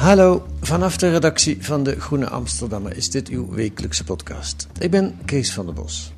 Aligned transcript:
Hallo, 0.00 0.46
vanaf 0.60 0.96
de 0.96 1.10
redactie 1.10 1.64
van 1.64 1.82
de 1.82 2.00
Groene 2.00 2.28
Amsterdammer 2.28 2.96
is 2.96 3.10
dit 3.10 3.28
uw 3.28 3.48
wekelijkse 3.50 4.04
podcast. 4.04 4.66
Ik 4.78 4.90
ben 4.90 5.18
Kees 5.24 5.52
van 5.52 5.64
der 5.66 5.74
Bos. 5.74 6.12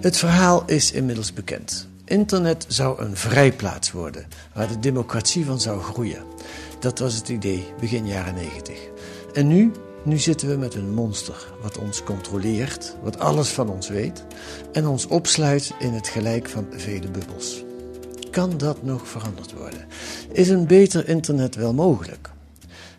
Het 0.00 0.16
verhaal 0.16 0.62
is 0.66 0.92
inmiddels 0.92 1.32
bekend. 1.32 1.88
Internet 2.04 2.64
zou 2.68 3.02
een 3.02 3.16
vrijplaats 3.16 3.92
worden 3.92 4.26
waar 4.54 4.68
de 4.68 4.78
democratie 4.78 5.44
van 5.44 5.60
zou 5.60 5.80
groeien. 5.80 6.24
Dat 6.78 6.98
was 6.98 7.14
het 7.14 7.28
idee 7.28 7.66
begin 7.80 8.06
jaren 8.06 8.34
90. 8.34 8.78
En 9.32 9.46
nu, 9.46 9.72
nu 10.06 10.18
zitten 10.18 10.48
we 10.48 10.56
met 10.56 10.74
een 10.74 10.94
monster 10.94 11.52
wat 11.62 11.78
ons 11.78 12.02
controleert, 12.02 12.96
wat 13.02 13.18
alles 13.18 13.48
van 13.48 13.68
ons 13.68 13.88
weet 13.88 14.24
en 14.72 14.86
ons 14.86 15.06
opsluit 15.06 15.72
in 15.78 15.92
het 15.92 16.08
gelijk 16.08 16.48
van 16.48 16.66
vele 16.70 17.10
bubbels. 17.10 17.64
Kan 18.30 18.58
dat 18.58 18.82
nog 18.82 19.08
veranderd 19.08 19.52
worden? 19.52 19.86
Is 20.32 20.48
een 20.48 20.66
beter 20.66 21.08
internet 21.08 21.54
wel 21.54 21.74
mogelijk? 21.74 22.30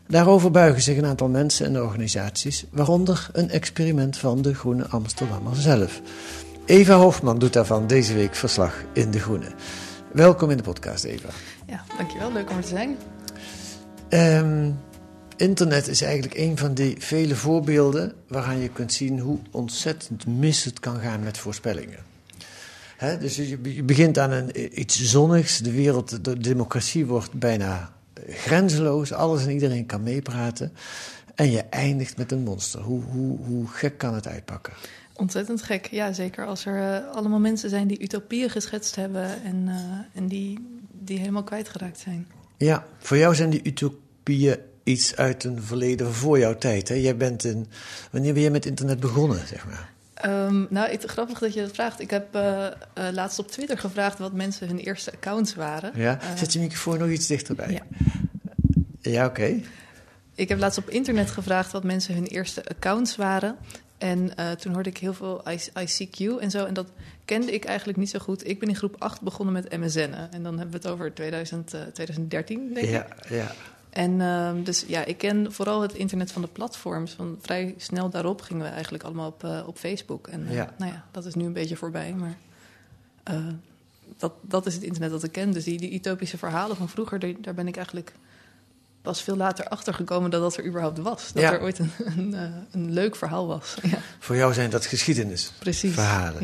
Daarover 0.07 0.51
buigen 0.51 0.81
zich 0.81 0.97
een 0.97 1.05
aantal 1.05 1.27
mensen 1.27 1.65
en 1.65 1.81
organisaties, 1.81 2.65
waaronder 2.71 3.29
een 3.33 3.49
experiment 3.49 4.17
van 4.17 4.41
de 4.41 4.53
Groene 4.53 4.87
Amsterdammer 4.87 5.55
zelf. 5.55 6.01
Eva 6.65 6.97
Hofman 6.97 7.39
doet 7.39 7.53
daarvan 7.53 7.87
deze 7.87 8.13
week 8.13 8.35
verslag 8.35 8.83
in 8.93 9.11
De 9.11 9.19
Groene. 9.19 9.51
Welkom 10.11 10.49
in 10.49 10.57
de 10.57 10.63
podcast, 10.63 11.03
Eva. 11.03 11.29
Ja, 11.65 11.83
dankjewel. 11.97 12.31
Leuk 12.31 12.49
om 12.49 12.57
er 12.57 12.63
te 12.63 12.67
zijn. 12.67 12.97
Ehm, 14.09 14.71
internet 15.37 15.87
is 15.87 16.01
eigenlijk 16.01 16.37
een 16.37 16.57
van 16.57 16.73
die 16.73 16.95
vele 16.99 17.35
voorbeelden 17.35 18.13
waaraan 18.27 18.59
je 18.59 18.69
kunt 18.69 18.93
zien 18.93 19.19
hoe 19.19 19.39
ontzettend 19.51 20.27
mis 20.27 20.63
het 20.63 20.79
kan 20.79 20.99
gaan 20.99 21.23
met 21.23 21.37
voorspellingen. 21.37 21.99
Dus 23.19 23.35
je, 23.35 23.59
je 23.61 23.83
begint 23.83 24.17
aan 24.17 24.31
een, 24.31 24.79
iets 24.79 25.03
zonnigs, 25.03 25.57
de 25.57 25.71
wereld, 25.71 26.23
de 26.25 26.37
democratie 26.37 27.05
wordt 27.05 27.33
bijna 27.33 27.93
grenzeloos, 28.29 29.13
alles 29.13 29.45
en 29.45 29.51
iedereen 29.51 29.85
kan 29.85 30.03
meepraten. 30.03 30.73
En 31.35 31.51
je 31.51 31.63
eindigt 31.63 32.17
met 32.17 32.31
een 32.31 32.43
monster. 32.43 32.81
Hoe, 32.81 33.03
hoe, 33.03 33.37
hoe 33.37 33.67
gek 33.67 33.97
kan 33.97 34.13
het 34.13 34.27
uitpakken? 34.27 34.73
Ontzettend 35.13 35.61
gek. 35.61 35.87
Ja, 35.91 36.13
zeker 36.13 36.45
als 36.45 36.65
er 36.65 36.81
eh, 36.81 37.15
allemaal 37.15 37.39
mensen 37.39 37.69
zijn 37.69 37.87
die 37.87 38.01
utopieën 38.01 38.49
geschetst 38.49 38.95
hebben 38.95 39.43
en, 39.43 39.63
eh, 39.67 40.19
en 40.21 40.27
die, 40.27 40.59
die 40.91 41.19
helemaal 41.19 41.43
kwijtgeraakt 41.43 41.99
zijn. 41.99 42.27
Ja, 42.57 42.85
voor 42.97 43.17
jou 43.17 43.35
zijn 43.35 43.49
die 43.49 43.61
utopieën 43.63 44.57
iets 44.87 45.15
uit 45.15 45.43
een 45.43 45.61
verleden 45.61 46.13
voor 46.13 46.39
jouw 46.39 46.57
tijd. 46.57 46.87
Hè? 46.87 46.95
Jij 46.95 47.17
bent 47.17 47.43
in, 47.43 47.67
wanneer 48.11 48.33
ben 48.33 48.41
je 48.41 48.49
met 48.49 48.65
internet 48.65 48.99
begonnen, 48.99 49.47
zeg 49.47 49.65
maar? 49.65 49.89
Ehm, 50.13 50.65
nou, 50.69 50.91
het, 50.91 51.03
grappig 51.03 51.39
dat 51.39 51.53
je 51.53 51.61
dat 51.61 51.71
vraagt. 51.71 51.99
Ik 51.99 52.09
heb 52.09 52.35
eh, 52.35 52.65
eh, 52.65 52.73
laatst 53.11 53.39
op 53.39 53.51
Twitter 53.51 53.77
gevraagd 53.77 54.19
wat 54.19 54.33
mensen 54.33 54.67
hun 54.67 54.77
eerste 54.77 55.11
accounts 55.11 55.55
waren. 55.55 55.91
Ja? 55.95 56.19
Eh, 56.21 56.35
Zet 56.35 56.53
je 56.53 56.59
microfoon 56.59 56.99
nog 56.99 57.09
iets 57.09 57.27
dichterbij? 57.27 57.71
ja. 57.71 57.81
Ja, 59.01 59.25
oké. 59.25 59.61
Ik 60.35 60.49
heb 60.49 60.59
laatst 60.59 60.77
op 60.77 60.89
internet 60.89 61.31
gevraagd 61.31 61.71
wat 61.71 61.83
mensen 61.83 62.13
hun 62.13 62.25
eerste 62.25 62.65
accounts 62.65 63.15
waren. 63.15 63.55
En 63.97 64.31
toen 64.59 64.73
hoorde 64.73 64.89
ik 64.89 64.97
heel 64.97 65.13
veel 65.13 65.43
ICQ 65.73 66.39
en 66.39 66.51
zo. 66.51 66.65
En 66.65 66.73
dat 66.73 66.87
kende 67.27 67.51
ik 67.51 67.65
eigenlijk 67.65 67.97
niet 67.97 68.09
zo 68.09 68.19
goed. 68.19 68.47
Ik 68.47 68.59
ben 68.59 68.69
in 68.69 68.75
groep 68.75 68.95
8 68.99 69.21
begonnen 69.21 69.53
met 69.53 69.77
MSN'en. 69.77 70.31
En 70.31 70.43
dan 70.43 70.57
hebben 70.57 70.81
we 70.81 70.87
het 70.87 70.87
over 70.87 71.13
2000, 71.13 71.73
eh, 71.73 71.81
2013, 71.81 72.73
denk 72.73 72.85
ik. 72.85 72.91
Ja, 72.91 73.07
ja. 73.29 73.51
En 73.89 74.21
ehm, 74.21 74.63
dus 74.63 74.83
ja, 74.87 75.05
ik 75.05 75.17
ken 75.17 75.53
vooral 75.53 75.81
het 75.81 75.93
internet 75.93 76.31
van 76.31 76.41
de 76.41 76.47
platforms. 76.47 77.11
Van 77.11 77.37
vrij 77.41 77.73
snel 77.77 78.09
daarop 78.09 78.41
gingen 78.41 78.63
we 78.63 78.69
eigenlijk 78.69 79.03
allemaal 79.03 79.27
op, 79.27 79.43
eh, 79.43 79.63
op 79.67 79.77
Facebook. 79.77 80.27
En 80.27 80.47
eh, 80.47 80.53
Ja. 80.53 80.73
nou 80.77 80.91
ja, 80.91 81.05
dat 81.11 81.25
is 81.25 81.35
nu 81.35 81.45
een 81.45 81.53
beetje 81.53 81.75
voorbij. 81.75 82.13
Maar 82.13 82.37
eh, 83.23 83.47
dat, 84.17 84.33
dat 84.41 84.65
is 84.65 84.73
het 84.73 84.83
internet 84.83 85.11
dat 85.11 85.23
ik 85.23 85.31
ken. 85.31 85.51
Dus 85.51 85.63
die, 85.63 85.77
die 85.77 85.93
utopische 85.93 86.37
verhalen 86.37 86.75
van 86.75 86.89
vroeger, 86.89 87.41
daar 87.41 87.53
ben 87.53 87.67
ik 87.67 87.75
eigenlijk 87.75 88.13
pas 89.01 89.21
veel 89.21 89.35
later 89.37 89.67
achter 89.67 89.93
gekomen 89.93 90.29
dat 90.31 90.41
dat 90.41 90.57
er 90.57 90.65
überhaupt 90.65 90.97
was. 90.99 91.31
Dat 91.33 91.43
Ja. 91.43 91.53
er 91.53 91.61
ooit 91.61 91.79
een, 91.79 91.91
een, 92.17 92.33
eh, 92.33 92.41
een 92.71 92.91
leuk 92.93 93.15
verhaal 93.15 93.47
was. 93.47 93.75
Ja, 93.91 93.97
Voor 94.19 94.35
jou 94.35 94.53
zijn 94.53 94.69
dat 94.69 94.85
geschiedenisverhalen. 94.85 95.59
precies. 95.59 95.95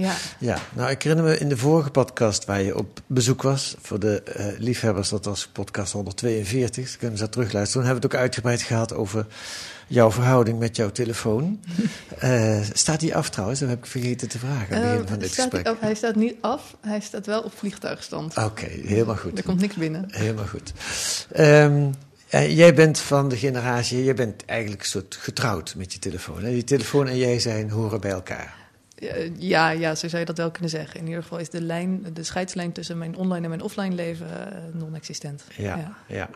Ja. 0.04 0.14
Ja, 0.40 0.58
nou 0.74 0.90
ik 0.92 1.02
herinner 1.04 1.30
me 1.32 1.38
in 1.38 1.50
de 1.50 1.58
vorige 1.58 1.90
podcast 1.90 2.46
waar 2.46 2.62
je 2.62 2.78
op 2.78 3.00
bezoek 3.08 3.42
was, 3.42 3.76
voor 3.82 4.00
de 4.00 4.22
eh, 4.24 4.46
liefhebbers, 4.60 5.10
dat 5.10 5.26
was 5.26 5.48
podcast 5.48 5.92
142, 5.94 6.90
dan 6.90 6.98
kunnen 7.00 7.18
ze 7.18 7.24
dat 7.24 7.32
terugluisteren. 7.32 7.82
Toen 7.86 7.92
hebben 7.92 8.02
we 8.02 8.08
het 8.08 8.16
ook 8.16 8.22
uitgebreid 8.28 8.62
gehad 8.62 8.94
over 8.94 9.26
jouw 9.88 10.12
verhouding 10.12 10.60
met 10.60 10.76
jouw 10.76 10.92
telefoon. 10.92 11.60
Eh, 12.20 12.60
staat 12.74 13.00
die 13.00 13.16
af 13.16 13.30
trouwens? 13.30 13.60
Dat 13.60 13.70
heb 13.70 13.78
ik 13.78 13.86
vergeten 13.86 14.28
te 14.30 14.40
vragen 14.40 14.76
aan 14.76 14.82
het 14.82 14.92
begin 14.92 15.08
van 15.08 15.20
dit 15.20 15.32
staat 15.32 15.50
gesprek. 15.50 15.66
hij, 15.66 15.76
hij 15.80 15.96
staat 15.96 16.16
niet 16.16 16.36
af, 16.42 16.76
hij 16.82 17.00
staat 17.00 17.26
wel 17.26 17.42
op 17.42 17.58
vliegtuigstand. 17.58 18.38
Oké, 18.38 18.66
helemaal 18.66 19.16
goed. 19.16 19.38
Er 19.38 19.44
komt 19.44 19.60
niks 19.60 19.76
binnen. 19.76 20.06
Helemaal 20.08 20.46
goed. 20.46 20.74
Ehm, 21.32 21.90
eh, 22.34 22.58
jij 22.58 22.74
bent 22.74 23.00
van 23.00 23.30
de 23.30 23.38
generatie, 23.38 24.04
jij 24.04 24.14
bent 24.14 24.46
eigenlijk 24.46 24.82
een 24.82 24.88
soort 24.88 25.16
getrouwd 25.20 25.76
met 25.76 25.94
je 25.94 26.00
telefoon. 26.00 26.44
Hè? 26.44 26.50
Je 26.50 26.64
telefoon 26.64 27.08
en 27.08 27.18
jij 27.18 27.40
zijn 27.40 27.70
horen 27.70 28.02
bij 28.02 28.12
elkaar. 28.12 28.56
Ja, 29.38 29.70
ja, 29.70 29.96
zo 29.96 30.08
zou 30.08 30.20
je 30.20 30.26
dat 30.26 30.38
wel 30.38 30.52
kunnen 30.52 30.70
zeggen. 30.70 31.00
In 31.00 31.06
ieder 31.06 31.22
geval 31.22 31.38
is 31.38 31.50
de, 31.50 31.62
lijn, 31.62 32.06
de 32.14 32.24
scheidslijn 32.24 32.72
tussen 32.72 32.98
mijn 32.98 33.16
online 33.16 33.44
en 33.44 33.50
mijn 33.50 33.62
offline 33.62 33.96
leven 33.96 34.28
eh, 34.30 34.58
non-existent. 34.74 35.44
Ja, 35.58 35.98
ja. 36.08 36.30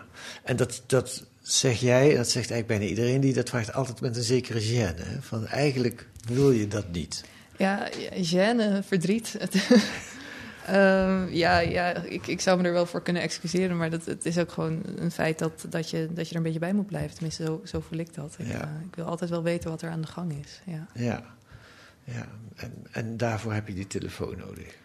En 0.44 0.56
dat, 0.56 0.81
dat 0.86 1.24
zeg 1.41 1.80
jij, 1.80 2.09
en 2.09 2.18
dat 2.18 2.30
zegt 2.30 2.52
eigenlijk 2.52 2.68
bijna 2.68 2.86
iedereen 2.86 3.22
die 3.22 3.34
dat 3.34 3.50
vraagt, 3.50 3.74
altijd 3.74 4.02
met 4.02 4.18
een 4.18 4.24
zekere 4.24 4.62
gêne. 4.62 5.03
Hè? 5.03 5.22
Van 5.22 5.47
eigenlijk 5.47 6.07
wil 6.25 6.52
je 6.52 6.68
dat 6.68 6.91
niet. 6.91 7.24
Ja, 7.57 7.90
ja, 7.97 8.53
gêne, 8.53 8.88
verdriet. 8.88 9.38
Ehm, 10.68 11.28
ja, 11.34 11.60
ja 11.60 11.94
ik, 11.96 12.28
ik 12.28 12.42
zou 12.42 12.58
me 12.62 12.68
er 12.68 12.74
wel 12.74 12.86
voor 12.86 13.02
kunnen 13.02 13.22
excuseren, 13.22 13.78
maar 13.78 13.90
dat, 13.90 14.06
het 14.06 14.26
is 14.26 14.38
ook 14.38 14.52
gewoon 14.52 14.82
een 14.96 15.12
feit 15.12 15.40
dat, 15.40 15.66
dat, 15.70 15.90
je, 15.90 16.08
dat 16.14 16.26
je 16.26 16.32
er 16.32 16.38
een 16.38 16.44
beetje 16.44 16.60
bij 16.60 16.74
moet 16.74 16.86
blijven. 16.88 17.14
Tenminste, 17.14 17.44
zo, 17.44 17.62
zo 17.66 17.80
voel 17.80 18.00
ik 18.00 18.14
dat. 18.14 18.36
Ik, 18.38 18.48
Ja. 18.48 18.62
eh, 18.62 18.70
ik 18.90 18.96
wil 18.96 19.06
altijd 19.06 19.30
wel 19.30 19.44
weten 19.44 19.70
wat 19.70 19.82
er 19.82 19.90
aan 19.90 20.02
de 20.02 20.08
gang 20.08 20.34
is. 20.44 20.62
Ja, 20.66 20.88
Ja, 20.94 21.24
ja. 22.04 22.26
En, 22.56 22.74
en 22.92 23.18
daarvoor 23.18 23.54
heb 23.54 23.68
je 23.68 23.74
die 23.74 23.88
telefoon 23.88 24.38
nodig. 24.38 24.76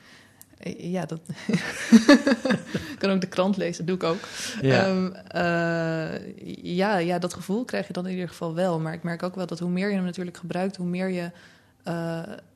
Eh, 0.58 0.92
ja 0.92 1.06
dat. 1.06 1.20
ik 1.46 2.96
kan 2.98 3.10
ook 3.10 3.20
de 3.20 3.26
krant 3.28 3.56
lezen, 3.56 3.86
doe 3.86 3.94
ik 3.96 4.02
ook. 4.02 4.20
Ja. 4.60 4.84
Ehm, 4.86 5.12
eh, 5.12 6.34
ja, 6.62 6.96
ja, 6.98 7.18
dat 7.18 7.34
gevoel 7.34 7.64
krijg 7.64 7.86
je 7.86 7.92
dan 7.92 8.06
in 8.06 8.12
ieder 8.12 8.28
geval 8.28 8.54
wel. 8.54 8.80
Maar 8.80 8.92
ik 8.92 9.02
merk 9.02 9.22
ook 9.22 9.34
wel 9.34 9.46
dat 9.46 9.58
hoe 9.58 9.70
meer 9.70 9.88
je 9.88 9.94
hem 9.94 10.04
natuurlijk 10.04 10.36
gebruikt, 10.36 10.76
hoe 10.76 10.86
meer 10.86 11.08
je 11.08 11.30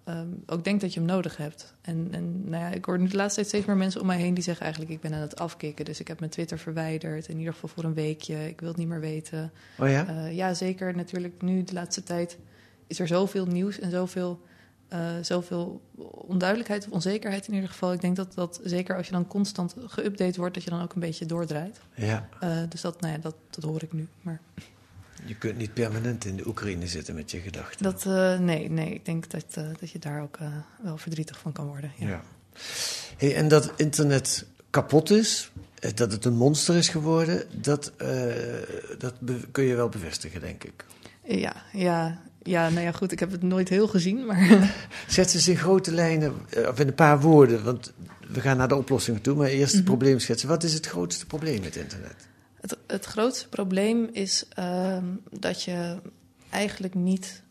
ehm, 0.06 0.28
ook 0.46 0.64
denkt 0.64 0.80
dat 0.80 0.94
je 0.94 1.00
hem 1.00 1.08
nodig 1.08 1.36
hebt. 1.36 1.74
En, 1.80 2.08
en 2.10 2.50
nou 2.50 2.62
ja, 2.64 2.70
ik 2.70 2.84
hoor 2.84 2.98
nu 2.98 3.08
de 3.08 3.16
laatste 3.16 3.34
tijd 3.34 3.48
steeds 3.48 3.66
meer 3.66 3.76
mensen 3.76 4.00
om 4.00 4.06
mij 4.06 4.18
heen 4.18 4.34
die 4.34 4.42
zeggen 4.42 4.62
eigenlijk 4.62 4.94
ik 4.94 5.00
ben 5.00 5.14
aan 5.14 5.20
het 5.20 5.38
afkicken. 5.38 5.84
Dus 5.84 6.00
ik 6.00 6.08
heb 6.08 6.18
mijn 6.18 6.30
Twitter 6.30 6.58
verwijderd, 6.58 7.28
in 7.28 7.38
ieder 7.38 7.52
geval 7.52 7.68
voor 7.68 7.84
een 7.84 7.94
weekje. 7.94 8.48
Ik 8.48 8.60
wil 8.60 8.68
het 8.68 8.78
niet 8.78 8.88
meer 8.88 9.00
weten. 9.00 9.52
Oh 9.78 9.88
ja? 9.88 10.06
Eh, 10.06 10.36
ja, 10.36 10.54
zeker 10.54 10.96
natuurlijk 10.96 11.42
nu 11.42 11.64
de 11.64 11.72
laatste 11.72 12.02
tijd 12.02 12.38
is 12.86 12.98
er 12.98 13.06
zoveel 13.06 13.46
nieuws 13.46 13.78
en 13.78 13.90
zoveel, 13.90 14.40
eh, 14.88 15.08
zoveel 15.22 15.80
onduidelijkheid 16.10 16.86
of 16.86 16.92
onzekerheid 16.92 17.48
in 17.48 17.54
ieder 17.54 17.68
geval. 17.68 17.92
Ik 17.92 18.00
denk 18.00 18.16
dat 18.16 18.34
dat 18.34 18.60
zeker 18.64 18.96
als 18.96 19.06
je 19.06 19.12
dan 19.12 19.26
constant 19.26 19.76
geüpdate 19.78 20.36
wordt, 20.36 20.54
dat 20.54 20.64
je 20.64 20.70
dan 20.70 20.82
ook 20.82 20.94
een 20.94 21.00
beetje 21.00 21.26
doordraait. 21.26 21.80
Ja. 21.94 22.28
Eh, 22.40 22.58
dus 22.68 22.80
dat, 22.80 23.00
nou 23.00 23.12
ja, 23.12 23.18
dat, 23.18 23.34
dat 23.50 23.64
hoor 23.64 23.82
ik 23.82 23.92
nu. 23.92 24.08
Maar 24.22 24.40
Je 25.24 25.34
kunt 25.34 25.56
niet 25.56 25.74
permanent 25.74 26.24
in 26.24 26.36
de 26.36 26.46
Oekraïne 26.46 26.86
zitten 26.86 27.14
met 27.14 27.30
je 27.30 27.38
gedachten. 27.38 27.82
Dat, 27.82 28.04
uh, 28.06 28.38
nee, 28.38 28.70
nee, 28.70 28.94
ik 28.94 29.04
denk 29.04 29.30
dat, 29.30 29.44
uh, 29.58 29.64
dat 29.80 29.90
je 29.90 29.98
daar 29.98 30.22
ook 30.22 30.38
uh, 30.42 30.48
wel 30.82 30.96
verdrietig 30.96 31.38
van 31.38 31.52
kan 31.52 31.66
worden. 31.66 31.92
Ja. 31.98 32.08
ja. 32.08 32.22
Hey, 33.16 33.34
en 33.34 33.48
dat 33.48 33.72
internet 33.76 34.46
kapot 34.70 35.10
is, 35.10 35.50
dat 35.94 36.12
het 36.12 36.24
een 36.24 36.36
monster 36.36 36.76
is 36.76 36.88
geworden, 36.88 37.44
dat, 37.50 37.92
dat 38.98 39.14
kun 39.52 39.64
je 39.64 39.74
wel 39.74 39.88
bevestigen, 39.88 40.40
denk 40.40 40.64
ik. 40.64 40.84
Ja, 41.24 41.52
ja, 41.72 42.20
ja, 42.42 42.68
nou 42.68 42.84
ja, 42.84 42.92
goed, 42.92 43.12
ik 43.12 43.20
heb 43.20 43.30
het 43.30 43.42
nooit 43.42 43.68
heel 43.68 43.88
gezien, 43.88 44.26
maar... 44.26 44.74
Zet 45.08 45.30
ze 45.30 45.50
in 45.50 45.56
grote 45.56 45.92
lijnen, 45.92 46.34
of 46.68 46.80
in 46.80 46.88
een 46.88 46.94
paar 46.94 47.20
woorden, 47.20 47.64
want 47.64 47.92
we 48.28 48.40
gaan 48.40 48.56
naar 48.56 48.68
de 48.68 48.76
oplossingen 48.76 49.20
toe, 49.20 49.34
maar 49.34 49.48
eerst 49.48 49.60
het 49.60 49.72
mm 49.72 49.76
-hmm. 49.78 49.96
probleem 49.96 50.18
schetsen. 50.18 50.48
Wat 50.48 50.62
is 50.62 50.72
het 50.72 50.86
grootste 50.86 51.26
probleem 51.26 51.60
met 51.60 51.76
internet? 51.76 52.28
Het, 52.66 52.78
het 52.86 53.04
grootste 53.04 53.48
probleem 53.48 54.08
is 54.12 54.44
uh, 54.58 54.98
dat 55.30 55.62
je 55.62 55.96
eigenlijk 56.50 56.94
niet 56.94 57.42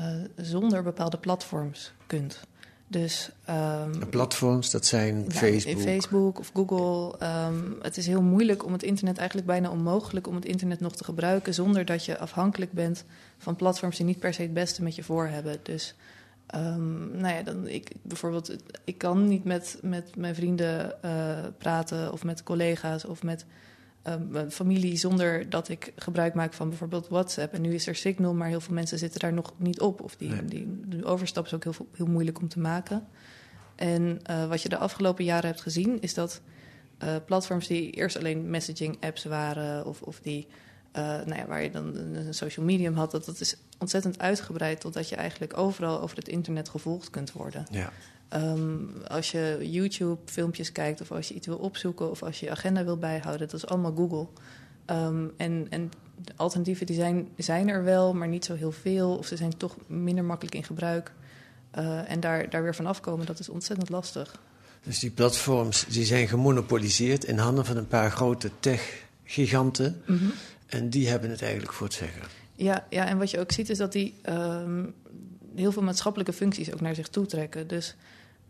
uh, 0.00 0.06
zonder 0.36 0.82
bepaalde 0.82 1.18
platforms 1.18 1.92
kunt. 2.06 2.40
Dus, 2.86 3.30
um, 3.50 4.08
platforms, 4.08 4.70
dat 4.70 4.86
zijn 4.86 5.24
ja, 5.24 5.30
Facebook. 5.30 5.80
Facebook 5.80 6.38
of 6.38 6.50
Google. 6.54 7.26
Um, 7.26 7.78
het 7.82 7.96
is 7.96 8.06
heel 8.06 8.22
moeilijk 8.22 8.64
om 8.64 8.72
het 8.72 8.82
internet, 8.82 9.18
eigenlijk 9.18 9.46
bijna 9.46 9.70
onmogelijk 9.70 10.26
om 10.26 10.34
het 10.34 10.44
internet 10.44 10.80
nog 10.80 10.96
te 10.96 11.04
gebruiken 11.04 11.54
zonder 11.54 11.84
dat 11.84 12.04
je 12.04 12.18
afhankelijk 12.18 12.72
bent 12.72 13.04
van 13.38 13.56
platforms 13.56 13.96
die 13.96 14.06
niet 14.06 14.18
per 14.18 14.34
se 14.34 14.42
het 14.42 14.54
beste 14.54 14.82
met 14.82 14.94
je 14.94 15.02
voor 15.02 15.26
hebben. 15.26 15.56
Dus 15.62 15.94
um, 16.54 17.10
nou 17.16 17.34
ja, 17.34 17.42
dan 17.42 17.66
ik 17.66 17.90
bijvoorbeeld, 18.02 18.56
ik 18.84 18.98
kan 18.98 19.28
niet 19.28 19.44
met, 19.44 19.78
met 19.82 20.16
mijn 20.16 20.34
vrienden 20.34 20.94
uh, 21.04 21.38
praten 21.58 22.12
of 22.12 22.24
met 22.24 22.42
collega's 22.42 23.04
of 23.04 23.22
met 23.22 23.44
uh, 24.06 24.42
familie 24.48 24.96
zonder 24.96 25.50
dat 25.50 25.68
ik 25.68 25.92
gebruik 25.96 26.34
maak 26.34 26.52
van 26.52 26.68
bijvoorbeeld 26.68 27.08
WhatsApp. 27.08 27.54
En 27.54 27.60
nu 27.60 27.74
is 27.74 27.86
er 27.86 27.94
Signal, 27.94 28.34
maar 28.34 28.48
heel 28.48 28.60
veel 28.60 28.74
mensen 28.74 28.98
zitten 28.98 29.20
daar 29.20 29.32
nog 29.32 29.52
niet 29.56 29.80
op. 29.80 30.00
Of 30.00 30.16
die, 30.16 30.28
nee. 30.28 30.44
die, 30.86 31.04
overstap 31.04 31.44
is 31.44 31.54
ook 31.54 31.64
heel, 31.64 31.74
heel 31.96 32.06
moeilijk 32.06 32.40
om 32.40 32.48
te 32.48 32.60
maken. 32.60 33.06
En 33.76 34.20
uh, 34.30 34.46
wat 34.48 34.62
je 34.62 34.68
de 34.68 34.76
afgelopen 34.76 35.24
jaren 35.24 35.48
hebt 35.48 35.60
gezien, 35.60 36.00
is 36.00 36.14
dat 36.14 36.40
uh, 37.04 37.16
platforms 37.26 37.66
die 37.66 37.90
eerst 37.90 38.16
alleen 38.16 38.50
messaging 38.50 38.96
apps 39.00 39.24
waren, 39.24 39.86
of, 39.86 40.02
of 40.02 40.20
die, 40.20 40.46
uh, 40.96 41.02
nou 41.02 41.34
ja, 41.34 41.46
waar 41.46 41.62
je 41.62 41.70
dan 41.70 41.96
een 41.96 42.34
social 42.34 42.66
medium 42.66 42.94
had, 42.94 43.10
dat 43.10 43.24
dat 43.24 43.40
is 43.40 43.56
ontzettend 43.78 44.18
uitgebreid 44.18 44.80
totdat 44.80 45.08
je 45.08 45.16
eigenlijk 45.16 45.58
overal 45.58 46.00
over 46.00 46.16
het 46.16 46.28
internet 46.28 46.68
gevolgd 46.68 47.10
kunt 47.10 47.32
worden. 47.32 47.66
Ja. 47.70 47.92
Um, 48.34 48.92
als 49.06 49.30
je 49.30 49.58
YouTube-filmpjes 49.60 50.72
kijkt 50.72 51.00
of 51.00 51.12
als 51.12 51.28
je 51.28 51.34
iets 51.34 51.46
wil 51.46 51.56
opzoeken 51.56 52.10
of 52.10 52.22
als 52.22 52.40
je 52.40 52.46
je 52.46 52.52
agenda 52.52 52.84
wil 52.84 52.96
bijhouden, 52.96 53.48
dat 53.48 53.62
is 53.62 53.66
allemaal 53.66 53.94
Google. 53.94 54.26
Um, 54.86 55.32
en, 55.36 55.66
en 55.70 55.90
de 56.24 56.32
alternatieven 56.36 56.86
die 56.86 56.96
zijn, 56.96 57.28
zijn 57.36 57.68
er 57.68 57.84
wel, 57.84 58.14
maar 58.14 58.28
niet 58.28 58.44
zo 58.44 58.54
heel 58.54 58.72
veel. 58.72 59.16
Of 59.16 59.26
ze 59.26 59.36
zijn 59.36 59.56
toch 59.56 59.76
minder 59.86 60.24
makkelijk 60.24 60.54
in 60.54 60.64
gebruik. 60.64 61.12
Uh, 61.78 62.10
en 62.10 62.20
daar, 62.20 62.50
daar 62.50 62.62
weer 62.62 62.74
van 62.74 62.86
afkomen, 62.86 63.26
dat 63.26 63.38
is 63.38 63.48
ontzettend 63.48 63.88
lastig. 63.88 64.40
Dus 64.82 64.98
die 64.98 65.10
platforms 65.10 65.84
die 65.88 66.04
zijn 66.04 66.28
gemonopoliseerd 66.28 67.24
in 67.24 67.38
handen 67.38 67.64
van 67.66 67.76
een 67.76 67.86
paar 67.86 68.10
grote 68.10 68.50
tech-giganten. 68.60 70.02
Mm 70.06 70.18
-hmm. 70.18 70.32
En 70.66 70.90
die 70.90 71.08
hebben 71.08 71.30
het 71.30 71.42
eigenlijk 71.42 71.72
voor 71.72 71.86
het 71.86 71.96
zeggen. 71.96 72.22
Ja, 72.54 72.86
ja, 72.90 73.06
en 73.06 73.18
wat 73.18 73.30
je 73.30 73.40
ook 73.40 73.52
ziet 73.52 73.70
is 73.70 73.78
dat 73.78 73.92
die 73.92 74.14
um, 74.28 74.94
heel 75.54 75.72
veel 75.72 75.82
maatschappelijke 75.82 76.32
functies 76.32 76.72
ook 76.72 76.80
naar 76.80 76.94
zich 76.94 77.08
toe 77.08 77.26
trekken. 77.26 77.66
Dus 77.66 77.96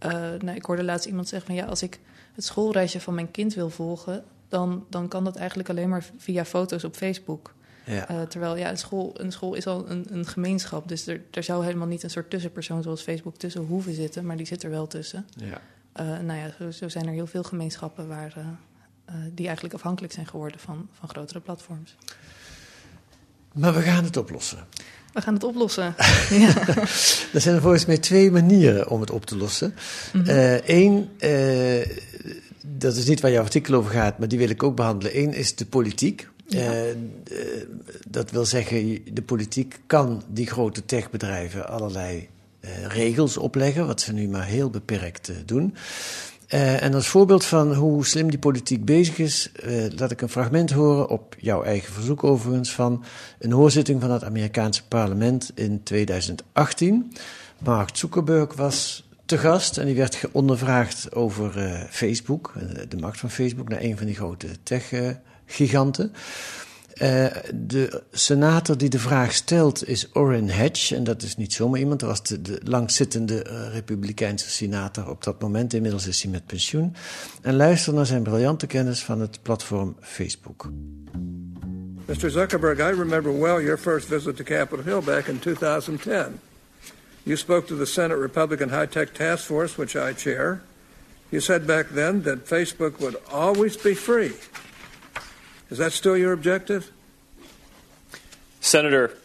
uh, 0.06 0.10
nou, 0.38 0.56
ik 0.56 0.64
hoorde 0.64 0.84
laatst 0.84 1.06
iemand 1.06 1.28
zeggen 1.28 1.46
van 1.46 1.56
ja, 1.56 1.64
als 1.64 1.82
ik 1.82 1.98
het 2.34 2.44
schoolreisje 2.44 3.00
van 3.00 3.14
mijn 3.14 3.30
kind 3.30 3.54
wil 3.54 3.70
volgen, 3.70 4.24
dan, 4.48 4.86
dan 4.88 5.08
kan 5.08 5.24
dat 5.24 5.36
eigenlijk 5.36 5.68
alleen 5.68 5.88
maar 5.88 6.04
via 6.16 6.44
foto's 6.44 6.84
op 6.84 6.94
Facebook. 6.94 7.54
Ja. 7.84 8.10
Uh, 8.10 8.22
terwijl 8.22 8.56
ja, 8.56 8.70
een 8.70 8.78
school, 8.78 9.20
een 9.20 9.32
school 9.32 9.54
is 9.54 9.66
al 9.66 9.90
een, 9.90 10.06
een 10.10 10.26
gemeenschap, 10.26 10.88
dus 10.88 11.06
er, 11.06 11.20
er 11.30 11.42
zou 11.42 11.64
helemaal 11.64 11.86
niet 11.86 12.02
een 12.02 12.10
soort 12.10 12.30
tussenpersoon 12.30 12.82
zoals 12.82 13.02
Facebook 13.02 13.36
tussen 13.36 13.60
hoeven 13.60 13.94
zitten, 13.94 14.26
maar 14.26 14.36
die 14.36 14.46
zit 14.46 14.62
er 14.62 14.70
wel 14.70 14.86
tussen. 14.86 15.26
Ja. 15.36 15.60
Uh, 16.00 16.18
nou 16.18 16.38
ja, 16.38 16.50
zo, 16.58 16.70
zo, 16.70 16.88
zijn 16.88 17.06
er 17.06 17.12
heel 17.12 17.26
veel 17.26 17.42
gemeenschappen 17.42 18.08
waar, 18.08 18.34
die 19.34 19.46
eigenlijk 19.46 19.74
afhankelijk 19.74 20.12
zijn 20.12 20.26
geworden 20.26 20.60
van, 20.60 20.88
van 20.92 21.08
grotere 21.08 21.40
platforms. 21.40 21.96
Maar 23.54 23.74
we 23.74 23.80
gaan 23.80 24.04
het 24.04 24.16
oplossen. 24.16 24.66
We 25.12 25.20
gaan 25.20 25.34
het 25.34 25.44
oplossen. 25.44 25.94
ja. 26.30 26.66
er 27.32 27.40
zijn 27.40 27.54
er 27.54 27.60
volgens 27.60 27.86
mij 27.86 27.98
twee 27.98 28.30
manieren 28.30 28.88
om 28.88 29.00
het 29.00 29.10
op 29.10 29.24
te 29.26 29.36
lossen. 29.36 29.74
Mhm. 30.12 30.58
Eén, 30.64 30.92
mm 30.92 31.08
-hmm. 31.18 31.28
uh, 31.28 31.78
uh, 31.78 31.86
dat 32.60 32.96
is 32.96 33.06
niet 33.06 33.20
waar 33.20 33.30
jouw 33.30 33.42
artikel 33.42 33.74
over 33.74 33.90
gaat, 33.90 34.18
maar 34.18 34.28
die 34.28 34.38
wil 34.38 34.50
ik 34.50 34.62
ook 34.62 34.76
behandelen. 34.76 35.18
Eén 35.18 35.34
is 35.34 35.54
de 35.54 35.66
politiek. 35.66 36.28
Ja. 36.46 36.72
Uh, 36.72 36.90
dat 38.08 38.30
wil 38.30 38.44
zeggen, 38.44 38.98
de 39.12 39.22
politiek 39.22 39.80
kan 39.86 40.22
die 40.28 40.46
grote 40.46 40.84
techbedrijven 40.84 41.68
allerlei 41.68 42.28
regels 42.88 43.36
opleggen, 43.36 43.86
wat 43.86 44.00
ze 44.00 44.12
nu 44.12 44.28
maar 44.28 44.44
heel 44.44 44.70
beperkt 44.70 45.32
doen. 45.46 45.74
Uh, 46.54 46.82
en 46.82 46.94
als 46.94 47.08
voorbeeld 47.08 47.44
van 47.44 47.74
hoe 47.74 48.06
slim 48.06 48.30
die 48.30 48.38
politiek 48.38 48.84
bezig 48.84 49.18
is, 49.18 49.50
uh, 49.64 49.86
laat 49.96 50.10
ik 50.10 50.20
een 50.20 50.28
fragment 50.28 50.70
horen, 50.70 51.08
op 51.08 51.36
jouw 51.38 51.62
eigen 51.62 51.92
verzoek 51.92 52.24
overigens, 52.24 52.72
van 52.72 53.04
een 53.38 53.52
hoorzitting 53.52 54.00
van 54.00 54.10
het 54.10 54.24
Amerikaanse 54.24 54.86
parlement 54.88 55.50
in 55.54 55.82
2018. 55.82 57.12
Mark 57.58 57.96
Zuckerberg 57.96 58.54
was 58.54 59.08
te 59.24 59.38
gast 59.38 59.78
en 59.78 59.86
die 59.86 59.94
werd 59.94 60.20
ondervraagd 60.32 61.14
over 61.14 61.58
uh, 61.58 61.80
Facebook, 61.90 62.52
de 62.88 62.96
macht 62.96 63.18
van 63.18 63.30
Facebook, 63.30 63.68
naar 63.68 63.80
een 63.80 63.96
van 63.96 64.06
die 64.06 64.14
grote 64.14 64.48
tech-giganten. 64.62 66.12
Uh, 67.02 67.26
de 67.54 68.02
senator 68.12 68.78
die 68.78 68.88
de 68.88 68.98
vraag 68.98 69.32
stelt 69.32 69.88
is 69.88 70.08
Orrin 70.12 70.50
Hatch. 70.50 70.92
En 70.92 71.04
dat 71.04 71.22
is 71.22 71.36
niet 71.36 71.52
zomaar 71.52 71.78
iemand. 71.78 72.00
Dat 72.00 72.08
was 72.08 72.22
de, 72.22 72.42
de 72.42 72.60
langzittende 72.64 73.46
uh, 73.46 73.72
Republikeinse 73.72 74.50
senator 74.50 75.10
op 75.10 75.24
dat 75.24 75.40
moment. 75.40 75.72
Inmiddels 75.72 76.06
is 76.06 76.22
hij 76.22 76.30
met 76.30 76.46
pensioen. 76.46 76.94
En 77.42 77.56
luister 77.56 77.94
naar 77.94 78.06
zijn 78.06 78.22
briljante 78.22 78.66
kennis 78.66 79.02
van 79.02 79.20
het 79.20 79.42
platform 79.42 79.96
Facebook. 80.00 80.68
Mr. 82.06 82.30
Zuckerberg, 82.30 82.78
I 82.78 82.98
remember 82.98 83.38
well 83.38 83.62
your 83.62 83.78
first 83.78 84.08
visit 84.08 84.36
to 84.36 84.44
Capitol 84.44 84.84
Hill 84.84 85.02
back 85.02 85.26
in 85.26 85.38
2010. 85.38 86.40
You 87.22 87.36
spoke 87.36 87.66
to 87.66 87.76
the 87.76 87.86
Senate 87.86 88.20
Republican 88.20 88.68
High 88.68 88.88
Tech 88.90 89.12
Task 89.12 89.44
Force, 89.44 89.76
which 89.76 89.94
I 89.94 90.14
chair. 90.16 90.62
You 91.30 91.40
said 91.40 91.66
back 91.66 91.86
then 91.94 92.22
that 92.22 92.44
Facebook 92.44 92.98
would 92.98 93.16
always 93.32 93.76
be 93.76 93.94
free. 93.94 94.32
Is 95.70 95.78
that 95.78 95.92
still 95.92 96.16
your 96.16 96.32
objective? 96.32 96.90
Senator, 98.60 99.16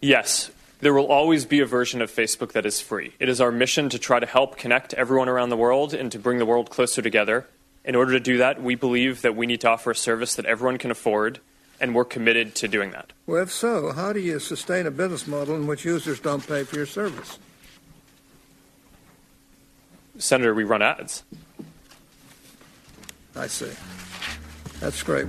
yes. 0.00 0.50
There 0.80 0.92
will 0.92 1.06
always 1.06 1.46
be 1.46 1.60
a 1.60 1.66
version 1.66 2.02
of 2.02 2.10
Facebook 2.10 2.52
that 2.52 2.66
is 2.66 2.82
free. 2.82 3.14
It 3.18 3.30
is 3.30 3.40
our 3.40 3.50
mission 3.50 3.88
to 3.88 3.98
try 3.98 4.20
to 4.20 4.26
help 4.26 4.58
connect 4.58 4.92
everyone 4.94 5.28
around 5.28 5.48
the 5.48 5.56
world 5.56 5.94
and 5.94 6.12
to 6.12 6.18
bring 6.18 6.38
the 6.38 6.44
world 6.44 6.68
closer 6.68 7.00
together. 7.00 7.46
In 7.82 7.94
order 7.94 8.12
to 8.12 8.20
do 8.20 8.36
that, 8.38 8.62
we 8.62 8.74
believe 8.74 9.22
that 9.22 9.34
we 9.34 9.46
need 9.46 9.62
to 9.62 9.70
offer 9.70 9.92
a 9.92 9.96
service 9.96 10.34
that 10.34 10.44
everyone 10.44 10.76
can 10.76 10.90
afford, 10.90 11.40
and 11.80 11.94
we're 11.94 12.04
committed 12.04 12.54
to 12.56 12.68
doing 12.68 12.90
that. 12.90 13.12
Well, 13.26 13.42
if 13.42 13.50
so, 13.50 13.92
how 13.92 14.12
do 14.12 14.20
you 14.20 14.38
sustain 14.38 14.86
a 14.86 14.90
business 14.90 15.26
model 15.26 15.56
in 15.56 15.66
which 15.66 15.84
users 15.84 16.20
don't 16.20 16.46
pay 16.46 16.64
for 16.64 16.76
your 16.76 16.86
service? 16.86 17.38
Senator, 20.18 20.54
we 20.54 20.64
run 20.64 20.82
ads. 20.82 21.22
I 23.34 23.46
see. 23.46 23.70
That's 24.80 25.02
great. 25.02 25.26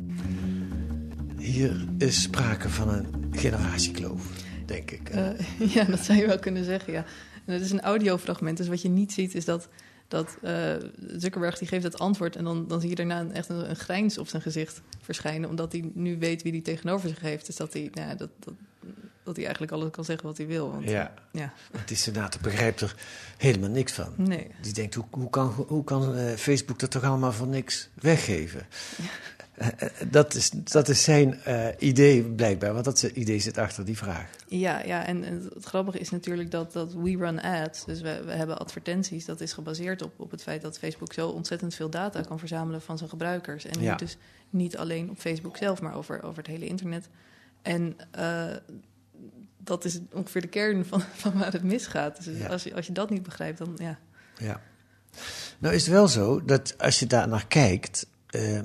Hier 1.48 1.86
is 1.98 2.22
sprake 2.22 2.70
van 2.70 2.90
een 2.90 3.32
generatiekloof, 3.32 4.22
denk 4.66 4.92
ik. 4.92 5.16
Uh, 5.16 5.30
ja, 5.76 5.84
dat 5.84 6.00
zou 6.00 6.18
je 6.18 6.28
wel 6.28 6.40
kunnen 6.40 6.64
zeggen, 6.64 6.94
ja. 6.94 7.06
En 7.46 7.54
het 7.54 7.62
is 7.62 7.72
een 7.72 7.82
audiofragment, 7.82 8.58
dus 8.58 8.68
wat 8.68 8.82
je 8.82 8.90
niet 8.90 9.14
ziet 9.14 9.36
is 9.36 9.46
dat, 9.46 9.68
dat 10.08 10.38
uh, 10.44 10.74
Zuckerberg 11.18 11.58
die 11.58 11.68
geeft 11.68 11.84
het 11.84 12.00
antwoord... 12.00 12.36
en 12.36 12.44
dan, 12.44 12.68
dan 12.68 12.80
zie 12.80 12.90
je 12.90 12.96
daarna 12.96 13.20
een, 13.20 13.34
echt 13.34 13.50
een, 13.50 13.70
een, 13.70 13.76
grijns 13.76 14.18
op 14.18 14.28
zijn 14.28 14.42
gezicht 14.42 14.82
verschijnen... 15.02 15.50
omdat 15.50 15.72
hij 15.72 15.92
nu 15.94 16.18
weet 16.18 16.44
wie 16.44 16.52
hij 16.52 16.62
tegenover 16.62 17.10
zich 17.10 17.20
heeft. 17.20 17.46
Dus 17.46 17.56
dat 17.56 17.74
hij, 17.74 17.90
nou 17.94 18.08
ja, 18.08 18.16
dat, 18.16 18.30
dat, 18.40 18.54
dat 19.24 19.36
hij 19.36 19.46
eigenlijk 19.46 19.74
alles 19.74 19.92
kan 19.92 20.06
zeggen 20.06 20.28
wat 20.28 20.38
hij 20.38 20.48
wil. 20.48 20.72
Want, 20.72 20.90
ja, 20.90 21.14
ja. 21.32 21.54
die 21.86 21.98
senator 21.98 22.42
begrijpt 22.42 22.82
er 22.82 22.96
helemaal 23.38 23.70
niks 23.70 23.92
van. 23.92 24.14
Nee. 24.16 24.48
Die 24.62 24.74
denkt, 24.74 24.96
hoe, 24.96 25.06
hoe 25.10 25.30
kan, 25.30 25.48
hoe 25.68 25.84
kan 25.84 26.18
uh, 26.18 26.34
Facebook 26.34 26.80
dat 26.80 26.92
toch 26.92 27.04
allemaal 27.04 27.34
voor 27.34 27.48
niks 27.48 27.90
weggeven? 27.94 28.68
Ja. 28.98 29.37
Uh, 29.62 29.68
dat, 30.10 30.34
is, 30.34 30.50
dat 30.50 30.88
is 30.88 31.04
zijn 31.04 31.40
uh, 31.48 31.68
idee 31.78 32.24
blijkbaar, 32.24 32.74
want 32.74 32.86
dat 32.86 33.04
idee 33.04 33.40
zit 33.40 33.58
achter 33.58 33.86
die 33.86 33.98
vraag. 33.98 34.30
Ja, 34.48 34.84
ja 34.84 35.06
en, 35.06 35.24
en 35.24 35.50
het 35.54 35.66
grappige 35.66 36.00
is 36.00 36.10
natuurlijk 36.10 36.52
dat, 36.52 36.74
dat 36.74 36.94
we 36.94 37.18
run 37.18 37.42
ads, 37.42 37.86
dus 37.86 38.02
we, 38.02 38.24
we 38.26 38.32
hebben 38.32 38.60
advertenties, 38.60 39.26
dat 39.26 39.42
is 39.42 39.54
gebaseerd 39.54 40.02
op, 40.02 40.20
op 40.20 40.32
het 40.32 40.44
feit 40.44 40.62
dat 40.62 40.78
Facebook 40.78 41.14
zo 41.14 41.30
ontzettend 41.30 41.76
veel 41.76 41.90
data 41.90 42.22
kan 42.22 42.40
verzamelen 42.40 42.82
van 42.82 42.98
zijn 42.98 43.10
gebruikers. 43.10 43.66
En 43.66 43.82
ja. 43.82 43.96
dus 43.96 44.18
niet 44.50 44.78
alleen 44.78 45.10
op 45.10 45.18
Facebook 45.18 45.58
zelf, 45.58 45.82
maar 45.82 45.96
over, 45.96 46.24
over 46.24 46.38
het 46.38 46.48
hele 46.48 46.66
internet. 46.66 47.10
En 47.62 47.98
uh, 48.20 48.56
dat 49.58 49.86
is 49.86 50.00
ongeveer 50.12 50.42
de 50.42 50.48
kern 50.48 50.86
van, 50.86 51.02
van 51.24 51.38
waar 51.38 51.52
het 51.52 51.64
misgaat. 51.64 52.24
Dus 52.24 52.38
Ja. 52.38 52.48
als, 52.48 52.64
je, 52.64 52.76
als 52.76 52.88
je 52.88 52.94
dat 52.94 53.10
niet 53.10 53.24
begrijpt, 53.24 53.58
dan 53.58 53.78
ja. 53.78 54.00
Ja. 54.38 54.62
Nou 55.58 55.76
is 55.76 55.82
het 55.82 55.92
wel 55.94 56.08
zo 56.08 56.46
dat 56.46 56.76
als 56.78 57.00
je 57.00 57.06
daar 57.06 57.28
naar 57.28 57.48
kijkt, 57.48 58.08
uh, 58.32 58.60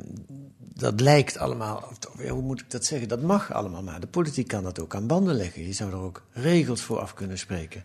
dat 0.74 1.00
lijkt 1.00 1.38
allemaal, 1.38 1.88
of, 1.90 2.28
hoe 2.28 2.42
moet 2.42 2.60
ik 2.60 2.70
dat 2.70 2.84
zeggen? 2.84 3.08
Dat 3.08 3.22
mag 3.22 3.52
allemaal 3.52 3.82
maar. 3.82 4.00
De 4.00 4.06
politiek 4.06 4.48
kan 4.48 4.62
dat 4.62 4.80
ook 4.80 4.94
aan 4.94 5.06
banden 5.06 5.34
leggen. 5.34 5.66
Je 5.66 5.72
zou 5.72 5.90
er 5.90 5.98
ook 5.98 6.22
regels 6.32 6.80
voor 6.80 6.98
af 6.98 7.14
kunnen 7.14 7.38
spreken. 7.38 7.84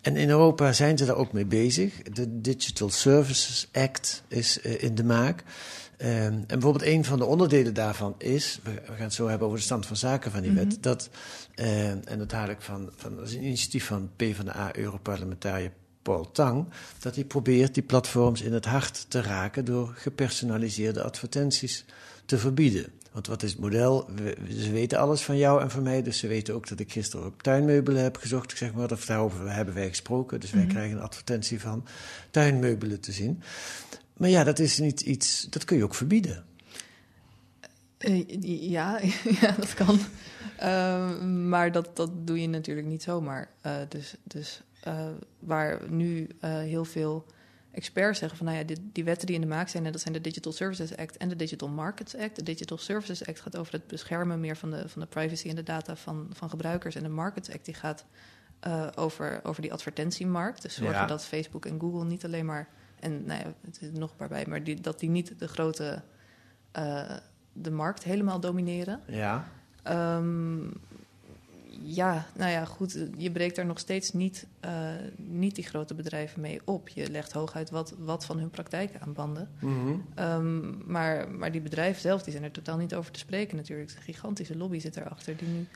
En 0.00 0.16
in 0.16 0.28
Europa 0.28 0.72
zijn 0.72 0.98
ze 0.98 1.04
daar 1.04 1.16
ook 1.16 1.32
mee 1.32 1.46
bezig. 1.46 2.02
De 2.02 2.40
Digital 2.40 2.90
Services 2.90 3.68
Act 3.72 4.22
is 4.28 4.58
uh, 4.62 4.82
in 4.82 4.94
de 4.94 5.04
maak. 5.04 5.44
Um, 5.98 6.08
en 6.08 6.44
bijvoorbeeld 6.46 6.84
een 6.84 7.04
van 7.04 7.18
de 7.18 7.24
onderdelen 7.24 7.74
daarvan 7.74 8.14
is, 8.18 8.60
we, 8.62 8.70
we, 8.70 8.92
gaan 8.92 9.02
het 9.02 9.14
zo 9.14 9.28
hebben 9.28 9.46
over 9.46 9.58
de 9.58 9.64
stand 9.64 9.86
van 9.86 9.96
zaken 9.96 10.30
van 10.30 10.40
die 10.40 10.50
mm 10.50 10.56
-hmm. 10.56 10.68
wet, 10.68 10.82
dat, 10.82 11.10
uh, 11.56 11.88
en 11.90 12.18
dat 12.18 12.32
haal 12.32 12.48
ik 12.48 12.60
van, 12.60 12.90
van 12.96 13.16
dat 13.16 13.28
is 13.28 13.34
een 13.34 13.44
initiatief 13.44 13.86
van 13.86 14.10
PvdA 14.16 14.76
Europarlementariër 14.76 15.72
Paul 16.02 16.30
Tang, 16.30 16.66
dat 16.98 17.14
hij 17.14 17.24
probeert 17.24 17.74
die 17.74 17.82
platforms 17.82 18.42
in 18.42 18.52
het 18.52 18.64
hart 18.64 19.04
te 19.08 19.20
raken 19.20 19.64
door 19.64 19.92
gepersonaliseerde 19.96 21.02
advertenties 21.02 21.84
te 22.24 22.38
verbieden. 22.38 22.92
Want 23.12 23.26
wat 23.26 23.42
is 23.42 23.50
het 23.50 23.60
model? 23.60 24.10
We, 24.14 24.36
ze 24.60 24.72
weten 24.72 24.98
alles 24.98 25.22
van 25.22 25.36
jou 25.36 25.60
en 25.60 25.70
van 25.70 25.82
mij, 25.82 26.02
dus 26.02 26.18
ze 26.18 26.26
weten 26.26 26.54
ook 26.54 26.68
dat 26.68 26.80
ik 26.80 26.92
gisteren 26.92 27.26
op 27.26 27.42
tuinmeubelen 27.42 28.02
heb 28.02 28.16
gezocht. 28.16 28.50
Ik 28.50 28.56
zeg 28.56 28.72
maar, 28.72 28.92
of 28.92 29.04
daarover 29.04 29.54
hebben 29.54 29.74
wij 29.74 29.88
gesproken, 29.88 30.40
dus 30.40 30.50
wij 30.50 30.60
mm 30.60 30.66
-hmm. 30.66 30.76
krijgen 30.76 30.96
een 30.96 31.02
advertentie 31.02 31.60
van 31.60 31.84
tuinmeubelen 32.30 33.00
te 33.00 33.12
zien. 33.12 33.42
Maar 34.16 34.28
ja, 34.28 34.44
dat 34.44 34.58
is 34.58 34.78
niet 34.78 35.00
iets, 35.00 35.46
dat 35.50 35.64
kun 35.64 35.76
je 35.76 35.84
ook 35.84 35.94
verbieden. 35.94 36.44
Uh, 37.98 38.24
ja, 38.70 39.00
ja, 39.40 39.54
dat 39.58 39.74
kan. 39.74 39.98
Uh, 40.60 41.22
maar 41.22 41.72
dat, 41.72 41.96
dat 41.96 42.10
doe 42.26 42.40
je 42.40 42.48
natuurlijk 42.48 42.86
niet 42.86 43.02
zomaar. 43.02 43.50
Uh, 43.66 43.76
dus 43.88 44.14
dus 44.22 44.62
uh, 44.88 45.06
waar 45.38 45.90
nu 45.90 46.28
heel 46.40 46.84
veel 46.84 47.26
experts 47.70 48.18
zeggen 48.18 48.38
van, 48.38 48.46
nou 48.46 48.58
ja, 48.58 48.64
die, 48.64 48.90
die, 48.92 49.04
wetten 49.04 49.26
die 49.26 49.34
in 49.34 49.40
de 49.40 49.46
maak 49.46 49.68
zijn, 49.68 49.86
en 49.86 49.92
dat 49.92 50.00
zijn 50.00 50.14
de 50.14 50.20
Digital 50.20 50.52
Services 50.52 50.96
Act 50.96 51.16
en 51.16 51.28
de 51.28 51.36
Digital 51.36 51.68
Markets 51.68 52.16
Act. 52.16 52.36
De 52.36 52.42
Digital 52.42 52.78
Services 52.78 53.26
Act 53.26 53.40
gaat 53.40 53.56
over 53.56 53.72
het 53.72 53.86
beschermen 53.86 54.40
meer 54.40 54.56
van 54.56 54.70
de, 54.70 54.88
van 54.88 55.00
de 55.00 55.08
privacy 55.08 55.48
en 55.48 55.56
de 55.56 55.62
data 55.62 55.96
van, 55.96 56.30
van 56.32 56.50
gebruikers. 56.50 56.94
En 56.94 57.02
de 57.02 57.08
Markets 57.08 57.52
Act 57.52 57.64
die 57.64 57.74
gaat 57.74 58.04
over, 58.94 59.40
over 59.42 59.62
die 59.62 59.72
advertentiemarkt. 59.72 60.62
Dus 60.62 60.74
zorgen 60.74 60.96
ja. 60.96 61.06
dat 61.06 61.24
Facebook 61.24 61.66
en 61.66 61.80
Google 61.80 62.04
niet 62.04 62.24
alleen 62.24 62.46
maar 62.46 62.68
en 63.02 63.24
nou 63.24 63.40
ja, 63.40 63.52
het 63.60 63.78
is 63.80 63.90
nog 63.92 64.10
een 64.10 64.16
paar 64.16 64.28
bij, 64.28 64.44
maar 64.48 64.64
die, 64.64 64.80
dat 64.80 65.00
die 65.00 65.10
niet 65.10 65.38
de 65.38 65.48
grote 65.48 66.02
uh, 66.78 67.16
de 67.52 67.70
markt 67.70 68.02
helemaal 68.02 68.40
domineren. 68.40 69.00
Ja. 69.06 69.48
Um, 70.16 70.80
ja, 71.82 72.26
nou 72.34 72.50
ja, 72.50 72.64
goed. 72.64 73.06
Je 73.16 73.30
breekt 73.30 73.56
daar 73.56 73.66
nog 73.66 73.78
steeds 73.78 74.12
niet, 74.12 74.46
uh, 74.64 74.88
niet 75.16 75.54
die 75.54 75.64
grote 75.64 75.94
bedrijven 75.94 76.40
mee 76.40 76.60
op. 76.64 76.88
Je 76.88 77.10
legt 77.10 77.32
hooguit 77.32 77.70
wat, 77.70 77.94
wat 77.98 78.24
van 78.24 78.38
hun 78.38 78.50
praktijk 78.50 78.90
aan 78.98 79.12
banden. 79.12 79.48
Mm 79.60 79.84
-hmm. 79.84 80.24
um, 80.24 80.82
maar, 80.86 81.30
maar 81.30 81.52
die 81.52 81.60
bedrijven 81.60 82.00
zelf 82.00 82.22
die 82.22 82.32
zijn 82.32 82.44
er 82.44 82.50
totaal 82.50 82.76
niet 82.76 82.94
over 82.94 83.12
te 83.12 83.18
spreken 83.18 83.56
natuurlijk. 83.56 83.90
Een 83.90 84.02
gigantische 84.02 84.56
lobby 84.56 84.78
zit 84.78 84.96
erachter 84.96 85.36
die 85.36 85.48
nu 85.48 85.66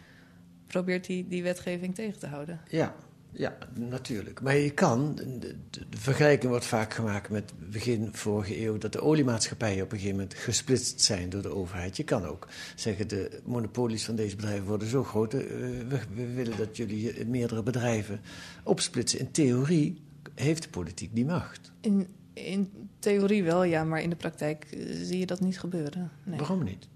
probeert 0.67 1.07
die, 1.07 1.29
die 1.29 1.43
wetgeving 1.43 1.95
tegen 1.95 2.19
te 2.19 2.27
houden. 2.27 2.61
Ja, 2.69 2.95
ja, 3.38 3.57
natuurlijk. 3.75 4.40
Maar 4.40 4.57
je 4.57 4.71
kan, 4.71 5.14
de, 5.14 5.55
vergelijking 5.90 6.50
wordt 6.50 6.66
vaak 6.66 6.95
gemaakt 6.95 7.31
met 7.31 7.52
begin 7.71 8.09
vorige 8.12 8.61
eeuw, 8.61 8.78
dat 8.78 8.93
de 8.93 9.00
oliemaatschappijen 9.00 9.85
op 9.85 9.93
een 9.93 9.99
gegeven 9.99 10.19
moment 10.19 10.35
gesplitst 10.35 11.00
zijn 11.00 11.28
door 11.28 11.43
de 11.43 11.55
overheid. 11.55 11.97
Je 11.97 12.05
kan 12.05 12.25
ook 12.25 12.49
zeggen, 12.75 13.09
de 13.09 13.40
monopolies 13.45 14.05
van 14.05 14.16
deze 14.16 14.37
bedrijven 14.37 14.66
worden 14.66 14.88
zo 14.88 15.05
groot, 15.05 15.35
uh, 15.35 15.40
we, 15.88 15.99
we, 16.14 16.33
willen 16.33 16.57
dat 16.57 16.76
jullie 16.76 17.26
meerdere 17.26 17.62
bedrijven 17.62 18.21
opsplitsen. 18.62 19.19
In 19.19 19.31
theorie 19.31 20.02
heeft 20.35 20.62
de 20.62 20.69
politiek 20.69 21.14
die 21.14 21.26
macht. 21.26 21.73
In, 21.81 22.07
in 22.33 22.88
theorie 22.99 23.45
wel, 23.45 23.64
ja, 23.64 23.85
maar 23.85 24.02
in 24.02 24.11
de 24.11 24.16
praktijk 24.16 24.66
uh, 24.75 25.05
zie 25.05 25.19
je 25.19 25.26
dat 25.26 25.40
niet 25.40 25.59
gebeuren. 25.59 26.11
Nee. 26.25 26.38
Waarom 26.38 26.64
niet? 26.64 26.88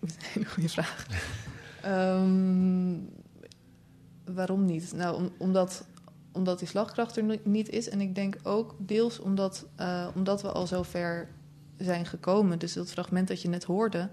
Dat 0.00 0.08
is 0.10 0.14
een 0.18 0.22
hele 0.32 0.46
goede 0.46 0.68
vraag. 0.68 1.06
um, 1.86 3.08
waarom 4.34 4.64
niet? 4.64 4.92
Nou, 4.92 5.16
om, 5.16 5.30
omdat, 5.36 5.84
omdat 6.32 6.58
die 6.58 6.68
slagkracht 6.68 7.16
er 7.16 7.38
niet 7.42 7.68
is. 7.68 7.88
En 7.88 8.00
ik 8.00 8.14
denk 8.14 8.36
ook 8.42 8.74
deels 8.78 9.18
omdat, 9.18 9.66
uh, 9.80 10.06
omdat 10.14 10.42
we 10.42 10.52
al 10.52 10.66
zo 10.66 10.82
ver 10.82 11.28
zijn 11.76 12.06
gekomen. 12.06 12.58
Dus 12.58 12.72
dat 12.72 12.90
fragment 12.90 13.28
dat 13.28 13.42
je 13.42 13.48
net 13.48 13.64
hoorde. 13.64 14.08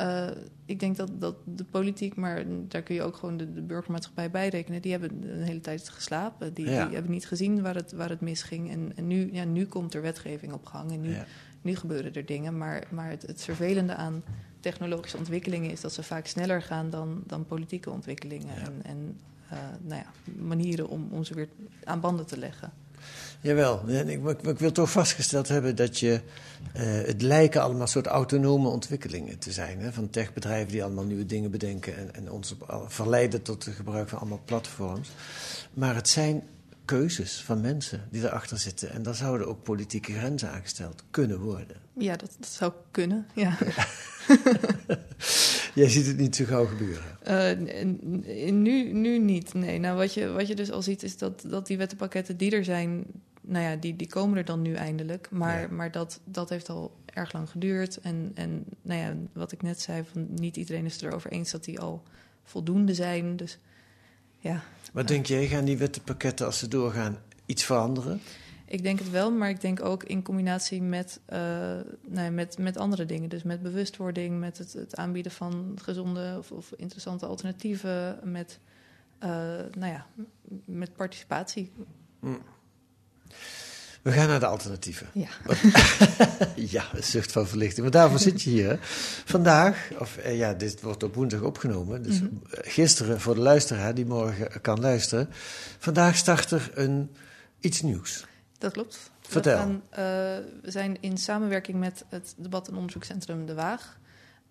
Uh, 0.00 0.26
ik 0.64 0.80
denk 0.80 0.96
dat, 0.96 1.10
dat 1.20 1.36
de 1.44 1.64
politiek, 1.64 2.16
maar 2.16 2.44
daar 2.68 2.82
kun 2.82 2.94
je 2.94 3.02
ook 3.02 3.16
gewoon 3.16 3.36
de, 3.36 3.52
de 3.52 3.62
burgermaatschappij 3.62 4.30
bij 4.30 4.48
rekenen. 4.48 4.82
Die 4.82 4.90
hebben 4.90 5.30
een 5.30 5.42
hele 5.42 5.60
tijd 5.60 5.88
geslapen. 5.88 6.54
Die, 6.54 6.70
ja. 6.70 6.84
die 6.84 6.94
hebben 6.94 7.12
niet 7.12 7.26
gezien 7.26 7.62
waar 7.62 7.74
het, 7.74 7.92
waar 7.92 8.08
het 8.08 8.20
misging. 8.20 8.70
En, 8.70 8.92
en 8.96 9.06
nu, 9.06 9.32
ja, 9.32 9.44
nu 9.44 9.66
komt 9.66 9.94
er 9.94 10.02
wetgeving 10.02 10.52
op 10.52 10.66
gang. 10.66 10.92
En 10.92 11.00
nu, 11.00 11.10
ja. 11.10 11.24
nu 11.62 11.76
gebeuren 11.76 12.14
er 12.14 12.26
dingen. 12.26 12.58
Maar, 12.58 12.86
maar 12.90 13.10
het, 13.10 13.22
het 13.22 13.42
vervelende 13.42 13.94
aan 13.94 14.22
technologische 14.60 15.16
ontwikkelingen 15.16 15.70
is 15.70 15.80
dat 15.80 15.92
ze 15.92 16.02
vaak 16.02 16.26
sneller 16.26 16.62
gaan 16.62 16.90
dan, 16.90 17.22
dan 17.26 17.46
politieke 17.46 17.90
ontwikkelingen. 17.90 18.54
Ja. 18.54 18.64
En, 18.64 18.82
en 18.82 19.18
nou 19.80 20.00
ja, 20.00 20.32
manieren 20.36 20.88
om, 20.88 21.08
om 21.10 21.24
ze 21.24 21.34
weer 21.34 21.48
aan 21.84 22.00
banden 22.00 22.26
te 22.26 22.38
leggen. 22.38 22.72
Jawel, 23.40 23.88
ik, 23.88 24.24
ik, 24.24 24.42
ik 24.42 24.58
wil 24.58 24.72
toch 24.72 24.90
vastgesteld 24.90 25.48
hebben 25.48 25.76
dat 25.76 25.98
je. 25.98 26.20
Uh, 26.76 26.82
het 26.82 27.22
lijken 27.22 27.62
allemaal 27.62 27.86
soort 27.86 28.06
autonome 28.06 28.68
ontwikkelingen 28.68 29.38
te 29.38 29.52
zijn. 29.52 29.80
Hè, 29.80 29.92
van 29.92 30.10
techbedrijven 30.10 30.72
die 30.72 30.82
allemaal 30.82 31.04
nieuwe 31.04 31.26
dingen 31.26 31.50
bedenken 31.50 31.96
en, 31.96 32.14
en 32.14 32.30
ons 32.30 32.54
verleiden 32.86 33.42
tot 33.42 33.64
het 33.64 33.74
gebruik 33.74 34.08
van 34.08 34.18
allemaal 34.18 34.42
platforms. 34.44 35.10
Maar 35.74 35.94
het 35.94 36.08
zijn 36.08 36.42
keuzes 36.84 37.42
van 37.44 37.60
mensen 37.60 38.06
die 38.10 38.22
erachter 38.22 38.58
zitten. 38.58 38.90
En 38.90 39.02
daar 39.02 39.14
zouden 39.14 39.48
ook 39.48 39.62
politieke 39.62 40.12
grenzen 40.12 40.50
aangesteld 40.50 41.02
kunnen 41.10 41.40
worden. 41.40 41.76
Ja, 41.92 42.16
dat, 42.16 42.30
dat 42.38 42.48
zou 42.48 42.72
kunnen, 42.90 43.26
ja. 43.34 43.56
Jij 45.78 45.88
ziet 45.88 46.06
het 46.06 46.16
niet 46.16 46.36
zo 46.36 46.44
gauw 46.44 46.66
gebeuren? 46.66 47.02
Uh, 47.28 48.52
nu, 48.52 48.92
nu 48.92 49.18
niet, 49.18 49.54
nee. 49.54 49.78
Nou, 49.78 49.96
wat 49.96 50.14
je, 50.14 50.28
wat 50.28 50.48
je 50.48 50.54
dus 50.54 50.70
al 50.70 50.82
ziet 50.82 51.02
is 51.02 51.18
dat, 51.18 51.44
dat 51.46 51.66
die 51.66 51.76
wettenpakketten 51.76 52.36
die 52.36 52.50
er 52.50 52.64
zijn... 52.64 53.04
nou 53.40 53.64
ja, 53.64 53.76
die, 53.76 53.96
die 53.96 54.06
komen 54.06 54.38
er 54.38 54.44
dan 54.44 54.62
nu 54.62 54.74
eindelijk. 54.74 55.28
Maar, 55.30 55.60
ja. 55.60 55.68
maar 55.70 55.90
dat, 55.90 56.20
dat 56.24 56.48
heeft 56.48 56.68
al 56.68 56.96
erg 57.14 57.32
lang 57.32 57.50
geduurd. 57.50 58.00
En, 58.00 58.30
en 58.34 58.64
nou 58.82 59.00
ja, 59.00 59.14
wat 59.32 59.52
ik 59.52 59.62
net 59.62 59.80
zei, 59.80 60.04
van 60.12 60.26
niet 60.30 60.56
iedereen 60.56 60.84
is 60.84 61.00
erover 61.02 61.30
eens... 61.30 61.50
dat 61.50 61.64
die 61.64 61.80
al 61.80 62.02
voldoende 62.44 62.94
zijn, 62.94 63.36
dus 63.36 63.58
ja... 64.38 64.62
Wat 64.92 65.08
denk 65.08 65.26
jij, 65.26 65.46
gaan 65.46 65.64
die 65.64 65.78
wettenpakketten 65.78 66.46
als 66.46 66.58
ze 66.58 66.68
doorgaan 66.68 67.18
iets 67.46 67.64
veranderen? 67.64 68.20
Ik 68.68 68.82
denk 68.82 68.98
het 68.98 69.10
wel, 69.10 69.30
maar 69.30 69.48
ik 69.48 69.60
denk 69.60 69.84
ook 69.84 70.04
in 70.04 70.22
combinatie 70.22 70.82
met, 70.82 71.20
uh, 71.32 71.38
nou, 72.06 72.30
met, 72.30 72.58
met 72.58 72.76
andere 72.76 73.04
dingen. 73.04 73.28
Dus 73.28 73.42
met 73.42 73.62
bewustwording, 73.62 74.38
met 74.38 74.58
het, 74.58 74.72
het 74.72 74.96
aanbieden 74.96 75.32
van 75.32 75.78
gezonde 75.82 76.34
of, 76.38 76.50
of, 76.50 76.72
interessante 76.76 77.26
alternatieven, 77.26 78.18
met, 78.22 78.58
uh, 79.22 79.28
nou 79.78 79.92
ja, 79.92 80.06
met 80.64 80.96
participatie. 80.96 81.72
Hmm. 82.20 82.38
We 84.02 84.12
gaan 84.12 84.28
naar 84.28 84.40
de 84.40 84.46
alternatieven. 84.46 85.06
Ja. 85.12 85.28
ja, 86.76 86.84
een 86.94 87.04
zucht 87.04 87.32
van 87.32 87.46
verlichting. 87.46 87.82
Maar 87.82 87.90
daarvoor 87.90 88.18
zit 88.18 88.42
je 88.42 88.50
hier. 88.50 88.78
Vandaag, 89.24 89.90
of 89.98 90.16
eh, 90.16 90.38
ja, 90.38 90.54
dit 90.54 90.80
wordt 90.80 91.02
op 91.02 91.14
woensdag 91.14 91.40
opgenomen. 91.40 92.02
Dus 92.02 92.20
mm 92.20 92.28
-hmm. 92.28 92.42
gisteren 92.48 93.20
voor 93.20 93.34
de 93.34 93.40
luisteraar 93.40 93.94
die 93.94 94.06
morgen 94.06 94.60
kan 94.60 94.80
luisteren. 94.80 95.28
Vandaag 95.78 96.16
start 96.16 96.50
er 96.50 96.70
een, 96.74 97.10
iets 97.60 97.82
nieuws. 97.82 98.26
Dat 98.58 98.72
klopt. 98.72 99.10
Vertel. 99.20 99.52
We, 99.52 99.58
gaan, 99.58 99.82
uh, 99.90 99.96
we 100.62 100.70
zijn 100.70 100.96
in 101.00 101.18
samenwerking 101.18 101.78
met 101.78 102.04
het 102.08 102.34
debat- 102.36 102.68
en 102.68 102.74
onderzoekscentrum 102.74 103.46
De 103.46 103.54
Waag... 103.54 103.98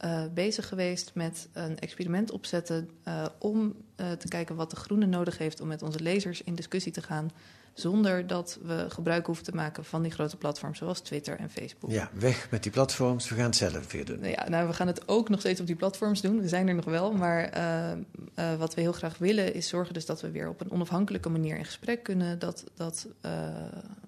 Uh, 0.05 0.21
bezig 0.33 0.67
geweest 0.67 1.11
met 1.13 1.47
een 1.53 1.79
experiment 1.79 2.31
opzetten... 2.31 2.89
Uh, 3.07 3.25
om 3.39 3.75
te 3.95 4.27
kijken 4.27 4.55
wat 4.55 4.69
de 4.69 4.75
Groene 4.75 5.05
nodig 5.05 5.37
heeft... 5.37 5.61
om 5.61 5.67
met 5.67 5.81
onze 5.81 5.99
lezers 5.99 6.43
in 6.43 6.55
discussie 6.55 6.91
te 6.91 7.01
gaan 7.01 7.31
zonder 7.73 8.27
dat 8.27 8.59
we 8.61 8.85
gebruik 8.89 9.25
hoeven 9.25 9.43
te 9.43 9.55
maken 9.55 9.85
van 9.85 10.01
die 10.01 10.11
grote 10.11 10.37
platforms 10.37 10.77
zoals 10.77 10.99
Twitter 10.99 11.39
en 11.39 11.49
Facebook. 11.49 11.91
Ja, 11.91 12.09
weg 12.13 12.51
met 12.51 12.63
die 12.63 12.71
platforms, 12.71 13.29
we 13.29 13.35
gaan 13.35 13.45
het 13.45 13.55
zelf 13.55 13.91
weer 13.91 14.05
doen. 14.05 14.23
Ja, 14.23 14.49
nou, 14.49 14.67
we 14.67 14.73
gaan 14.73 14.87
het 14.87 15.07
ook 15.07 15.29
nog 15.29 15.39
steeds 15.39 15.59
op 15.59 15.67
die 15.67 15.75
platforms 15.75 16.21
doen. 16.21 16.41
We 16.41 16.47
zijn 16.47 16.67
er 16.67 16.75
nog 16.75 16.85
wel, 16.85 17.11
maar 17.11 17.49
wat 18.57 18.73
we 18.73 18.81
heel 18.81 18.91
graag 18.91 19.17
willen 19.17 19.53
is 19.53 19.67
zorgen 19.67 19.93
dus 19.93 20.05
dat 20.05 20.21
we 20.21 20.31
weer 20.31 20.49
op 20.49 20.61
een 20.61 20.71
onafhankelijke 20.71 21.29
manier 21.29 21.57
in 21.57 21.65
gesprek 21.65 22.03
kunnen. 22.03 22.39
Dat, 22.39 22.63
dat 22.75 23.07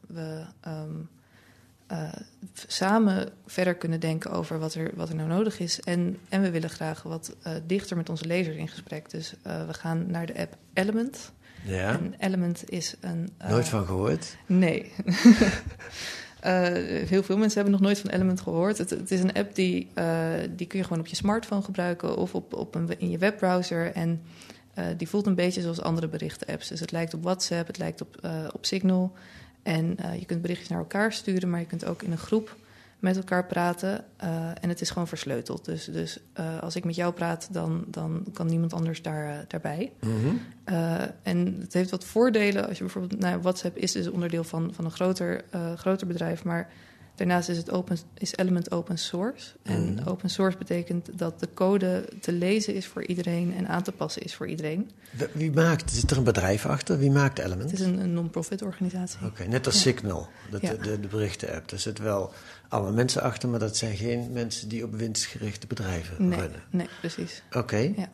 we 0.08 0.46
um, 0.68 1.10
samen 2.68 3.30
verder 3.46 3.76
kunnen 3.76 4.00
denken 4.00 4.32
over 4.32 4.60
wat 4.60 4.74
er, 4.74 4.92
wat 4.96 5.10
er 5.10 5.16
nou 5.16 5.30
nodig 5.30 5.60
is. 5.60 5.80
En, 5.80 6.18
en 6.30 6.42
we 6.42 6.52
willen 6.52 6.70
graag 6.70 7.04
wat 7.04 7.36
dichter 7.66 7.98
met 7.98 8.10
onze 8.10 8.26
lezers 8.26 8.56
in 8.56 8.68
gesprek. 8.68 9.10
Dus 9.10 9.34
we 9.44 9.74
gaan 9.74 10.12
naar 10.12 10.26
de 10.26 10.38
app 10.38 10.58
Element. 10.74 11.32
Ja. 11.64 11.92
En 11.92 12.14
Element 12.18 12.70
is 12.70 12.96
een. 13.00 13.30
Nooit 13.48 13.68
van 13.68 13.86
gehoord? 13.86 14.38
Nee. 14.46 14.92
heel 17.10 17.24
veel 17.24 17.38
mensen 17.38 17.62
hebben 17.62 17.72
nog 17.72 17.82
nooit 17.82 18.00
van 18.00 18.10
Element 18.10 18.42
gehoord. 18.42 18.78
Het, 18.78 18.90
het 18.90 19.12
is 19.12 19.20
een 19.20 19.34
app 19.34 19.56
die, 19.56 19.88
die 20.56 20.68
kun 20.68 20.80
je 20.80 20.84
gewoon 20.84 21.00
op 21.00 21.08
je 21.08 21.16
smartphone 21.16 21.62
gebruiken 21.62 22.18
of 22.18 22.36
op, 22.36 22.54
op 22.54 22.76
een, 22.76 23.00
in 23.00 23.10
je 23.10 23.18
webbrowser. 23.18 23.92
En 23.92 24.22
die 24.98 25.10
voelt 25.10 25.28
een 25.28 25.36
beetje 25.36 25.62
zoals 25.62 25.82
andere 25.82 26.08
berichten-apps. 26.08 26.68
Dus 26.68 26.80
het 26.80 26.92
lijkt 26.92 27.14
op 27.14 27.24
WhatsApp, 27.24 27.68
het 27.68 27.78
lijkt 27.78 28.02
op, 28.02 28.30
op 28.54 28.66
Signal. 28.66 29.14
En 29.64 29.98
je 30.20 30.26
kunt 30.26 30.42
berichtjes 30.42 30.70
naar 30.70 30.80
elkaar 30.80 31.14
sturen, 31.14 31.50
maar 31.50 31.60
je 31.60 31.66
kunt 31.66 31.86
ook 31.86 32.02
in 32.02 32.12
een 32.12 32.18
groep 32.18 32.56
met 33.00 33.18
elkaar 33.18 33.46
praten. 33.46 34.06
Uh, 34.24 34.50
en 34.62 34.70
het 34.70 34.82
is 34.82 34.90
gewoon 34.90 35.08
versleuteld. 35.08 35.66
Dus, 35.66 35.86
dus 35.86 36.20
uh, 36.40 36.60
als 36.62 36.76
ik 36.76 36.84
met 36.84 36.96
jou 36.96 37.14
praat, 37.14 37.48
dan, 37.52 37.86
dan 37.88 38.26
kan 38.34 38.48
niemand 38.48 38.74
anders 38.74 39.02
daar, 39.02 39.46
daarbij. 39.48 39.92
Mm 40.00 40.22
-hmm. 40.22 40.42
en 41.24 41.58
het 41.62 41.74
heeft 41.74 41.90
wat 41.90 42.06
voordelen. 42.06 42.68
Als 42.68 42.78
je 42.78 42.84
bijvoorbeeld, 42.84 43.20
nou, 43.20 43.42
WhatsApp 43.42 43.78
is 43.78 43.92
dus 43.92 44.08
onderdeel 44.08 44.44
van, 44.44 44.74
van 44.74 44.86
een 44.86 44.92
groter, 44.92 45.44
groter 45.76 46.08
bedrijf, 46.08 46.44
maar 46.44 46.70
Daarnaast 47.20 47.50
is, 47.50 47.58
het 47.58 47.72
open, 47.72 47.98
is 48.18 48.36
Element 48.36 48.72
open 48.72 48.98
source. 48.98 49.52
En 49.64 49.94
Mhm. 49.94 50.08
open 50.08 50.30
source 50.30 50.58
betekent 50.58 51.10
dat 51.20 51.40
de 51.40 51.48
code 51.54 52.06
te 52.22 52.32
lezen 52.32 52.74
is 52.74 52.86
voor 52.88 53.06
iedereen 53.06 53.56
en 53.56 53.68
aan 53.68 53.84
te 53.84 53.92
passen 53.92 54.22
is 54.22 54.36
voor 54.36 54.48
iedereen. 54.48 54.92
Wie 55.34 55.52
maakt, 55.52 55.92
zit 55.92 56.12
er 56.12 56.18
een 56.18 56.24
bedrijf 56.24 56.66
achter? 56.66 56.98
Wie 56.98 57.12
maakt 57.12 57.40
Element? 57.40 57.72
Het 57.72 57.80
is 57.80 57.86
een, 57.86 58.00
een 58.00 58.14
non-profit 58.14 58.62
organisatie. 58.62 59.26
Oké, 59.26 59.44
net 59.44 59.66
als 59.66 59.76
Ja. 59.76 59.82
Signal, 59.82 60.28
dat, 60.50 60.62
Ja. 60.62 60.74
de, 60.74 61.00
de 61.00 61.08
berichten-app. 61.08 61.72
Er 61.72 61.80
zitten 61.80 62.04
wel 62.04 62.34
allemaal 62.70 62.94
mensen 62.94 63.22
achter, 63.22 63.50
maar 63.50 63.60
dat 63.60 63.78
zijn 63.78 63.96
geen 63.98 64.32
mensen 64.32 64.70
die 64.70 64.84
op 64.84 64.94
winstgerichte 64.96 65.68
bedrijven 65.68 66.28
Nee, 66.28 66.40
runnen. 66.40 66.64
nee, 66.70 66.88
precies. 67.00 67.44
Oké, 67.52 67.78
Ja. 67.78 68.10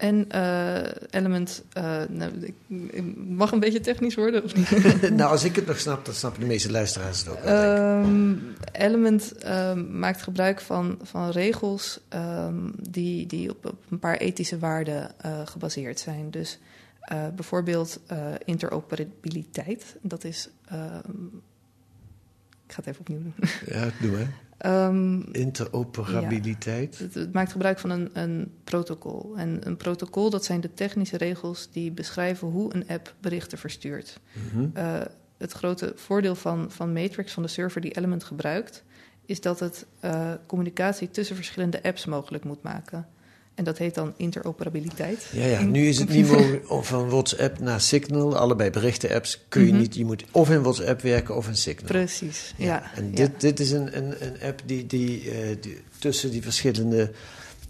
En 0.00 0.30
eh, 0.30 0.92
Element, 1.10 1.62
eh, 1.72 2.02
nou, 2.08 2.32
ik, 2.40 2.54
ik 2.90 3.16
mag 3.16 3.52
een 3.52 3.60
beetje 3.60 3.80
technisch 3.80 4.14
worden 4.14 4.44
of 4.44 4.54
niet? 4.54 5.10
nou 5.16 5.30
als 5.30 5.44
ik 5.44 5.56
het 5.56 5.66
nog 5.66 5.78
snap, 5.80 6.04
dan 6.04 6.14
snappen 6.14 6.40
de 6.40 6.46
meeste 6.46 6.70
luisteraars 6.70 7.18
het 7.18 7.28
ook. 7.28 7.36
Ehm, 7.44 8.34
Element 8.72 9.32
ehm, 9.38 9.98
maakt 9.98 10.22
gebruik 10.22 10.60
van, 10.60 10.98
van 11.02 11.30
regels 11.30 12.00
ehm, 12.08 12.54
die, 12.90 13.26
die 13.26 13.50
op, 13.50 13.66
op 13.66 13.84
een 13.90 13.98
paar 13.98 14.16
ethische 14.16 14.58
waarden 14.58 15.20
eh, 15.20 15.40
gebaseerd 15.44 15.98
zijn. 15.98 16.30
Dus 16.30 16.58
eh, 17.00 17.28
bijvoorbeeld 17.34 18.00
eh, 18.06 18.18
interoperabiliteit. 18.44 19.96
Dat 20.00 20.24
is. 20.24 20.48
Ik 22.70 22.76
ga 22.76 22.82
het 22.82 22.86
even 22.86 23.00
opnieuw 23.00 23.22
doen. 23.22 23.34
Ja, 23.66 23.90
doe 24.00 24.10
maar. 24.10 24.32
Ehm, 24.56 25.20
Interoperabiliteit. 25.32 26.98
het, 26.98 27.14
het 27.14 27.32
maakt 27.32 27.52
gebruik 27.52 27.78
van 27.78 27.90
een, 27.90 28.10
een 28.12 28.52
protocol. 28.64 29.36
En 29.36 29.66
een 29.66 29.76
protocol, 29.76 30.30
dat 30.30 30.44
zijn 30.44 30.60
de 30.60 30.74
technische 30.74 31.16
regels 31.16 31.70
die 31.70 31.90
beschrijven 31.90 32.48
hoe 32.48 32.74
een 32.74 32.88
app 32.88 33.14
berichten 33.20 33.58
verstuurt. 33.58 34.20
Mhm. 34.32 34.68
Eh, 34.72 35.00
het 35.38 35.52
grote 35.52 35.92
voordeel 35.96 36.34
van, 36.34 36.70
van 36.70 36.92
Matrix, 36.92 37.32
van 37.32 37.42
de 37.42 37.48
server 37.48 37.80
die 37.80 37.96
Element 37.96 38.24
gebruikt, 38.24 38.84
is 39.26 39.40
dat 39.40 39.60
het 39.60 39.86
eh, 40.00 40.32
communicatie 40.46 41.10
tussen 41.10 41.36
verschillende 41.36 41.82
apps 41.82 42.06
mogelijk 42.06 42.44
moet 42.44 42.62
maken. 42.62 43.08
En 43.60 43.66
dat 43.66 43.78
heet 43.78 43.94
dan 43.94 44.12
interoperabiliteit. 44.16 45.26
Ja, 45.32 45.44
ja, 45.46 45.60
nu 45.62 45.86
is 45.88 45.98
het 45.98 46.08
niet 46.08 46.28
mogelijk 46.30 46.64
van 46.68 47.08
WhatsApp 47.10 47.58
naar 47.58 47.80
Signal, 47.80 48.36
allebei 48.36 48.70
berichten-apps, 48.70 49.40
kun 49.48 49.62
je 49.66 49.72
Mhm. 49.72 49.80
niet. 49.80 49.94
Je 49.94 50.04
moet 50.04 50.24
of 50.30 50.50
in 50.50 50.62
WhatsApp 50.62 51.00
werken 51.00 51.36
of 51.36 51.48
in 51.48 51.56
Signal. 51.56 51.86
Precies, 51.86 52.54
ja. 52.56 52.90
En 52.94 53.04
ja. 53.08 53.14
dit, 53.14 53.40
dit 53.40 53.60
is 53.60 53.70
een, 53.70 53.96
een, 53.96 54.14
een 54.26 54.34
app 54.48 54.62
die, 54.66 54.86
die, 54.86 55.30
eh, 55.30 55.56
die 55.60 55.78
tussen 55.98 56.30
die 56.30 56.42
verschillende, 56.42 57.10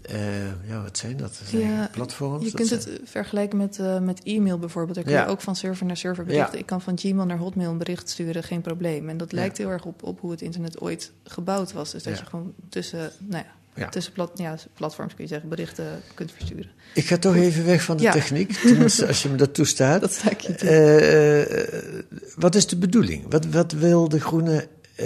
eh, 0.01 0.45
ja, 0.67 0.81
wat 0.83 0.97
zijn 0.97 1.17
dat? 1.17 1.35
Dat 1.39 1.47
zijn 1.49 1.61
Ja, 1.61 1.89
platforms? 1.91 2.45
Je 2.45 2.51
kunt 2.51 2.67
zijn- 2.67 2.79
het 2.79 2.99
vergelijken 3.03 3.57
met, 3.57 3.79
eh, 3.79 3.99
met 3.99 4.21
e-mail 4.23 4.57
bijvoorbeeld. 4.59 4.95
Daar 4.95 5.03
kun 5.03 5.13
Ja. 5.13 5.23
je 5.23 5.29
ook 5.29 5.41
van 5.41 5.55
server 5.55 5.85
naar 5.85 5.97
server 5.97 6.25
berichten. 6.25 6.59
Ik 6.59 6.65
kan 6.65 6.81
van 6.81 6.97
Gmail 6.99 7.25
naar 7.25 7.37
Hotmail 7.37 7.69
een 7.71 7.77
bericht 7.77 8.09
sturen, 8.09 8.43
geen 8.43 8.61
probleem. 8.61 9.09
En 9.09 9.17
dat 9.17 9.31
lijkt 9.31 9.57
heel 9.57 9.69
erg 9.69 9.85
op, 9.85 10.03
op 10.03 10.19
hoe 10.19 10.31
het 10.31 10.41
internet 10.41 10.81
ooit 10.81 11.11
gebouwd 11.23 11.73
was. 11.73 11.91
Dus 11.91 12.03
dat 12.03 12.19
je 12.19 12.25
gewoon 12.25 12.53
tussen, 12.69 13.11
nou 13.17 13.43
ja, 13.75 13.89
tussen 13.89 14.13
plat, 14.13 14.31
ja, 14.35 14.55
platforms 14.73 15.13
kun 15.15 15.23
je 15.23 15.29
zeggen, 15.29 15.49
berichten 15.49 15.85
kunt 16.13 16.31
versturen. 16.31 16.71
Ik 16.93 17.05
ga 17.05 17.17
toch 17.17 17.35
even 17.35 17.65
weg 17.65 17.83
van 17.83 17.97
de 17.97 18.03
Ja. 18.03 18.11
techniek, 18.11 18.51
tenminste 18.53 19.07
als 19.07 19.23
je 19.23 19.29
me 19.29 19.35
dat 19.35 19.53
toestaat. 19.53 20.01
Dat 20.05 20.13
sta 20.13 20.29
ik 20.31 20.39
je. 20.41 20.53
Eh, 20.55 21.41
eh, 21.63 22.03
wat 22.35 22.55
is 22.55 22.67
de 22.67 22.77
bedoeling? 22.77 23.25
Wat, 23.29 23.45
wat 23.45 23.71
wil 23.71 24.09
de 24.09 24.19
groene... 24.19 24.67
eh, 24.95 25.05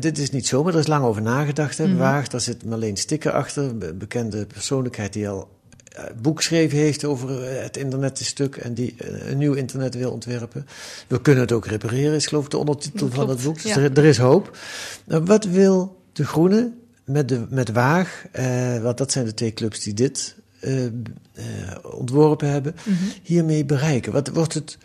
dit 0.00 0.18
is 0.18 0.30
niet 0.30 0.46
zomaar, 0.46 0.72
er 0.72 0.78
is 0.78 0.86
lang 0.86 1.04
over 1.04 1.22
nagedacht. 1.22 1.78
Hè, 1.78 1.84
Mhm. 1.84 1.92
bewaagd. 1.92 2.30
Daar 2.30 2.40
zit 2.40 2.64
Marleen 2.64 2.96
Stikker 2.96 3.32
achter, 3.32 3.62
een 3.62 3.98
bekende 3.98 4.46
persoonlijkheid 4.46 5.12
die 5.12 5.28
al 5.28 5.54
boek 6.22 6.36
geschreven 6.36 6.78
heeft 6.78 7.04
over 7.04 7.60
het 7.62 7.76
internet 7.76 8.18
een 8.18 8.24
stuk 8.24 8.56
en 8.56 8.74
die 8.74 8.94
een 9.28 9.38
nieuw 9.38 9.52
internet 9.52 9.94
wil 9.94 10.10
ontwerpen. 10.10 10.66
We 11.06 11.20
kunnen 11.20 11.42
het 11.42 11.52
ook 11.52 11.66
repareren, 11.66 12.14
is 12.14 12.26
geloof 12.26 12.44
ik 12.44 12.50
de 12.50 12.56
ondertitel 12.58 13.06
Dat 13.06 13.16
van 13.16 13.28
het 13.28 13.42
boek. 13.42 13.62
Dus 13.62 13.74
ja. 13.74 13.80
er, 13.80 13.98
er 13.98 14.04
is 14.04 14.18
hoop. 14.18 14.56
Nou, 15.04 15.24
wat 15.24 15.44
wil 15.44 16.02
de 16.12 16.24
groene 16.24 16.72
met, 17.06 17.28
de, 17.28 17.46
met 17.50 17.72
Waag, 17.72 18.26
eh, 18.32 18.78
want 18.82 18.98
dat 18.98 19.12
zijn 19.12 19.24
de 19.24 19.34
twee 19.34 19.52
clubs 19.52 19.80
die 19.80 19.94
dit 19.94 20.36
eh, 20.60 20.84
eh, 20.86 20.92
ontworpen 21.82 22.48
hebben, 22.50 22.74
Mhm. 22.84 22.94
hiermee 23.22 23.64
bereiken? 23.64 24.12
Wat 24.12 24.28
wordt 24.28 24.54
het, 24.54 24.78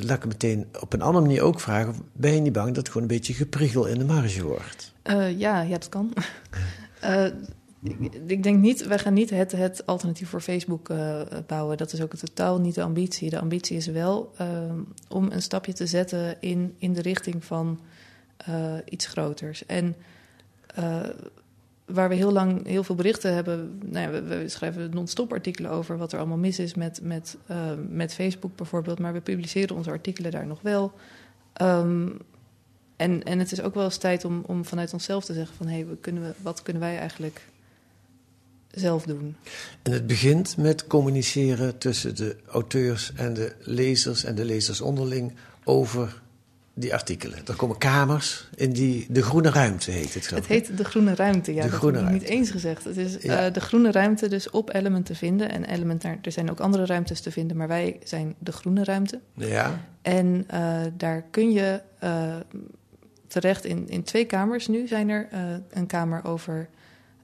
laat 0.00 0.16
ik 0.16 0.26
meteen 0.26 0.66
op 0.80 0.92
een 0.92 1.02
andere 1.02 1.24
manier 1.24 1.42
ook 1.42 1.60
vragen, 1.60 1.94
ben 2.12 2.34
je 2.34 2.40
niet 2.40 2.52
bang 2.52 2.66
dat 2.66 2.76
het 2.76 2.86
gewoon 2.86 3.02
een 3.02 3.16
beetje 3.16 3.34
gepriegel 3.34 3.86
in 3.86 3.98
de 3.98 4.04
marge 4.04 4.42
wordt? 4.42 4.92
Ja, 5.36 5.60
ja, 5.60 5.78
dat 5.78 5.88
kan. 5.88 6.12
Ik, 7.84 8.14
ik 8.26 8.42
denk 8.42 8.58
niet, 8.58 8.86
wij 8.86 8.98
gaan 8.98 9.12
niet 9.12 9.30
het, 9.30 9.52
het 9.52 9.86
alternatief 9.86 10.28
voor 10.28 10.40
Facebook 10.40 10.88
bouwen. 11.46 11.76
Dat 11.76 11.92
is 11.92 12.00
ook 12.02 12.14
totaal 12.14 12.60
niet 12.60 12.74
de 12.74 12.82
ambitie. 12.82 13.30
De 13.30 13.40
ambitie 13.40 13.76
is 13.76 13.86
wel 13.86 14.34
om 15.08 15.28
een 15.30 15.42
stapje 15.42 15.72
te 15.72 15.86
zetten 15.86 16.36
in, 16.40 16.74
in 16.78 16.92
de 16.92 17.02
richting 17.02 17.44
van 17.44 17.80
iets 18.84 19.06
groters. 19.06 19.66
En 19.66 19.94
waar 21.84 22.08
we 22.08 22.14
heel 22.14 22.32
lang 22.32 22.66
heel 22.66 22.84
veel 22.84 22.94
berichten 22.94 23.34
hebben. 23.34 23.78
Nou 23.84 24.06
ja, 24.06 24.20
we, 24.20 24.22
we 24.22 24.48
schrijven 24.48 24.90
non-stop 24.90 25.32
artikelen 25.32 25.70
over 25.70 25.98
wat 25.98 26.12
er 26.12 26.18
allemaal 26.18 26.36
mis 26.36 26.58
is 26.58 26.74
met, 26.74 27.00
met, 27.02 27.36
eh, 27.46 27.70
met 27.88 28.14
Facebook 28.14 28.56
bijvoorbeeld. 28.56 28.98
Maar 28.98 29.12
we 29.12 29.20
publiceren 29.20 29.76
onze 29.76 29.90
artikelen 29.90 30.30
daar 30.30 30.46
nog 30.46 30.60
wel. 30.62 30.92
Ehm, 31.52 32.08
en, 32.96 33.22
en 33.22 33.38
het 33.38 33.52
is 33.52 33.62
ook 33.62 33.74
wel 33.74 33.84
eens 33.84 33.96
tijd 33.96 34.24
om, 34.24 34.42
om 34.46 34.64
vanuit 34.64 34.92
onszelf 34.92 35.24
te 35.24 35.32
zeggen 35.32 35.56
van... 35.56 35.66
hé, 35.66 35.84
hey, 35.84 35.96
kunnen 36.00 36.22
we, 36.22 36.32
wat 36.42 36.62
kunnen 36.62 36.82
wij 36.82 36.98
eigenlijk 36.98 37.46
zelf 38.70 39.04
doen? 39.04 39.36
En 39.82 39.92
het 39.92 40.06
begint 40.06 40.56
met 40.56 40.86
communiceren 40.86 41.78
tussen 41.78 42.16
de 42.16 42.36
auteurs 42.46 43.12
en 43.14 43.34
de 43.34 43.54
lezers 43.60 44.24
en 44.24 44.34
de 44.34 44.44
lezers 44.44 44.80
onderling 44.80 45.32
over 45.64 46.22
die 46.74 46.92
artikelen. 46.94 47.38
Er 47.46 47.54
komen 47.56 47.78
kamers 47.78 48.48
in 48.54 48.72
die, 48.72 49.06
de 49.08 49.22
groene 49.22 49.50
ruimte 49.50 49.90
heet 49.90 50.14
het 50.14 50.26
geloof 50.26 50.48
Het 50.48 50.66
heet 50.68 50.76
de 50.76 50.84
groene 50.84 51.14
ruimte, 51.14 51.54
ja. 51.54 51.62
De 51.62 51.68
dat 51.70 51.78
groene 51.78 51.96
heb 51.98 52.06
ik 52.06 52.12
niet 52.12 52.22
ruimte. 52.22 52.38
eens 52.38 52.50
gezegd. 52.50 52.84
Het 52.84 52.96
is 52.96 53.16
Ja. 53.20 53.46
eh, 53.46 53.52
de 53.52 53.60
groene 53.60 53.90
ruimte 53.92 54.28
dus 54.28 54.50
op 54.50 54.74
Element 54.74 55.06
te 55.06 55.14
vinden. 55.14 55.50
En 55.50 55.64
Element, 55.64 56.04
er 56.04 56.18
zijn 56.32 56.50
ook 56.50 56.60
andere 56.60 56.86
ruimtes 56.86 57.20
te 57.20 57.30
vinden, 57.30 57.56
maar 57.56 57.68
wij 57.68 57.98
zijn 58.04 58.34
de 58.38 58.52
groene 58.52 58.84
ruimte. 58.84 59.20
Ja, 59.34 59.80
En 60.02 60.44
eh, 60.48 60.80
daar 60.96 61.22
kun 61.30 61.52
je 61.52 61.80
eh, 61.98 62.36
terecht 63.26 63.64
in, 63.64 63.88
in 63.88 64.02
twee 64.02 64.24
kamers 64.24 64.68
nu. 64.68 64.86
Zijn 64.86 65.08
er 65.08 65.28
een 65.70 65.86
kamer 65.86 66.24
over 66.24 66.68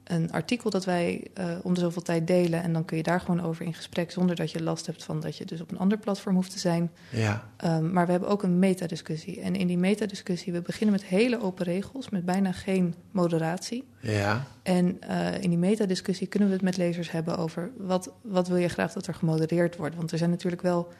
een 0.09 0.31
artikel 0.31 0.69
dat 0.69 0.85
wij 0.85 1.27
eh, 1.33 1.45
om 1.63 1.73
de 1.73 1.79
zoveel 1.79 2.01
tijd 2.01 2.27
delen. 2.27 2.63
En 2.63 2.73
dan 2.73 2.85
kun 2.85 2.97
je 2.97 3.03
daar 3.03 3.21
gewoon 3.21 3.41
over 3.41 3.65
in 3.65 3.73
gesprek 3.73 4.11
zonder 4.11 4.35
dat 4.35 4.51
je 4.51 4.63
last 4.63 4.85
hebt 4.85 5.03
van 5.03 5.19
dat 5.19 5.37
je 5.37 5.45
dus 5.45 5.61
op 5.61 5.71
een 5.71 5.77
ander 5.77 5.97
platform 5.97 6.35
hoeft 6.35 6.51
te 6.51 6.59
zijn. 6.59 6.91
ja. 7.09 7.49
Um, 7.65 7.91
maar 7.91 8.05
we 8.05 8.11
hebben 8.11 8.29
ook 8.29 8.43
een 8.43 8.59
metadiscussie. 8.59 9.41
En 9.41 9.55
in 9.55 9.67
die 9.67 9.77
metadiscussie, 9.77 10.53
we 10.53 10.61
beginnen 10.61 10.95
met 10.95 11.05
hele 11.05 11.41
open 11.41 11.65
regels, 11.65 12.09
met 12.09 12.25
bijna 12.25 12.51
geen 12.51 12.95
moderatie. 13.11 13.87
Ja, 13.99 14.45
En 14.63 14.99
uh, 15.09 15.41
in 15.41 15.49
die 15.49 15.59
metadiscussie 15.59 16.27
kunnen 16.27 16.47
we 16.49 16.53
het 16.53 16.63
met 16.63 16.77
lezers 16.77 17.11
hebben 17.11 17.37
over 17.37 17.71
wat, 17.77 18.11
wat 18.21 18.47
wil 18.47 18.57
je 18.57 18.67
graag 18.67 18.93
dat 18.93 19.07
er 19.07 19.13
gemodereerd 19.13 19.75
wordt. 19.75 19.95
Want 19.95 20.11
er 20.11 20.17
zijn 20.17 20.29
natuurlijk 20.29 20.61
wel 20.61 20.91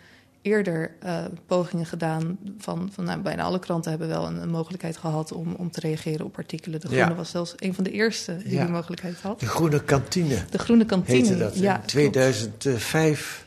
eerder 0.41 0.91
uh, 1.06 1.25
pogingen 1.45 1.86
gedaan 1.86 2.38
van, 2.58 2.89
van 2.93 3.04
nou, 3.04 3.19
bijna 3.21 3.43
alle 3.43 3.60
kranten 3.60 3.89
hebben 3.89 4.08
wel 4.08 4.25
een, 4.28 4.41
een, 4.41 4.49
mogelijkheid 4.49 4.97
gehad 4.97 5.32
om, 5.32 5.54
om 5.54 5.71
te 5.71 5.80
reageren 5.80 6.25
op 6.25 6.38
artikelen. 6.38 6.80
De 6.80 6.88
Groene 6.88 7.10
Ja. 7.10 7.15
was 7.15 7.30
zelfs 7.30 7.54
een 7.58 7.73
van 7.73 7.84
de 7.84 7.91
eerste 7.91 8.38
die 8.38 8.54
Ja. 8.54 8.63
die 8.63 8.71
mogelijkheid 8.73 9.21
had. 9.21 9.39
de 9.39 9.45
groene 9.45 9.84
kantine 9.84 10.45
De 10.49 10.58
Groene 10.58 10.86
Kantine. 10.86 11.17
heette 11.17 11.38
dat. 11.38 11.58
Ja, 11.60 11.75
in 11.82 11.86
2005 11.86 13.45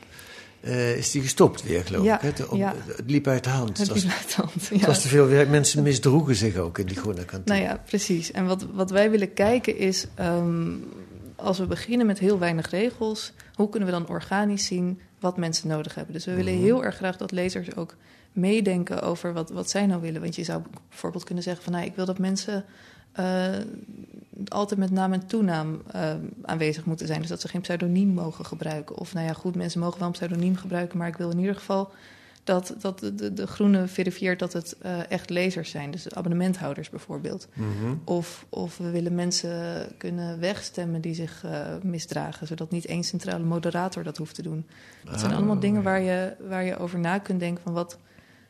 eh, 0.60 0.96
is 0.96 1.10
die 1.10 1.22
gestopt 1.22 1.62
weer, 1.62 1.84
geloof 1.84 2.04
Ja, 2.04 2.14
ik. 2.14 2.20
hè? 2.20 2.32
De- 2.32 2.50
om- 2.50 2.58
ja. 2.58 2.74
Het 2.86 3.10
liep 3.10 3.26
uit 3.26 3.44
de 3.44 3.50
hand. 3.50 3.78
Het 3.78 3.88
was, 3.88 4.02
liep 4.02 4.12
uit 4.12 4.28
de 4.36 4.42
hand, 4.42 4.68
het 4.68 4.86
was 4.86 5.02
te 5.02 5.08
veel 5.08 5.26
werk. 5.26 5.48
Mensen 5.48 5.82
misdroegen 5.82 6.34
zich 6.36 6.56
ook 6.56 6.78
in 6.78 6.86
die 6.86 6.96
groene 6.96 7.24
kantine. 7.24 7.58
Nou 7.58 7.68
ja, 7.70 7.82
precies. 7.86 8.30
En 8.30 8.46
wat, 8.46 8.66
wat 8.72 8.90
wij 8.90 9.10
willen 9.10 9.32
kijken 9.32 9.76
is, 9.78 10.06
ehm, 10.14 10.70
als 11.36 11.58
we 11.58 11.66
beginnen 11.66 12.06
met 12.06 12.18
heel 12.18 12.38
weinig 12.38 12.70
regels, 12.70 13.32
hoe 13.54 13.68
kunnen 13.68 13.88
we 13.88 13.94
dan 13.94 14.08
organisch 14.08 14.66
zien 14.66 15.00
wat 15.22 15.36
mensen 15.36 15.68
nodig 15.68 15.94
hebben? 15.94 16.14
Dus 16.14 16.24
we 16.24 16.34
willen 16.34 16.54
Mhm. 16.54 16.62
heel 16.62 16.84
erg 16.84 16.96
graag 16.96 17.16
dat 17.16 17.30
lezers 17.30 17.76
ook 17.76 17.94
meedenken 18.32 19.02
over 19.02 19.32
wat, 19.32 19.50
wat 19.50 19.70
zij 19.70 19.86
nou 19.86 20.00
willen. 20.00 20.20
Want 20.20 20.36
je 20.36 20.44
zou 20.44 20.62
bijvoorbeeld 20.88 21.24
kunnen 21.24 21.44
zeggen 21.44 21.64
van, 21.64 21.72
nou, 21.72 21.84
ik 21.84 21.94
wil 21.94 22.04
dat 22.06 22.18
mensen 22.18 22.64
eh, 23.12 23.50
altijd 24.48 24.80
met 24.80 24.90
naam 24.90 25.12
en 25.12 25.26
toenaam 25.26 25.82
eh, 25.90 26.14
aanwezig 26.42 26.84
moeten 26.84 27.06
zijn. 27.06 27.20
Dus 27.20 27.28
dat 27.28 27.40
ze 27.40 27.48
geen 27.48 27.60
pseudoniem 27.60 28.08
mogen 28.08 28.44
gebruiken. 28.44 28.96
Of 28.96 29.14
nou 29.14 29.26
ja, 29.26 29.32
goed, 29.32 29.54
mensen 29.54 29.80
mogen 29.80 29.98
wel 29.98 30.06
een 30.06 30.12
pseudoniem 30.14 30.56
gebruiken, 30.56 30.98
maar 30.98 31.08
ik 31.08 31.16
wil 31.16 31.30
in 31.30 31.38
ieder 31.38 31.54
geval 31.54 31.92
dat, 32.44 32.74
dat 32.80 32.98
de, 32.98 33.32
de, 33.32 33.46
groene 33.46 33.86
verifieert 33.88 34.38
dat 34.38 34.52
het 34.52 34.76
eh, 34.80 35.10
echt 35.10 35.30
lezers 35.30 35.70
zijn. 35.70 35.90
Dus 35.90 36.14
abonnementhouders 36.14 36.90
bijvoorbeeld. 36.90 37.48
Mhm. 37.54 37.94
Of, 38.04 38.46
of 38.48 38.76
we 38.78 38.90
willen 38.90 39.14
mensen 39.14 39.86
kunnen 39.96 40.40
wegstemmen 40.40 41.00
die 41.00 41.14
zich 41.14 41.44
eh, 41.44 41.66
misdragen, 41.82 42.46
zodat 42.46 42.70
niet 42.70 42.86
één 42.86 43.04
centrale 43.04 43.44
moderator 43.44 44.02
dat 44.02 44.16
hoeft 44.16 44.34
te 44.34 44.42
doen. 44.42 44.66
Dat 45.04 45.18
zijn 45.20 45.32
Ah, 45.32 45.36
allemaal 45.38 45.58
dingen 45.60 45.82
waar 45.82 46.00
je, 46.00 46.34
waar 46.48 46.64
je 46.64 46.76
over 46.78 46.98
na 46.98 47.18
kunt 47.18 47.40
denken 47.40 47.62
van 47.62 47.72
wat, 47.72 47.98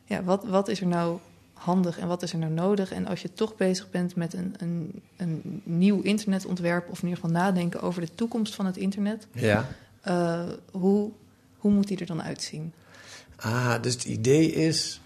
ja, 0.05 0.23
wat, 0.23 0.45
wat 0.45 0.67
is 0.67 0.81
er 0.81 0.87
nou 0.87 1.17
handig 1.53 1.99
en 1.99 2.07
wat 2.07 2.21
is 2.23 2.33
er 2.33 2.39
nou 2.39 2.51
nodig? 2.51 2.91
En 2.91 3.07
als 3.07 3.21
je 3.21 3.33
toch 3.33 3.55
bezig 3.55 3.89
bent 3.89 4.15
met 4.15 4.33
een, 4.33 4.55
een, 4.57 5.01
een 5.17 5.61
nieuw 5.63 6.01
internetontwerp, 6.01 6.89
of 6.89 7.01
in 7.01 7.07
ieder 7.07 7.23
geval 7.23 7.41
nadenken 7.41 7.81
over 7.81 8.01
de 8.01 8.15
toekomst 8.15 8.55
van 8.55 8.65
het 8.65 8.77
internet, 8.77 9.27
Ja. 9.31 9.67
eh, 10.01 10.41
hoe, 10.71 11.11
hoe 11.57 11.71
moet 11.71 11.87
die 11.87 11.97
er 11.97 12.05
dan 12.05 12.23
uitzien? 12.23 12.73
Ah, 13.35 13.81
dus 13.81 13.93
het 13.93 14.03
idee 14.03 14.51
is, 14.51 15.01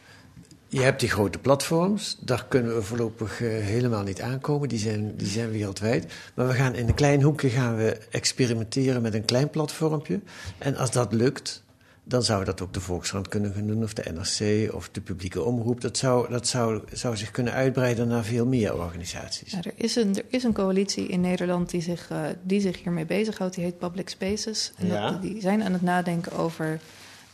je 0.67 0.81
hebt 0.81 0.99
die 0.99 1.09
grote 1.09 1.37
platforms, 1.39 2.17
daar 2.19 2.45
kunnen 2.47 2.75
we 2.75 2.81
voorlopig 2.81 3.41
eh, 3.41 3.47
helemaal 3.49 4.03
niet 4.03 4.21
aankomen, 4.21 4.69
die 4.69 4.79
zijn, 4.79 5.15
die 5.15 5.27
zijn 5.27 5.51
wereldwijd. 5.51 6.13
Maar 6.33 6.47
we 6.47 6.53
gaan 6.53 6.75
in 6.75 6.87
een 6.87 6.93
klein 6.93 7.21
hoekje 7.21 7.49
gaan 7.49 7.75
we 7.75 7.97
experimenteren 8.11 9.01
met 9.01 9.13
een 9.13 9.25
klein 9.25 9.49
platformpje. 9.49 10.19
En 10.57 10.75
als 10.75 10.91
dat 10.91 11.13
lukt, 11.13 11.63
dan 12.03 12.23
zou 12.23 12.43
dat 12.45 12.61
ook 12.61 12.73
de 12.73 12.79
Volkskrant 12.81 13.27
kunnen 13.27 13.53
gaan 13.53 13.67
doen, 13.67 13.83
of 13.83 13.93
de 13.93 14.11
NRC, 14.13 14.73
of 14.73 14.89
de 14.91 15.01
publieke 15.01 15.43
omroep. 15.43 15.81
Dat 15.81 15.97
zou, 15.97 16.29
dat 16.29 16.47
zou, 16.47 16.81
zou 16.93 17.17
zich 17.17 17.31
kunnen 17.31 17.53
uitbreiden 17.53 18.07
naar 18.07 18.23
veel 18.23 18.45
meer 18.45 18.77
organisaties. 18.77 19.51
Ja, 19.51 19.57
er, 19.63 19.73
is 19.75 19.95
een, 19.95 20.15
er 20.15 20.23
is 20.29 20.43
een 20.43 20.53
coalitie 20.53 21.07
in 21.07 21.21
Nederland 21.21 21.69
die 21.69 21.81
zich, 21.81 22.09
eh, 22.09 22.21
die 22.43 22.61
zich 22.61 22.83
hiermee 22.83 23.05
bezighoudt. 23.05 23.55
Die 23.55 23.63
heet 23.63 23.77
Public 23.77 24.09
Spaces. 24.09 24.71
En 24.77 24.87
Ja. 24.87 25.11
dat, 25.11 25.21
die 25.21 25.41
zijn 25.41 25.63
aan 25.63 25.73
het 25.73 25.81
nadenken 25.81 26.31
over, 26.31 26.79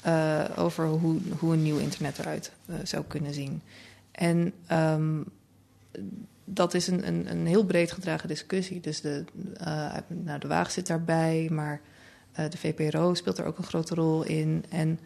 eh, 0.03 0.43
over 0.55 0.87
hoe, 0.87 1.19
hoe 1.39 1.53
een 1.53 1.63
nieuw 1.63 1.77
internet 1.77 2.19
eruit 2.19 2.51
eh, 2.65 2.75
zou 2.83 3.03
kunnen 3.07 3.33
zien. 3.33 3.61
En 4.11 4.53
ehm, 4.67 5.21
dat 6.45 6.73
is 6.73 6.87
een, 6.87 7.07
een, 7.07 7.31
een 7.31 7.47
heel 7.47 7.65
breed 7.65 7.91
gedragen 7.91 8.27
discussie. 8.27 8.79
Dus 8.79 9.01
de, 9.01 9.23
eh, 9.57 9.97
nou, 10.07 10.39
de 10.39 10.47
Waag 10.47 10.71
zit 10.71 10.87
daarbij, 10.87 11.47
maar 11.51 11.81
de 12.33 12.57
VPRO 12.57 13.13
speelt 13.13 13.37
er 13.37 13.45
ook 13.45 13.57
een 13.57 13.63
grote 13.63 13.95
rol 13.95 14.23
in. 14.23 14.65
En 14.69 14.99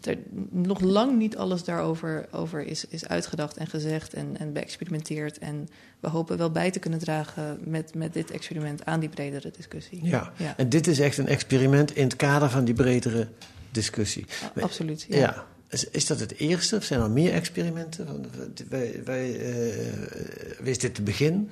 er, 0.00 0.18
nog 0.50 0.80
lang 0.80 1.18
niet 1.18 1.36
alles 1.36 1.64
daarover 1.64 2.28
over 2.30 2.66
is, 2.66 2.84
is 2.84 3.08
uitgedacht 3.08 3.56
en 3.56 3.66
gezegd 3.66 4.14
en, 4.14 4.36
en 4.38 4.52
beëxperimenteerd. 4.52 5.38
En 5.38 5.68
we 6.00 6.08
hopen 6.08 6.36
wel 6.36 6.50
bij 6.50 6.70
te 6.70 6.78
kunnen 6.78 6.98
dragen 6.98 7.58
met, 7.64 7.94
met 7.94 8.12
dit 8.12 8.30
experiment 8.30 8.84
aan 8.84 9.00
die 9.00 9.08
bredere 9.08 9.52
discussie. 9.56 10.00
Ja. 10.02 10.32
ja. 10.36 10.56
En 10.56 10.68
dit 10.68 10.86
is 10.86 10.98
echt 10.98 11.18
een 11.18 11.28
experiment 11.28 11.96
in 11.96 12.04
het 12.04 12.16
kader 12.16 12.50
van 12.50 12.64
die 12.64 12.74
bredere 12.74 13.28
discussie. 13.70 14.26
Absoluut. 14.60 15.06
Ja. 15.08 15.18
Ja. 15.18 15.46
Is, 15.68 15.84
is 15.84 16.06
dat 16.06 16.20
het 16.20 16.38
eerste 16.38 16.76
of 16.76 16.84
zijn 16.84 17.00
er 17.00 17.10
meer 17.10 17.32
experimenten? 17.32 18.30
Wij, 18.68 19.00
wij, 19.04 19.40
eh, 19.40 20.66
is 20.66 20.78
dit 20.78 20.96
het 20.96 21.04
begin? 21.04 21.50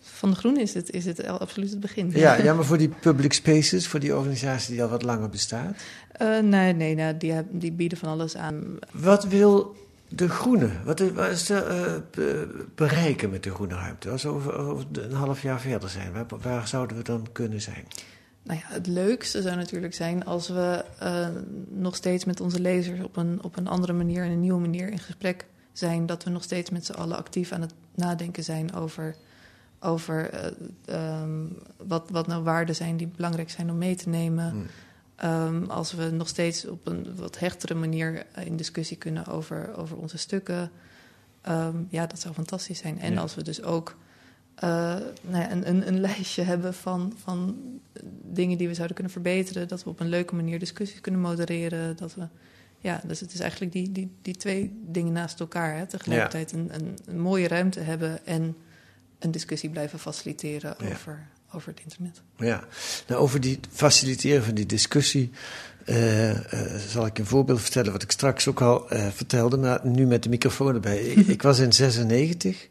Van 0.00 0.30
de 0.30 0.36
Groene 0.36 0.60
is 0.60 0.74
het, 0.74 0.90
is 0.90 1.04
het 1.04 1.26
absoluut 1.26 1.70
het 1.70 1.80
begin. 1.80 2.10
Ja, 2.10 2.34
ja, 2.42 2.54
maar 2.54 2.64
voor 2.64 2.78
die 2.78 2.88
public 2.88 3.32
spaces, 3.32 3.86
voor 3.86 4.00
die 4.00 4.16
organisatie 4.16 4.72
die 4.72 4.82
al 4.82 4.88
wat 4.88 5.02
langer 5.02 5.28
bestaat. 5.28 5.76
Eh, 6.12 6.38
nee, 6.38 6.72
nee 6.72 6.94
nou, 6.94 7.16
die, 7.16 7.34
die 7.50 7.72
bieden 7.72 7.98
van 7.98 8.08
alles 8.08 8.36
aan. 8.36 8.78
Wat 8.92 9.24
wil 9.24 9.76
de 10.08 10.28
groene? 10.28 10.70
Wat 10.84 11.00
is, 11.00 11.12
wat 11.12 11.28
is 11.28 11.50
eh, 11.50 11.94
be- 12.10 12.64
bereiken 12.74 13.30
met 13.30 13.42
de 13.42 13.50
groene 13.50 13.74
ruimte? 13.74 14.10
Als 14.10 14.22
we 14.22 14.28
over, 14.28 14.54
over 14.54 14.84
een 14.92 15.12
half 15.12 15.42
jaar 15.42 15.60
verder 15.60 15.88
zijn, 15.88 16.12
waar, 16.12 16.26
waar 16.42 16.68
zouden 16.68 16.96
we 16.96 17.02
dan 17.02 17.26
kunnen 17.32 17.60
zijn? 17.60 17.84
Nou 18.42 18.58
ja, 18.58 18.74
het 18.74 18.86
leukste 18.86 19.42
zou 19.42 19.56
natuurlijk 19.56 19.94
zijn 19.94 20.24
als 20.24 20.48
we 20.48 20.84
eh, 20.98 21.28
nog 21.68 21.96
steeds 21.96 22.24
met 22.24 22.40
onze 22.40 22.60
lezers 22.60 23.02
op 23.02 23.16
een, 23.16 23.38
op 23.42 23.56
een 23.56 23.68
andere 23.68 23.92
manier 23.92 24.22
en 24.22 24.30
een 24.30 24.40
nieuwe 24.40 24.60
manier 24.60 24.88
in 24.88 24.98
gesprek 24.98 25.46
zijn. 25.72 26.06
Dat 26.06 26.24
we 26.24 26.30
nog 26.30 26.42
steeds 26.42 26.70
met 26.70 26.86
z'n 26.86 26.92
allen 26.92 27.16
actief 27.16 27.52
aan 27.52 27.60
het 27.60 27.74
nadenken 27.94 28.44
zijn 28.44 28.74
over, 28.74 29.14
over 29.80 30.30
eh, 30.30 30.50
ehm, 30.84 31.46
wat, 31.76 32.10
wat 32.10 32.26
nou 32.26 32.42
waarden 32.42 32.74
zijn 32.74 32.96
die 32.96 33.06
belangrijk 33.16 33.50
zijn 33.50 33.70
om 33.70 33.78
mee 33.78 33.94
te 33.94 34.08
nemen. 34.08 34.50
Hmm. 34.50 34.66
Ehm, 35.16 35.64
als 35.64 35.92
we 35.92 36.10
nog 36.10 36.28
steeds 36.28 36.66
op 36.66 36.86
een 36.86 37.16
wat 37.16 37.38
hechtere 37.38 37.74
manier 37.74 38.26
eh, 38.32 38.46
in 38.46 38.56
discussie 38.56 38.96
kunnen 38.96 39.26
over, 39.26 39.76
over 39.76 39.96
onze 39.96 40.18
stukken. 40.18 40.70
Ehm, 41.40 41.76
ja, 41.88 42.06
dat 42.06 42.20
zou 42.20 42.34
fantastisch 42.34 42.78
zijn. 42.78 43.00
En 43.00 43.12
Ja. 43.12 43.20
als 43.20 43.34
we 43.34 43.42
dus 43.42 43.62
ook 43.62 43.96
eh, 44.54 44.68
nou 45.20 45.42
ja, 45.42 45.50
een, 45.50 45.68
een, 45.68 45.88
een 45.88 46.00
lijstje 46.00 46.42
hebben 46.52 46.74
van, 46.74 47.12
van 47.16 47.56
dingen 48.22 48.58
die 48.58 48.68
we 48.68 48.74
zouden 48.74 48.94
kunnen 48.94 49.12
verbeteren. 49.12 49.68
Dat 49.68 49.84
we 49.84 49.90
op 49.90 50.00
een 50.00 50.08
leuke 50.08 50.34
manier 50.34 50.58
discussies 50.58 51.00
kunnen 51.00 51.20
modereren. 51.20 51.96
Dat 51.96 52.14
we, 52.14 52.26
ja, 52.78 53.00
dus 53.06 53.20
het 53.20 53.32
is 53.34 53.40
eigenlijk 53.40 53.72
die, 53.72 53.92
die, 53.92 54.10
die 54.22 54.36
twee 54.36 54.80
dingen 54.86 55.12
naast 55.12 55.40
elkaar. 55.40 55.76
Hè. 55.76 55.86
Tegelijkertijd 55.86 56.52
een, 56.52 56.74
een, 56.74 56.98
een 57.06 57.20
mooie 57.20 57.48
ruimte 57.48 57.80
hebben 57.80 58.26
en 58.26 58.56
een 59.18 59.30
discussie 59.30 59.70
blijven 59.70 59.98
faciliteren 59.98 60.76
Ja. 60.78 60.86
over, 60.92 61.28
over 61.52 61.68
het 61.68 61.80
internet. 61.82 62.22
Ja, 62.36 62.64
nou, 63.06 63.20
over 63.20 63.40
die 63.40 63.60
faciliteren 63.72 64.44
van 64.44 64.54
die 64.54 64.66
discussie 64.66 65.30
eh, 65.84 66.30
eh, 66.30 66.80
zal 66.88 67.06
ik 67.06 67.18
een 67.18 67.26
voorbeeld 67.26 67.60
vertellen 67.60 67.92
wat 67.92 68.02
ik 68.02 68.10
straks 68.10 68.48
ook 68.48 68.60
al 68.60 68.90
eh, 68.90 69.06
vertelde, 69.14 69.56
maar 69.56 69.80
nu 69.82 70.06
met 70.06 70.22
de 70.22 70.28
microfoon 70.28 70.74
erbij. 70.74 70.98
ik, 70.98 71.26
ik 71.36 71.42
was 71.42 71.58
in 71.58 71.72
96 71.72 72.68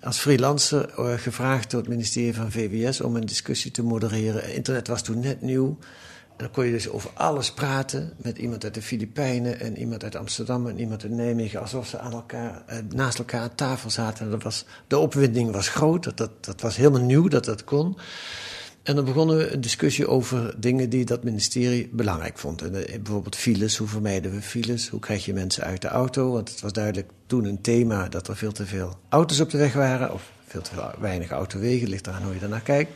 als 0.00 0.18
freelancer 0.18 0.90
gevraagd 1.18 1.70
door 1.70 1.80
het 1.80 1.88
ministerie 1.88 2.34
van 2.34 2.50
VWS 2.50 3.00
om 3.00 3.16
een 3.16 3.26
discussie 3.26 3.70
te 3.70 3.82
modereren. 3.82 4.54
Internet 4.54 4.88
was 4.88 5.02
toen 5.02 5.20
net 5.20 5.42
nieuw. 5.42 5.78
Dan 6.40 6.50
kon 6.50 6.64
je 6.64 6.72
dus 6.72 6.88
over 6.88 7.10
alles 7.14 7.52
praten 7.52 8.12
met 8.16 8.38
iemand 8.38 8.64
uit 8.64 8.74
de 8.74 8.82
Filipijnen 8.82 9.60
en 9.60 9.78
iemand 9.78 10.04
uit 10.04 10.16
Amsterdam 10.16 10.66
en 10.66 10.78
iemand 10.78 11.02
uit 11.02 11.12
Nijmegen, 11.12 11.60
alsof 11.60 11.86
ze 11.86 11.98
aan 11.98 12.12
elkaar, 12.12 12.62
eh, 12.66 12.78
naast 12.88 13.18
elkaar 13.18 13.40
aan 13.40 13.54
tafel 13.54 13.90
zaten. 13.90 14.24
En 14.24 14.30
dat 14.30 14.42
was, 14.42 14.64
de 14.86 14.98
opwinding 14.98 15.52
was 15.52 15.68
groot, 15.68 16.04
dat, 16.04 16.16
dat, 16.16 16.44
dat 16.44 16.60
was 16.60 16.76
helemaal 16.76 17.00
nieuw 17.00 17.28
dat 17.28 17.44
dat 17.44 17.64
kon. 17.64 17.96
En 18.82 18.94
dan 18.94 19.04
begonnen 19.04 19.36
we 19.36 19.52
een 19.52 19.60
discussie 19.60 20.08
over 20.08 20.54
dingen 20.60 20.90
die 20.90 21.04
dat 21.04 21.24
ministerie 21.24 21.88
belangrijk 21.92 22.38
vond. 22.38 22.62
En, 22.62 22.74
eh, 22.74 23.00
bijvoorbeeld 23.00 23.36
files, 23.36 23.76
hoe 23.76 23.88
vermijden 23.88 24.32
we 24.32 24.42
files? 24.42 24.88
Hoe 24.88 25.00
krijg 25.00 25.24
je 25.24 25.32
mensen 25.32 25.64
uit 25.64 25.82
de 25.82 25.88
auto? 25.88 26.32
Want 26.32 26.50
het 26.50 26.60
was 26.60 26.72
duidelijk 26.72 27.10
toen 27.26 27.44
een 27.44 27.60
thema 27.60 28.08
dat 28.08 28.28
er 28.28 28.36
veel 28.36 28.52
te 28.52 28.66
veel 28.66 28.98
auto's 29.08 29.40
op 29.40 29.50
de 29.50 29.58
weg 29.58 29.72
waren. 29.72 30.12
Of 30.12 30.32
veel 30.46 30.62
te 30.62 30.70
weinig 31.00 31.30
autowegen, 31.30 31.88
ligt 31.88 32.06
eraan 32.06 32.22
hoe 32.22 32.34
je 32.34 32.40
daarnaar 32.40 32.60
kijkt. 32.60 32.92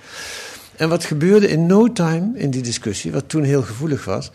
En 0.76 0.88
wat 0.88 1.04
gebeurde 1.04 1.48
in 1.48 1.66
no 1.66 1.92
time 1.92 2.38
in 2.38 2.50
die 2.50 2.62
discussie, 2.62 3.12
wat 3.12 3.28
toen 3.28 3.42
heel 3.42 3.62
gevoelig 3.62 4.04
was... 4.04 4.30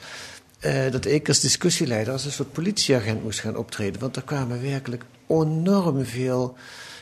eh, 0.59 0.91
dat 0.91 1.05
ik 1.05 1.27
als 1.27 1.39
discussieleider 1.39 2.13
als 2.13 2.25
een 2.25 2.31
soort 2.31 2.51
politieagent 2.51 3.23
moest 3.23 3.39
gaan 3.39 3.55
optreden. 3.55 4.01
Want 4.01 4.15
er 4.15 4.23
kwamen 4.23 4.61
werkelijk 4.61 5.03
enorm 5.27 6.05
veel, 6.05 6.57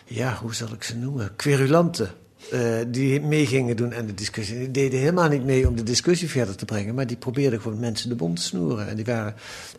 ja, 0.05 0.37
hoe 0.41 0.55
zal 0.55 0.73
ik 0.73 0.83
ze 0.83 0.97
noemen, 0.97 1.35
querulanten 1.35 2.11
eh, 2.51 2.79
die 2.87 3.21
mee 3.21 3.45
gingen 3.45 3.75
doen 3.75 3.95
aan 3.95 4.05
de 4.05 4.13
discussie. 4.13 4.57
Die 4.57 4.71
deden 4.71 4.99
helemaal 4.99 5.29
niet 5.29 5.43
mee 5.43 5.67
om 5.67 5.75
de 5.75 5.83
discussie 5.83 6.29
verder 6.29 6.55
te 6.55 6.65
brengen, 6.65 6.95
maar 6.95 7.07
die 7.07 7.17
probeerden 7.17 7.61
gewoon 7.61 7.79
mensen 7.79 8.09
de 8.09 8.15
bond 8.15 8.35
te 8.35 8.41
snoeren. 8.41 8.87
En 8.87 8.95
die, 8.95 9.05
waren, 9.05 9.35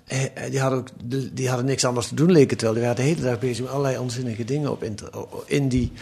eh, 0.07 0.25
eh, 0.25 0.51
die, 0.51 0.61
hadden 0.61 0.79
ook, 0.79 0.89
die 1.33 1.49
hadden 1.49 1.67
niks 1.67 1.85
anders 1.85 2.09
te 2.09 2.15
doen, 2.15 2.33
leek 2.33 2.51
het 2.51 2.63
wel. 2.63 2.73
Die 2.73 2.83
waren 2.83 2.97
de 2.97 3.03
hele 3.03 3.21
dag 3.21 3.39
bezig 3.39 3.65
met 3.65 3.71
allerlei 3.73 3.99
onzinnige 3.99 4.45
dingen 4.45 4.71
op 4.71 4.85
in 5.47 5.69
die 5.69 5.93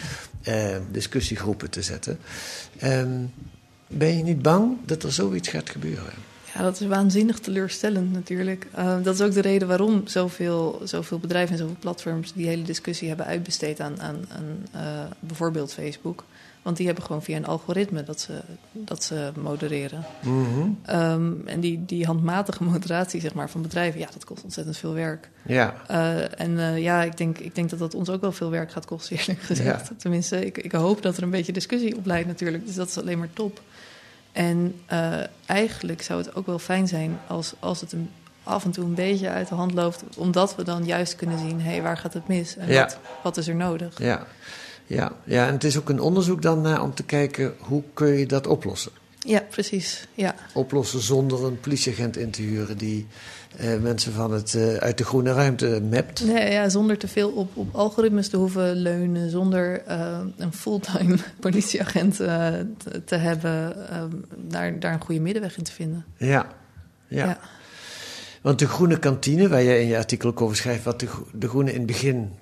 discussiegroepen 0.91 1.71
te 1.71 1.83
zetten. 1.83 2.19
Ehm, 2.79 3.25
ben 3.87 4.17
je 4.17 4.23
niet 4.23 4.43
bang 4.43 4.77
dat 4.85 5.03
er 5.03 5.13
zoiets 5.13 5.49
gaat 5.49 5.71
gebeuren? 5.71 6.13
Ja, 6.55 6.63
dat 6.63 6.81
is 6.81 6.87
waanzinnig 6.87 7.39
teleurstellend 7.39 8.13
natuurlijk. 8.13 8.67
Dat 9.03 9.15
is 9.15 9.21
ook 9.21 9.33
de 9.33 9.41
reden 9.41 9.69
waarom 9.69 10.03
zoveel, 10.07 10.81
zoveel 10.85 11.19
bedrijven 11.19 11.53
en 11.53 11.59
zoveel 11.59 11.77
platforms 11.79 12.33
die 12.33 12.47
hele 12.47 12.63
discussie 12.63 13.09
hebben 13.09 13.27
uitbesteed 13.27 13.81
aan, 13.81 14.01
aan, 14.01 14.27
aan 14.33 15.09
bijvoorbeeld 15.21 15.73
Facebook. 15.73 16.25
Want 16.67 16.79
die 16.79 16.87
hebben 16.87 17.05
gewoon 17.05 17.23
via 17.23 17.37
een 17.37 17.47
algoritme 17.47 18.03
dat 18.03 18.21
ze, 18.21 18.41
dat 18.73 19.05
ze 19.05 19.33
modereren. 19.41 20.05
Ehm, 20.85 21.33
en 21.45 21.61
die, 21.61 21.85
die 21.85 22.07
handmatige 22.07 22.65
moderatie 22.73 23.21
zeg 23.21 23.35
maar, 23.35 23.51
van 23.51 23.63
bedrijven, 23.63 24.01
ja, 24.01 24.09
dat 24.13 24.25
kost 24.25 24.45
ontzettend 24.45 24.77
veel 24.77 24.93
werk. 24.93 25.29
Ja. 25.43 25.75
Eh, 25.87 26.41
en 26.41 26.59
eh, 26.59 26.79
ja, 26.83 27.03
ik 27.03 27.17
denk, 27.17 27.39
ik 27.39 27.55
denk 27.55 27.71
dat 27.71 27.79
dat 27.79 27.95
ons 27.95 28.11
ook 28.11 28.21
wel 28.21 28.33
veel 28.33 28.51
werk 28.51 28.71
gaat 28.71 28.85
kosten, 28.85 29.17
eerlijk 29.17 29.41
gezegd. 29.41 29.89
Ja. 29.89 29.95
Tenminste, 29.97 30.47
ik, 30.47 30.59
ik 30.59 30.73
hoop 30.73 31.03
dat 31.03 31.17
er 31.17 31.23
een 31.23 31.31
beetje 31.31 31.53
discussie 31.53 31.97
op 31.97 32.07
leidt 32.07 32.27
natuurlijk. 32.29 32.67
Dus 32.67 32.75
dat 32.75 32.89
is 32.89 32.99
alleen 32.99 33.19
maar 33.19 33.33
top. 33.33 33.61
En 34.33 34.81
eh, 34.87 35.21
eigenlijk 35.47 36.03
zou 36.03 36.23
het 36.23 36.35
ook 36.35 36.47
wel 36.47 36.59
fijn 36.59 36.89
zijn 36.89 37.19
als, 37.27 37.55
als 37.59 37.81
het 37.81 37.93
een, 37.93 38.11
af 38.43 38.65
en 38.65 38.71
toe 38.71 38.85
een 38.85 38.95
beetje 38.95 39.29
uit 39.29 39.49
de 39.49 39.55
hand 39.55 39.73
loopt. 39.75 40.05
Omdat 40.17 40.57
we 40.57 40.63
dan 40.65 40.85
juist 40.85 41.17
kunnen 41.17 41.39
zien, 41.39 41.61
hé, 41.61 41.71
hey, 41.71 41.83
waar 41.83 41.97
gaat 41.99 42.15
het 42.15 42.29
mis? 42.29 42.57
En 42.57 42.69
Ja. 42.69 42.83
wat, 42.83 42.99
wat 43.23 43.37
is 43.37 43.49
er 43.49 43.55
nodig? 43.55 43.99
Ja. 43.99 44.27
Ja. 44.87 45.13
ja, 45.25 45.47
en 45.47 45.53
het 45.53 45.65
is 45.65 45.79
ook 45.79 45.89
een 45.89 46.01
onderzoek 46.01 46.43
dan 46.43 46.61
naar 46.61 46.83
om 46.83 46.95
te 46.95 47.03
kijken 47.03 47.55
hoe 47.59 47.83
kun 47.95 48.13
je 48.19 48.27
dat 48.27 48.47
oplossen. 48.47 48.93
Ja, 49.19 49.43
precies. 49.51 50.09
Ja. 50.15 50.35
Oplossen 50.53 51.01
zonder 51.01 51.45
een 51.45 51.61
politieagent 51.61 52.17
in 52.17 52.31
te 52.31 52.43
huren 52.43 52.79
die 52.79 53.07
eh, 53.57 53.77
mensen 53.77 54.13
van 54.13 54.33
het, 54.33 54.55
eh, 54.55 54.75
uit 54.75 54.99
de 54.99 55.05
groene 55.05 55.33
ruimte 55.33 55.83
mapt. 55.91 56.25
Nee, 56.25 56.53
ja, 56.53 56.69
zonder 56.69 56.99
te 56.99 57.09
veel 57.09 57.31
op, 57.31 57.57
op 57.57 57.75
algoritmes 57.75 58.29
te 58.29 58.37
hoeven 58.37 58.75
leunen, 58.75 59.31
zonder 59.31 59.83
eh, 59.83 60.21
een 60.37 60.53
fulltime 60.53 61.17
politieagent 61.41 62.17
te, 62.17 62.67
te 63.05 63.17
hebben, 63.17 63.89
eh, 63.91 64.03
daar, 64.37 64.79
daar 64.79 64.93
een 64.93 65.05
goede 65.05 65.21
middenweg 65.21 65.57
in 65.57 65.65
te 65.65 65.73
vinden. 65.73 66.05
Ja. 66.17 66.47
Ja. 67.09 67.27
Ja. 67.27 67.39
Want 68.43 68.59
de 68.59 68.69
groene 68.69 68.99
kantine, 68.99 69.49
waar 69.49 69.63
je 69.63 69.81
in 69.81 69.87
je 69.87 69.97
artikel 69.97 70.29
ook 70.29 70.41
over 70.41 70.57
schrijft, 70.57 70.85
wat 70.85 71.05
de 71.33 71.49
groene 71.49 71.71
in 71.71 71.79
het 71.79 71.87
begin, 71.87 72.33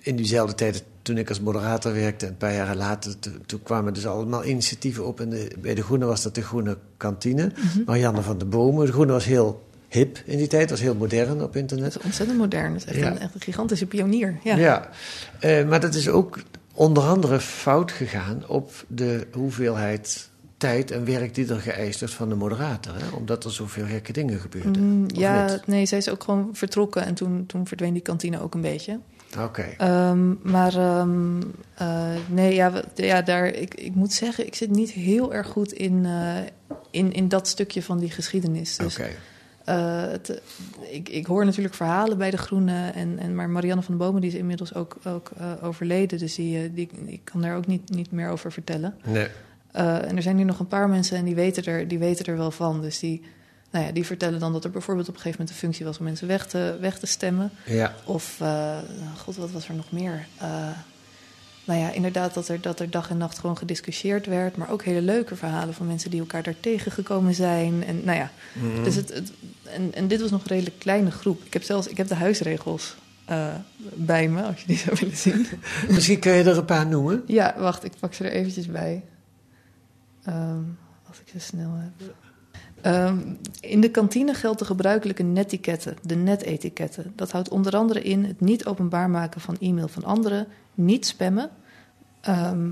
in 0.00 0.16
diezelfde 0.16 0.54
tijd 0.54 0.84
toen 1.08 1.18
ik 1.18 1.28
als 1.28 1.40
moderator 1.40 1.92
werkte, 1.92 2.26
een 2.26 2.36
paar 2.36 2.54
jaar 2.54 2.76
later, 2.76 3.18
to- 3.18 3.30
toen 3.46 3.62
kwamen 3.62 3.94
dus 3.94 4.06
allemaal 4.06 4.44
initiatieven 4.44 5.06
op. 5.06 5.20
En 5.20 5.30
de, 5.30 5.50
bij 5.58 5.74
de 5.74 5.82
groene 5.82 6.04
was 6.04 6.22
dat 6.22 6.34
de 6.34 6.42
groene 6.42 6.76
kantine. 6.96 7.52
Marianne 7.86 8.22
van 8.22 8.38
de 8.38 8.44
Bomen. 8.44 8.86
De 8.86 8.92
groene 8.92 9.12
was 9.12 9.24
heel 9.24 9.66
hip 9.88 10.18
in 10.24 10.38
die 10.38 10.46
tijd, 10.46 10.70
was 10.70 10.80
heel 10.80 10.94
modern 10.94 11.42
op 11.42 11.56
internet. 11.56 11.92
Dat 11.92 12.00
is 12.00 12.04
ontzettend 12.06 12.38
modern. 12.38 12.72
Dat 12.72 12.82
is 12.82 12.88
echt, 12.88 12.96
Ja. 12.98 13.06
een, 13.10 13.18
echt 13.18 13.34
een 13.34 13.40
gigantische 13.40 13.86
pionier. 13.86 14.38
Ja. 14.44 14.56
Ja, 14.56 14.88
Eh, 15.40 15.68
maar 15.68 15.80
dat 15.80 15.94
is 15.94 16.08
ook 16.08 16.38
onder 16.74 17.02
andere 17.02 17.40
fout 17.40 17.92
gegaan 17.92 18.44
op 18.48 18.70
de 18.88 19.26
hoeveelheid 19.32 20.28
tijd 20.56 20.90
en 20.90 21.04
werk 21.04 21.34
die 21.34 21.48
er 21.48 21.60
geëist 21.60 22.00
werd 22.00 22.12
van 22.12 22.28
de 22.28 22.34
moderator. 22.34 22.92
Hè? 22.94 23.16
Omdat 23.16 23.44
er 23.44 23.52
zoveel 23.52 23.86
gekke 23.86 24.12
dingen 24.12 24.38
gebeurden. 24.40 24.82
Mm, 24.82 25.04
ja, 25.14 25.46
niet? 25.50 25.66
nee, 25.66 25.86
zij 25.86 25.98
is 25.98 26.08
ook 26.08 26.24
gewoon 26.24 26.48
vertrokken 26.52 27.04
en 27.04 27.14
toen, 27.14 27.44
toen 27.46 27.66
verdween 27.66 27.92
die 27.92 28.02
kantine 28.02 28.40
ook 28.42 28.54
een 28.54 28.60
beetje. 28.60 28.98
Oké. 29.40 29.62
Ehm, 29.78 30.50
maar 30.50 30.74
ehm, 30.76 31.40
eh, 31.74 32.08
nee, 32.28 32.54
ja, 32.54 32.72
we- 32.72 32.84
ja 32.94 33.22
daar, 33.22 33.46
ik, 33.46 33.74
ik 33.74 33.94
moet 33.94 34.12
zeggen, 34.12 34.46
ik 34.46 34.54
zit 34.54 34.70
niet 34.70 34.90
heel 34.90 35.34
erg 35.34 35.46
goed 35.46 35.72
in, 35.72 36.06
eh, 36.06 36.36
in, 36.90 37.12
in 37.12 37.28
dat 37.28 37.48
stukje 37.48 37.82
van 37.82 37.98
die 37.98 38.10
geschiedenis. 38.10 38.76
Dus 38.76 38.98
Oké. 38.98 39.08
eh, 39.64 40.00
het, 40.10 40.40
ik, 40.90 41.08
ik 41.08 41.26
hoor 41.26 41.44
natuurlijk 41.44 41.74
verhalen 41.74 42.18
bij 42.18 42.30
de 42.30 42.36
Groenen, 42.38 42.94
en, 42.94 43.18
en, 43.18 43.34
maar 43.34 43.50
Marianne 43.50 43.82
van 43.82 43.96
den 43.96 44.06
Bomen 44.06 44.20
die 44.20 44.30
is 44.30 44.36
inmiddels 44.36 44.74
ook, 44.74 44.96
ook 45.04 45.30
overleden. 45.62 46.18
Dus 46.18 46.34
die, 46.34 46.72
die, 46.74 46.88
ik 47.06 47.20
kan 47.24 47.40
daar 47.40 47.56
ook 47.56 47.66
niet, 47.66 47.90
niet 47.90 48.10
meer 48.10 48.28
over 48.30 48.52
vertellen. 48.52 48.94
Nee. 49.04 49.26
En 49.72 50.16
er 50.16 50.22
zijn 50.22 50.36
nu 50.36 50.44
nog 50.44 50.58
een 50.58 50.66
paar 50.68 50.88
mensen 50.88 51.16
en 51.18 51.24
die 51.24 51.34
weten 51.34 51.64
er, 51.64 51.88
die 51.88 51.98
weten 51.98 52.24
er 52.26 52.36
wel 52.36 52.50
van. 52.50 52.80
Dus 52.80 52.98
die, 52.98 53.22
nou 53.70 53.84
ja, 53.84 53.92
die 53.92 54.06
vertellen 54.06 54.40
dan 54.40 54.52
dat 54.52 54.64
er 54.64 54.70
bijvoorbeeld 54.70 55.08
op 55.08 55.14
een 55.14 55.20
gegeven 55.20 55.40
moment 55.40 55.56
een 55.56 55.62
functie 55.62 55.84
was 55.84 55.98
om 55.98 56.04
mensen 56.04 56.26
weg 56.26 56.46
te, 56.46 56.76
weg 56.80 56.98
te 56.98 57.06
stemmen. 57.06 57.50
Ja. 57.64 57.94
Of, 58.04 58.36
nou, 58.38 58.84
god, 59.16 59.36
wat 59.36 59.50
was 59.50 59.68
er 59.68 59.74
nog 59.74 59.92
meer? 59.92 60.26
Eh, 60.38 60.68
nou 61.64 61.80
ja, 61.80 61.90
inderdaad 61.90 62.34
dat 62.34 62.48
er, 62.48 62.60
dat 62.60 62.80
er 62.80 62.90
dag 62.90 63.10
en 63.10 63.16
nacht 63.16 63.38
gewoon 63.38 63.58
gediscussieerd 63.58 64.26
werd. 64.26 64.56
Maar 64.56 64.70
ook 64.70 64.84
hele 64.84 65.02
leuke 65.02 65.36
verhalen 65.36 65.74
van 65.74 65.86
mensen 65.86 66.10
die 66.10 66.20
elkaar 66.20 66.42
daar 66.42 66.60
tegengekomen 66.60 67.34
zijn. 67.34 67.84
En 67.84 68.04
nou 68.04 68.18
ja, 68.18 68.30
dus 68.84 68.94
het, 68.94 69.14
het, 69.14 69.32
en, 69.62 69.94
en 69.94 70.08
dit 70.08 70.20
was 70.20 70.30
nog 70.30 70.40
een 70.40 70.48
redelijk 70.48 70.78
kleine 70.78 71.10
groep. 71.10 71.44
Ik 71.44 71.52
heb 71.52 71.62
zelfs 71.62 71.86
ik 71.86 71.96
heb 71.96 72.08
de 72.08 72.14
huisregels 72.14 72.96
eh, 73.24 73.54
bij 73.94 74.28
me, 74.28 74.42
als 74.42 74.60
je 74.60 74.66
die 74.66 74.76
zou 74.76 74.96
willen 75.00 75.16
zien. 75.16 75.46
Misschien 75.94 76.18
kun 76.18 76.32
je 76.32 76.44
er 76.44 76.56
een 76.56 76.64
paar 76.64 76.86
noemen. 76.86 77.22
Ja, 77.26 77.54
wacht, 77.58 77.84
ik 77.84 77.92
pak 77.98 78.14
ze 78.14 78.24
er 78.24 78.32
eventjes 78.32 78.66
bij. 78.66 79.04
Ehm, 80.24 80.62
als 81.08 81.20
ik 81.20 81.28
ze 81.28 81.40
snel 81.40 81.72
heb. 81.74 82.14
Ehm, 82.80 83.18
in 83.60 83.80
de 83.80 83.90
kantine 83.90 84.34
geldt 84.34 84.58
de 84.58 84.64
gebruikelijke 84.64 85.22
netikette, 85.22 85.94
de 86.02 86.14
netetiketten. 86.14 87.12
Dat 87.16 87.30
houdt 87.30 87.48
onder 87.48 87.76
andere 87.76 88.02
in 88.02 88.24
het 88.24 88.40
niet 88.40 88.66
openbaar 88.66 89.10
maken 89.10 89.40
van 89.40 89.56
e-mail 89.60 89.88
van 89.88 90.04
anderen, 90.04 90.46
niet 90.74 91.06
spammen. 91.06 91.50
Ehm, 92.20 92.70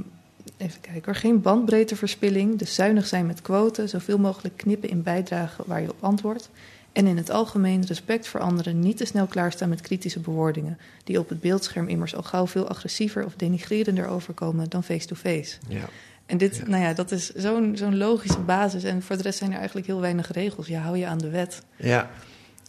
even 0.57 0.81
kijken 0.81 1.05
hoor, 1.05 1.15
geen 1.15 1.41
bandbreedteverspilling, 1.41 2.59
dus 2.59 2.75
zuinig 2.75 3.07
zijn 3.07 3.27
met 3.27 3.43
quoten, 3.43 3.89
zoveel 3.89 4.19
mogelijk 4.19 4.57
knippen 4.57 4.89
in 4.89 5.03
bijdragen 5.03 5.65
waar 5.67 5.81
je 5.81 5.91
op 5.91 6.03
antwoordt. 6.03 6.51
En 6.93 7.07
in 7.07 7.17
het 7.17 7.31
algemeen 7.31 7.85
respect 7.85 8.29
voor 8.29 8.41
anderen, 8.41 8.79
niet 8.79 8.97
te 8.97 9.05
snel 9.05 9.27
klaarstaan 9.27 9.69
met 9.69 9.81
kritische 9.81 10.21
bewoordingen, 10.21 10.79
die 11.05 11.19
op 11.19 11.29
het 11.29 11.41
beeldscherm 11.41 11.89
immers 11.89 12.15
al 12.15 12.23
gauw 12.23 12.47
veel 12.47 12.69
agressiever 12.69 13.25
of 13.25 13.35
denigrerender 13.35 14.07
overkomen 14.07 14.71
dan 14.71 14.85
face-to-face. 14.85 15.57
Ja. 15.69 15.89
En 16.27 16.39
dit, 16.39 16.57
Ja. 16.57 16.63
nou 16.69 16.83
ja, 16.83 16.93
dat 16.93 17.11
is 17.11 17.31
zo'n 17.35 17.77
zo'n 17.77 17.97
logische 17.97 18.39
basis. 18.41 18.85
En 18.85 19.03
voor 19.03 19.17
de 19.17 19.23
rest 19.23 19.39
zijn 19.39 19.51
er 19.53 19.57
eigenlijk 19.59 19.87
heel 19.87 20.01
weinig 20.01 20.31
regels. 20.33 20.67
Je 20.67 20.77
hou 20.77 20.97
je 20.97 21.07
aan 21.07 21.19
de 21.19 21.31
wet. 21.31 21.63
Ja. 21.77 22.11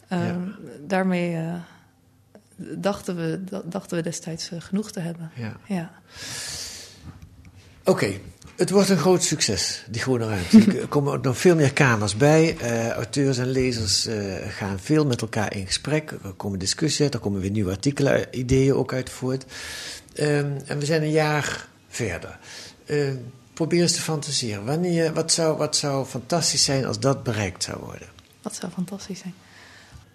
Ehm, 0.07 0.23
Ja. 0.23 0.37
Daarmee 0.87 1.35
eh, 1.35 1.53
dachten, 2.77 3.15
we, 3.15 3.43
da- 3.43 3.61
dachten 3.65 3.97
we 3.97 4.03
destijds 4.03 4.51
eh, 4.51 4.61
genoeg 4.61 4.91
te 4.91 4.99
hebben. 4.99 5.31
ja. 5.35 5.55
Ja. 5.67 5.91
Oké, 7.83 8.11
het 8.55 8.69
wordt 8.69 8.89
een 8.89 8.97
groot 8.97 9.23
succes, 9.23 9.85
die 9.89 10.01
Groene 10.01 10.25
Ruimte. 10.27 10.77
Er 10.81 10.87
komen 10.87 11.13
ook 11.13 11.23
nog 11.23 11.37
veel 11.37 11.55
meer 11.55 11.73
kamers 11.73 12.15
bij. 12.17 12.57
Eh, 12.57 12.89
auteurs 12.89 13.37
en 13.37 13.49
lezers 13.49 14.07
gaan 14.47 14.79
veel 14.79 15.05
met 15.05 15.21
elkaar 15.21 15.55
in 15.55 15.65
gesprek. 15.65 16.11
Er 16.23 16.33
komen 16.33 16.59
discussies 16.59 17.01
uit, 17.01 17.13
er 17.13 17.19
komen 17.19 17.41
weer 17.41 17.51
nieuwe 17.51 17.71
artikelen, 17.71 18.25
ideeën 18.31 18.73
ook 18.73 18.93
uit 18.93 19.09
voort. 19.09 19.45
Ehm, 20.15 20.51
en 20.65 20.79
we 20.79 20.85
zijn 20.85 21.01
een 21.01 21.11
jaar 21.11 21.67
verder. 21.87 22.37
Probeer 23.57 23.81
eens 23.81 23.93
te 23.93 24.01
fantaseren. 24.01 24.65
Wanneer, 24.65 25.13
wat, 25.13 25.31
zou, 25.31 25.57
wat 25.57 25.75
zou 25.75 26.05
fantastisch 26.05 26.63
zijn 26.63 26.85
als 26.85 26.99
dat 26.99 27.23
bereikt 27.23 27.63
zou 27.63 27.79
worden? 27.79 28.07
Dat 28.41 28.55
zou 28.55 28.71
fantastisch 28.71 29.19
zijn. 29.19 29.33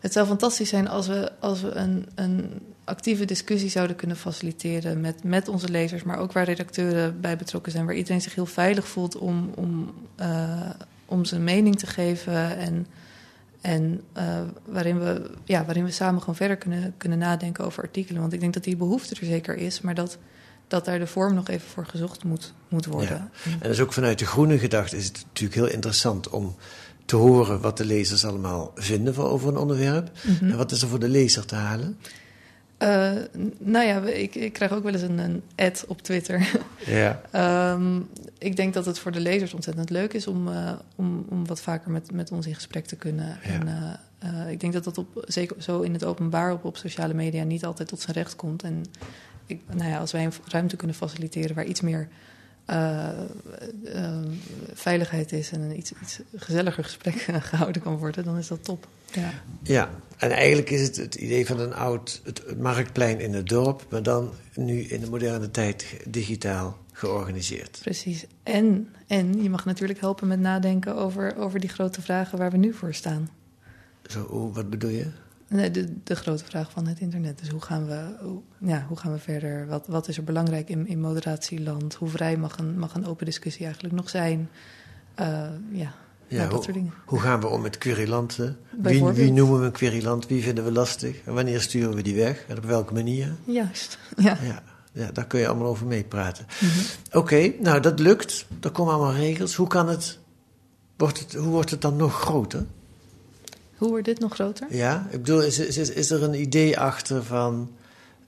Het 0.00 0.12
zou 0.12 0.26
fantastisch 0.26 0.68
zijn 0.68 0.88
als 0.88 1.06
we, 1.06 1.32
als 1.40 1.60
we 1.60 1.70
een, 1.70 2.08
een 2.14 2.50
actieve 2.84 3.24
discussie 3.24 3.70
zouden 3.70 3.96
kunnen 3.96 4.16
faciliteren 4.16 5.00
met, 5.00 5.24
met 5.24 5.48
onze 5.48 5.68
lezers, 5.68 6.02
maar 6.02 6.18
ook 6.18 6.32
waar 6.32 6.44
redacteuren 6.44 7.20
bij 7.20 7.36
betrokken 7.36 7.72
zijn, 7.72 7.86
waar 7.86 7.94
iedereen 7.94 8.20
zich 8.20 8.34
heel 8.34 8.46
veilig 8.46 8.88
voelt 8.88 9.16
om, 9.16 9.52
om, 9.54 9.94
eh, 10.16 10.70
om 11.06 11.24
zijn 11.24 11.44
mening 11.44 11.78
te 11.78 11.86
geven 11.86 12.56
en, 12.56 12.86
en 13.60 14.00
eh, 14.12 14.40
waarin, 14.64 14.98
we, 14.98 15.30
ja, 15.44 15.64
waarin 15.64 15.84
we 15.84 15.90
samen 15.90 16.20
gewoon 16.20 16.36
verder 16.36 16.56
kunnen, 16.56 16.94
kunnen 16.96 17.18
nadenken 17.18 17.64
over 17.64 17.82
artikelen. 17.82 18.20
Want 18.20 18.32
ik 18.32 18.40
denk 18.40 18.54
dat 18.54 18.64
die 18.64 18.76
behoefte 18.76 19.14
er 19.14 19.26
zeker 19.26 19.56
is, 19.56 19.80
maar 19.80 19.94
dat, 19.94 20.18
dat 20.72 20.84
daar 20.84 20.98
de 20.98 21.06
vorm 21.06 21.34
nog 21.34 21.48
even 21.48 21.68
voor 21.68 21.86
gezocht 21.86 22.24
moet, 22.24 22.52
moet 22.68 22.86
worden. 22.86 23.30
En 23.60 23.68
dus 23.68 23.80
ook 23.80 23.92
vanuit 23.92 24.18
de 24.18 24.26
groene 24.26 24.58
gedachte 24.58 24.96
is 24.96 25.04
het 25.04 25.24
natuurlijk 25.26 25.60
heel 25.60 25.74
interessant 25.74 26.28
om 26.28 26.56
te 27.04 27.16
horen 27.16 27.60
wat 27.60 27.76
de 27.76 27.84
lezers 27.84 28.24
allemaal 28.24 28.72
vinden 28.74 29.16
over 29.16 29.48
een 29.48 29.56
onderwerp. 29.56 30.10
Mhm. 30.22 30.50
En 30.50 30.56
wat 30.56 30.70
is 30.70 30.82
er 30.82 30.88
voor 30.88 30.98
de 30.98 31.08
lezer 31.08 31.46
te 31.46 31.54
halen? 31.54 31.98
Eh, 32.78 33.12
nou 33.58 33.86
ja, 33.86 34.02
ik, 34.02 34.34
ik 34.34 34.52
krijg 34.52 34.72
ook 34.72 34.82
wel 34.82 34.92
eens 34.92 35.02
een, 35.02 35.18
een 35.18 35.42
ad 35.56 35.84
op 35.88 36.02
Twitter. 36.02 36.50
Ja. 36.86 37.20
Ehm, 37.30 38.00
ik 38.38 38.56
denk 38.56 38.74
dat 38.74 38.86
het 38.86 38.98
voor 38.98 39.12
de 39.12 39.20
lezers 39.20 39.54
ontzettend 39.54 39.90
leuk 39.90 40.12
is 40.12 40.26
om, 40.26 40.48
eh, 40.48 40.72
om, 40.96 41.24
om 41.28 41.46
wat 41.46 41.60
vaker 41.60 41.90
met, 41.90 42.12
met 42.12 42.30
ons 42.30 42.46
in 42.46 42.54
gesprek 42.54 42.86
te 42.86 42.96
kunnen. 42.96 43.38
Ja. 43.42 43.50
En, 43.50 43.68
eh, 44.18 44.50
ik 44.50 44.60
denk 44.60 44.72
dat 44.72 44.84
dat 44.84 44.98
op, 44.98 45.24
zeker 45.26 45.56
zo 45.62 45.80
in 45.80 45.92
het 45.92 46.04
openbaar 46.04 46.52
op, 46.52 46.64
op 46.64 46.76
sociale 46.76 47.14
media 47.14 47.44
niet 47.44 47.64
altijd 47.64 47.88
tot 47.88 48.00
zijn 48.00 48.16
recht 48.16 48.36
komt. 48.36 48.62
En 48.62 48.84
ik, 49.46 49.60
nou 49.72 49.90
ja, 49.90 49.98
als 49.98 50.12
wij 50.12 50.24
een 50.24 50.32
ruimte 50.44 50.76
kunnen 50.76 50.96
faciliteren 50.96 51.54
waar 51.54 51.64
iets 51.64 51.80
meer 51.80 52.08
eh, 52.64 53.08
eh, 53.84 54.22
veiligheid 54.72 55.32
is 55.32 55.52
en 55.52 55.60
een 55.60 55.78
iets, 55.78 55.92
iets 56.02 56.20
gezelliger 56.36 56.84
gesprek 56.84 57.14
gehouden 57.50 57.82
kan 57.82 57.96
worden, 57.96 58.24
dan 58.24 58.38
is 58.38 58.48
dat 58.48 58.64
top. 58.64 58.86
Ja. 59.12 59.30
Ja, 59.62 59.90
en 60.16 60.30
eigenlijk 60.30 60.70
is 60.70 60.82
het 60.82 60.96
het 60.96 61.14
idee 61.14 61.46
van 61.46 61.60
een 61.60 61.74
oud 61.74 62.20
het, 62.24 62.42
het 62.46 62.60
marktplein 62.60 63.20
in 63.20 63.34
het 63.34 63.48
dorp, 63.48 63.86
maar 63.90 64.02
dan 64.02 64.30
nu 64.54 64.80
in 64.80 65.00
de 65.00 65.10
moderne 65.10 65.50
tijd 65.50 65.96
digitaal 66.06 66.78
georganiseerd. 66.92 67.78
Precies. 67.82 68.26
En, 68.42 68.94
en 69.06 69.42
je 69.42 69.50
mag 69.50 69.64
natuurlijk 69.64 70.00
helpen 70.00 70.28
met 70.28 70.40
nadenken 70.40 70.96
over, 70.96 71.36
over 71.36 71.60
die 71.60 71.70
grote 71.70 72.02
vragen 72.02 72.38
waar 72.38 72.50
we 72.50 72.56
nu 72.56 72.72
voor 72.72 72.94
staan. 72.94 73.30
Zo, 74.06 74.50
wat 74.52 74.70
bedoel 74.70 74.90
je? 74.90 75.06
Nee, 75.52 75.70
de, 75.70 75.94
de 76.04 76.16
grote 76.16 76.44
vraag 76.44 76.70
van 76.70 76.86
het 76.86 77.00
internet. 77.00 77.38
Dus 77.38 77.48
hoe 77.48 77.62
gaan 77.62 77.86
we, 77.86 78.16
hoe, 78.22 78.40
ja, 78.58 78.84
hoe 78.88 78.96
gaan 78.96 79.12
we 79.12 79.18
verder? 79.18 79.66
Wat, 79.66 79.86
wat 79.86 80.08
is 80.08 80.16
er 80.16 80.24
belangrijk 80.24 80.68
in, 80.68 80.86
in 80.86 81.00
moderatieland? 81.00 81.94
Hoe 81.94 82.08
vrij 82.08 82.36
mag 82.36 82.58
een, 82.58 82.78
mag 82.78 82.94
een 82.94 83.06
open 83.06 83.26
discussie 83.26 83.64
eigenlijk 83.64 83.94
nog 83.94 84.08
zijn? 84.08 84.50
Eh, 85.14 85.26
ja, 85.70 85.94
ja, 86.26 86.42
dat 86.42 86.52
hoe, 86.52 86.62
soort 86.62 86.74
dingen. 86.74 86.92
hoe 87.04 87.20
gaan 87.20 87.40
we 87.40 87.46
om 87.46 87.60
met 87.60 87.78
querulanten? 87.78 88.58
Wie, 88.80 89.04
wie 89.04 89.32
noemen 89.32 89.60
we 89.60 89.66
een 89.66 89.72
querulant? 89.72 90.26
Wie 90.26 90.42
vinden 90.42 90.64
we 90.64 90.72
lastig? 90.72 91.16
En 91.24 91.34
wanneer 91.34 91.60
sturen 91.60 91.94
we 91.94 92.02
die 92.02 92.16
weg? 92.16 92.44
En 92.48 92.56
op 92.56 92.64
welke 92.64 92.92
manier? 92.92 93.34
Juist. 93.44 93.98
Ja. 94.16 94.38
Ja, 94.42 94.62
ja 94.92 95.12
daar 95.12 95.26
kun 95.26 95.40
je 95.40 95.48
allemaal 95.48 95.68
over 95.68 95.86
meepraten. 95.86 96.46
Mhm. 96.60 97.18
Oké, 97.18 97.52
nou 97.60 97.80
dat 97.80 97.98
lukt. 97.98 98.46
Er 98.60 98.70
komen 98.70 98.94
allemaal 98.94 99.14
regels. 99.14 99.54
Hoe 99.54 99.66
kan 99.66 99.88
het, 99.88 100.18
wordt 100.96 101.18
het, 101.18 101.34
hoe 101.34 101.50
wordt 101.50 101.70
het 101.70 101.80
dan 101.80 101.96
nog 101.96 102.20
groter? 102.20 102.66
Hoe 103.82 103.90
wordt 103.90 104.06
dit 104.06 104.20
nog 104.20 104.34
groter? 104.34 104.66
Ja, 104.70 105.06
ik 105.10 105.22
bedoel, 105.22 105.42
is, 105.42 105.58
is, 105.58 105.90
is 105.90 106.10
er 106.10 106.22
een 106.22 106.40
idee 106.40 106.78
achter 106.78 107.24
van 107.24 107.70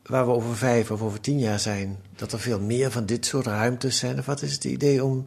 waar 0.02 0.26
we 0.26 0.32
over 0.32 0.56
vijf 0.56 0.90
of 0.90 1.02
over 1.02 1.20
tien 1.20 1.38
jaar 1.38 1.58
zijn, 1.58 1.98
dat 2.16 2.32
er 2.32 2.40
veel 2.40 2.60
meer 2.60 2.90
van 2.90 3.06
dit 3.06 3.26
soort 3.26 3.46
ruimtes 3.46 3.98
zijn? 3.98 4.18
Of 4.18 4.26
wat 4.26 4.42
is 4.42 4.52
het 4.52 4.64
idee 4.64 5.04
om, 5.04 5.26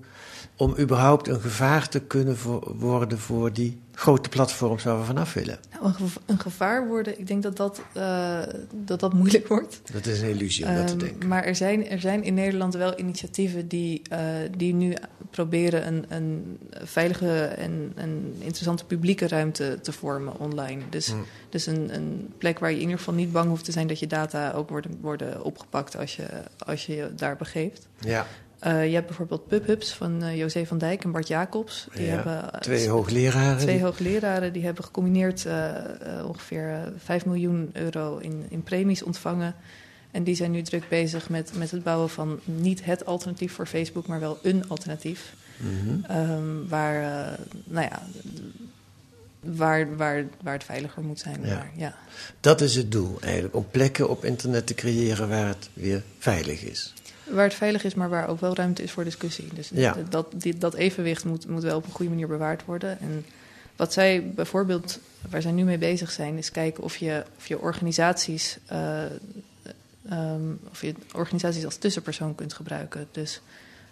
om 0.56 0.76
überhaupt 0.80 1.28
een 1.28 1.42
gevaar 1.42 1.90
te 1.90 2.00
kunnen 2.00 2.38
worden 2.78 3.20
voor 3.20 3.54
die 3.54 3.80
grote 4.00 4.30
platforms 4.30 4.84
waar 4.84 5.00
we 5.00 5.06
vanaf 5.06 5.34
willen? 5.34 5.58
Nou, 5.72 5.86
een, 5.86 5.94
geva- 5.94 6.20
een 6.26 6.40
gevaar 6.40 6.88
worden, 6.88 7.20
ik 7.20 7.28
denk 7.28 7.44
dat 7.44 7.58
dat, 7.58 7.82
eh, 7.94 8.40
dat, 8.74 9.00
dat 9.00 9.14
moeilijk 9.14 9.48
wordt. 9.48 9.82
Dat 9.94 10.06
is 10.06 10.22
een 10.22 10.30
illusie 10.30 10.66
om 10.68 10.76
dat 10.76 10.88
te 10.88 10.94
Ehm, 10.94 11.00
denken. 11.04 11.28
Maar 11.28 11.44
er 11.44 11.56
zijn, 11.56 11.88
er 11.90 12.00
zijn 12.00 12.24
in 12.24 12.34
Nederland 12.34 12.74
wel 12.74 13.00
initiatieven 13.00 13.68
die, 13.68 14.02
eh, 14.10 14.20
die 14.58 14.74
nu 14.74 14.94
proberen 15.30 15.88
een, 15.88 16.06
een 16.10 16.58
veilige 16.84 17.44
en 17.44 17.92
een 17.96 18.36
interessante 18.40 18.86
publieke 18.86 19.28
ruimte 19.28 19.80
te 19.82 19.92
vormen 19.92 20.40
online. 20.40 20.82
Dus, 20.90 21.08
Hmm. 21.08 21.26
dus 21.50 21.66
een, 21.66 21.96
een 21.96 22.34
plek 22.38 22.60
waar 22.60 22.70
je 22.70 22.76
in 22.76 22.82
ieder 22.82 22.98
geval 22.98 23.14
niet 23.14 23.32
bang 23.32 23.50
hoeft 23.50 23.66
te 23.66 23.72
zijn 23.72 23.88
dat 23.88 24.00
je 24.00 24.08
data 24.08 24.52
ook 24.52 24.70
worden, 24.70 24.98
worden 25.02 25.44
opgepakt 25.44 25.98
als 25.98 26.16
je, 26.16 26.26
als 26.58 26.86
je 26.86 26.96
je 26.96 27.10
daar 27.16 27.36
begeeft. 27.36 27.88
Ja, 28.00 28.26
Eh, 28.60 28.88
je 28.88 28.94
hebt 28.94 29.06
bijvoorbeeld 29.08 29.48
PubHubs 29.48 29.94
van 29.94 30.24
eh, 30.24 30.38
José 30.38 30.66
van 30.66 30.78
Dijk 30.78 31.04
en 31.04 31.12
Bart 31.12 31.28
Jacobs. 31.28 31.88
Die 31.94 32.06
Ja, 32.06 32.16
hebben 32.16 32.54
eh, 32.54 32.60
twee 32.60 32.90
hoogleraren. 32.90 33.58
Twee 33.58 33.76
die- 33.76 33.84
hoogleraren 33.84 34.54
die 34.54 34.66
hebben 34.66 34.84
gecombineerd 34.84 35.46
ongeveer 36.26 36.70
eh, 36.70 36.80
5 37.04 37.26
miljoen 37.26 37.70
euro 37.74 38.18
in, 38.18 38.46
in 38.50 38.64
premies 38.64 39.04
ontvangen. 39.04 39.56
En 40.12 40.24
die 40.24 40.36
zijn 40.36 40.52
nu 40.52 40.62
druk 40.62 40.90
bezig 40.90 41.30
met, 41.30 41.52
met 41.58 41.72
het 41.72 41.84
bouwen 41.84 42.10
van 42.10 42.40
niet 42.46 42.86
het 42.86 43.06
alternatief 43.06 43.54
voor 43.54 43.66
Facebook, 43.66 44.08
maar 44.08 44.20
wel 44.20 44.40
een 44.44 44.70
alternatief. 44.70 45.34
Mhm. 45.58 46.04
Ehm, 46.12 46.68
waar, 46.68 47.02
nou 47.64 47.88
ja, 47.90 48.02
waar, 49.40 49.96
waar, 49.98 50.26
waar 50.42 50.54
het 50.54 50.64
veiliger 50.64 51.04
moet 51.04 51.20
zijn. 51.20 51.40
Ja. 51.44 51.56
Maar, 51.56 51.72
ja. 51.76 51.96
Dat 52.40 52.62
is 52.62 52.76
het 52.76 52.92
doel 52.92 53.18
eigenlijk, 53.22 53.56
om 53.56 53.68
plekken 53.72 54.10
op 54.10 54.26
internet 54.26 54.68
te 54.68 54.74
creëren 54.74 55.30
waar 55.30 55.48
het 55.48 55.70
weer 55.74 56.04
veilig 56.20 56.62
is. 56.64 56.94
Waar 57.32 57.44
het 57.44 57.54
veilig 57.54 57.84
is, 57.84 57.94
maar 57.94 58.10
waar 58.10 58.28
ook 58.28 58.40
wel 58.40 58.56
ruimte 58.56 58.84
is 58.84 58.92
voor 58.92 59.04
discussie. 59.04 59.48
Dus 59.54 59.70
Ja. 59.74 59.94
dat, 59.94 60.12
dat, 60.12 60.42
die- 60.42 60.58
dat 60.58 60.74
evenwicht 60.74 61.26
moet, 61.26 61.48
moet 61.48 61.64
wel 61.64 61.78
op 61.78 61.86
een 61.86 61.92
goede 61.92 62.12
manier 62.12 62.28
bewaard 62.28 62.66
worden. 62.66 63.00
En 63.00 63.26
wat 63.76 63.94
zij 63.94 64.32
bijvoorbeeld, 64.36 65.00
waar 65.30 65.42
zij 65.42 65.52
nu 65.52 65.64
mee 65.64 65.78
bezig 65.78 66.12
zijn, 66.12 66.38
is 66.38 66.52
kijken 66.52 66.84
of 66.84 66.98
je, 66.98 67.24
of 67.38 67.48
je 67.48 67.60
organisaties, 67.60 68.58
ehm, 70.10 70.52
of 70.72 70.82
je 70.82 70.94
organisaties 71.14 71.66
als 71.66 71.76
tussenpersoon 71.78 72.36
kunt 72.36 72.54
gebruiken. 72.54 73.08
Dus 73.12 73.42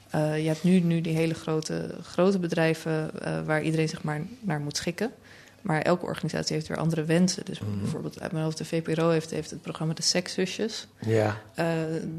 eh, 0.09 0.41
je 0.41 0.47
hebt 0.47 0.63
nu, 0.63 0.79
nu 0.79 1.01
die 1.01 1.15
hele 1.15 1.33
grote, 1.33 1.95
grote 2.03 2.39
bedrijven 2.39 3.09
eh, 3.21 3.41
waar 3.45 3.61
iedereen 3.63 3.89
zich 3.89 4.03
maar 4.03 4.21
naar 4.39 4.59
moet 4.59 4.77
schikken. 4.77 5.11
Maar 5.65 5.81
elke 5.81 6.05
organisatie 6.05 6.55
heeft 6.55 6.67
weer 6.67 6.77
andere 6.77 7.03
wensen. 7.03 7.45
Dus 7.45 7.59
Mhm. 7.59 7.79
bijvoorbeeld 7.79 8.21
uit 8.21 8.31
mijn 8.31 8.43
hoofd, 8.43 8.57
de 8.57 8.65
VPRO 8.65 9.09
heeft, 9.09 9.29
heeft 9.31 9.49
het 9.49 9.61
programma 9.61 9.93
De 9.93 10.01
Sekszusjes. 10.01 10.87
Ja, 11.05 11.37
Eh, 11.55 11.65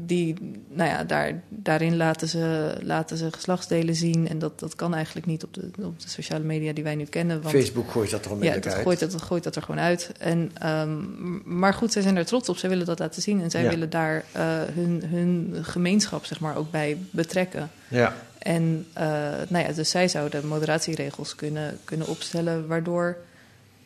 die, 0.05 0.35
nou 0.69 0.89
ja, 0.89 1.03
daar, 1.03 1.41
daarin 1.49 1.97
laten 1.97 2.27
ze, 2.27 2.75
laten 2.81 3.17
ze 3.17 3.31
geslachtsdelen 3.31 3.95
zien. 3.95 4.27
En 4.27 4.39
dat, 4.39 4.59
dat 4.59 4.75
kan 4.75 4.93
eigenlijk 4.93 5.25
niet 5.25 5.43
op 5.43 5.53
de, 5.53 5.69
op 5.83 5.99
de 6.01 6.09
sociale 6.09 6.43
media 6.43 6.73
die 6.73 6.83
wij 6.83 6.95
nu 6.95 7.03
kennen. 7.03 7.41
Want, 7.41 7.55
Facebook 7.55 7.91
gooit 7.91 8.09
dat 8.09 8.19
er 8.19 8.25
ja, 8.27 8.31
onmiddellijk 8.33 8.65
dat 8.65 8.73
uit. 8.75 8.83
gooit, 8.83 8.99
dat, 8.99 9.21
gooit 9.21 9.43
dat 9.43 9.55
er 9.55 9.61
gewoon 9.61 9.81
uit. 9.81 10.11
En, 10.19 10.51
ehm, 10.53 10.97
maar 11.59 11.73
goed, 11.73 11.91
zij 11.91 12.01
zijn 12.01 12.17
er 12.17 12.25
trots 12.25 12.49
op. 12.49 12.57
Zij 12.57 12.69
willen 12.69 12.85
dat 12.85 12.99
laten 12.99 13.21
zien. 13.21 13.41
En 13.41 13.49
zij 13.51 13.63
Ja. 13.63 13.69
willen 13.69 13.89
daar 13.89 14.23
eh, 14.31 14.43
hun, 14.73 15.03
hun 15.05 15.55
gemeenschap 15.61 16.25
zeg 16.25 16.39
maar, 16.39 16.55
ook 16.57 16.71
bij 16.71 16.97
betrekken. 17.09 17.69
Ja, 17.87 18.15
En 18.37 18.85
eh, 18.93 19.05
nou 19.47 19.65
ja, 19.67 19.71
dus 19.71 19.89
zij 19.89 20.07
zouden 20.07 20.47
moderatieregels 20.47 21.35
kunnen, 21.35 21.77
kunnen 21.83 22.07
opstellen... 22.07 22.67
waardoor 22.67 23.17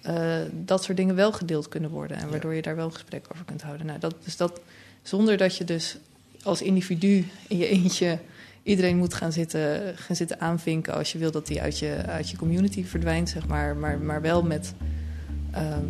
eh, 0.02 0.36
dat 0.52 0.84
soort 0.84 0.98
dingen 0.98 1.16
wel 1.16 1.32
gedeeld 1.32 1.68
kunnen 1.68 1.90
worden... 1.90 2.18
en 2.18 2.30
waardoor 2.30 2.54
je 2.54 2.62
daar 2.62 2.76
wel 2.76 2.86
een 2.86 2.94
gesprek 2.94 3.26
over 3.34 3.46
kunt 3.46 3.62
houden. 3.62 3.86
Nou, 3.86 4.00
dat, 4.00 4.16
dus 4.24 4.38
dat, 4.38 4.62
zonder 5.02 5.38
dat 5.38 5.58
je 5.58 5.64
dus 5.64 5.98
als 6.44 6.62
individu 6.62 7.26
in 7.48 7.58
je 7.58 7.68
eentje... 7.68 8.20
iedereen 8.64 8.98
moet 8.98 9.14
gaan 9.14 9.32
zitten, 9.32 9.98
gaan 9.98 10.16
zitten 10.16 10.40
aanvinken... 10.40 10.94
als 10.94 11.12
je 11.12 11.18
wil 11.18 11.32
dat 11.32 11.48
die 11.48 11.62
uit 11.62 11.80
je, 11.80 12.04
uit 12.08 12.30
je 12.30 12.38
community 12.38 12.86
verdwijnt, 12.86 13.30
zeg 13.30 13.48
maar. 13.48 13.76
Maar, 13.76 14.00
maar 14.00 14.22
wel 14.22 14.44
met, 14.44 14.74
ehm, 15.52 15.86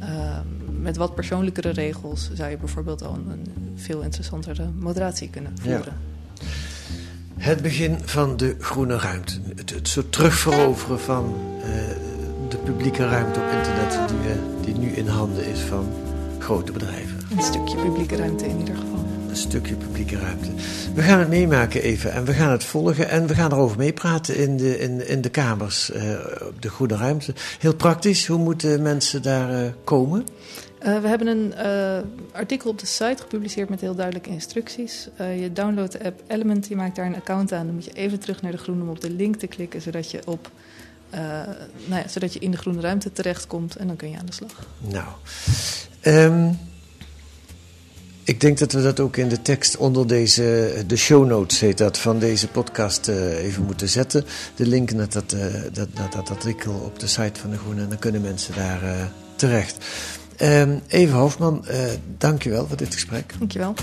ehm, 0.00 0.46
met 0.82 0.96
wat 0.96 1.14
persoonlijkere 1.14 1.70
regels... 1.70 2.30
zou 2.34 2.50
je 2.50 2.56
bijvoorbeeld 2.56 3.02
al 3.02 3.14
een, 3.14 3.30
een 3.30 3.72
veel 3.76 4.00
interessantere 4.00 4.70
moderatie 4.78 5.30
kunnen 5.30 5.52
Ja. 5.62 5.74
voeren. 5.76 5.96
het 7.36 7.62
begin 7.62 7.98
van 8.04 8.36
de 8.36 8.56
groene 8.58 8.98
ruimte. 8.98 9.40
Het, 9.56 9.70
het 9.70 9.88
soort 9.88 10.12
terugveroveren 10.12 11.00
van 11.00 11.34
eh, 11.62 11.70
de 12.50 12.56
publieke 12.56 13.08
ruimte 13.08 13.40
op 13.40 13.46
internet... 13.58 14.08
Die, 14.08 14.18
we- 14.18 14.48
die 14.64 14.74
nu 14.78 14.88
in 14.88 15.06
handen 15.06 15.46
is 15.46 15.60
van 15.60 15.88
grote 16.38 16.72
bedrijven. 16.72 17.18
Een 17.36 17.42
stukje 17.42 17.76
publieke 17.76 18.16
ruimte 18.16 18.44
in 18.46 18.58
ieder 18.58 18.74
geval. 18.76 19.04
Een 19.28 19.36
stukje 19.36 19.74
publieke 19.74 20.18
ruimte. 20.18 20.48
We 20.94 21.02
gaan 21.02 21.18
het 21.18 21.28
meemaken 21.28 21.82
even 21.82 22.12
en 22.12 22.24
we 22.24 22.32
gaan 22.32 22.50
het 22.50 22.64
volgen 22.64 23.08
en 23.08 23.26
we 23.26 23.34
gaan 23.34 23.52
erover 23.52 23.76
meepraten 23.78 24.36
in 24.36 24.56
de, 24.56 24.78
in, 24.78 25.08
in 25.08 25.20
de 25.20 25.28
kamers 25.28 25.90
eh, 25.90 26.02
op 26.48 26.62
de 26.62 26.68
groene 26.70 26.96
ruimte. 26.96 27.34
Heel 27.58 27.74
praktisch, 27.74 28.26
hoe 28.26 28.38
moeten 28.38 28.82
mensen 28.82 29.22
daar 29.22 29.64
eh, 29.64 29.70
komen? 29.84 30.26
Eh, 30.78 30.98
we 30.98 31.08
hebben 31.08 31.26
een 31.26 31.54
eh, 31.54 31.98
artikel 32.32 32.70
op 32.70 32.78
de 32.78 32.86
site 32.86 33.22
gepubliceerd 33.22 33.68
met 33.68 33.80
heel 33.80 33.94
duidelijke 33.94 34.30
instructies. 34.30 35.08
Eh, 35.16 35.40
je 35.40 35.52
downloadt 35.52 35.92
de 35.92 36.04
app 36.04 36.20
Element, 36.26 36.66
je 36.68 36.76
maakt 36.76 36.96
daar 36.96 37.06
een 37.06 37.14
account 37.16 37.52
aan. 37.52 37.66
Dan 37.66 37.74
moet 37.74 37.84
je 37.84 37.92
even 37.92 38.18
terug 38.20 38.42
naar 38.42 38.52
de 38.52 38.58
groene 38.58 38.82
om 38.82 38.88
op 38.88 39.00
de 39.00 39.10
link 39.10 39.36
te 39.36 39.46
klikken, 39.46 39.80
zodat 39.82 40.10
je, 40.10 40.20
op, 40.26 40.50
eh, 41.10 41.20
nou 41.86 42.02
ja, 42.02 42.08
zodat 42.08 42.32
je 42.32 42.38
in 42.38 42.50
de 42.50 42.56
groene 42.56 42.80
ruimte 42.80 43.12
terechtkomt. 43.12 43.76
En 43.76 43.86
dan 43.86 43.96
kun 43.96 44.10
je 44.10 44.18
aan 44.18 44.26
de 44.26 44.32
slag. 44.32 44.66
Nou, 44.78 45.06
ehm, 46.00 46.52
ik 48.24 48.40
denk 48.40 48.58
dat 48.58 48.72
we 48.72 48.82
dat 48.82 49.00
ook 49.00 49.16
in 49.16 49.28
de 49.28 49.42
tekst 49.42 49.76
onder 49.76 50.06
deze, 50.06 50.74
de 50.86 50.96
show 50.96 51.26
notes 51.26 51.60
heet 51.60 51.78
dat, 51.78 51.98
van 51.98 52.18
deze 52.18 52.48
podcast 52.48 53.08
eh, 53.08 53.44
even 53.44 53.64
moeten 53.64 53.88
zetten. 53.88 54.24
De 54.54 54.66
link 54.66 54.92
naar 54.92 55.08
dat, 55.08 55.32
eh, 55.32 55.40
dat, 55.72 55.88
dat, 55.94 56.12
dat 56.12 56.30
artikel 56.30 56.72
op 56.72 56.98
de 56.98 57.06
site 57.06 57.40
van 57.40 57.50
de 57.50 57.58
Groene 57.58 57.82
en 57.82 57.88
dan 57.88 57.98
kunnen 57.98 58.20
mensen 58.20 58.54
daar 58.54 59.10
terecht. 59.36 59.84
Ehm 60.36 60.78
Even 60.86 61.14
Hoofdman, 61.14 61.66
eh 61.66 61.78
dankjewel 62.18 62.66
voor 62.66 62.76
dit 62.76 62.94
gesprek. 62.94 63.34
Dankjewel. 63.38 63.74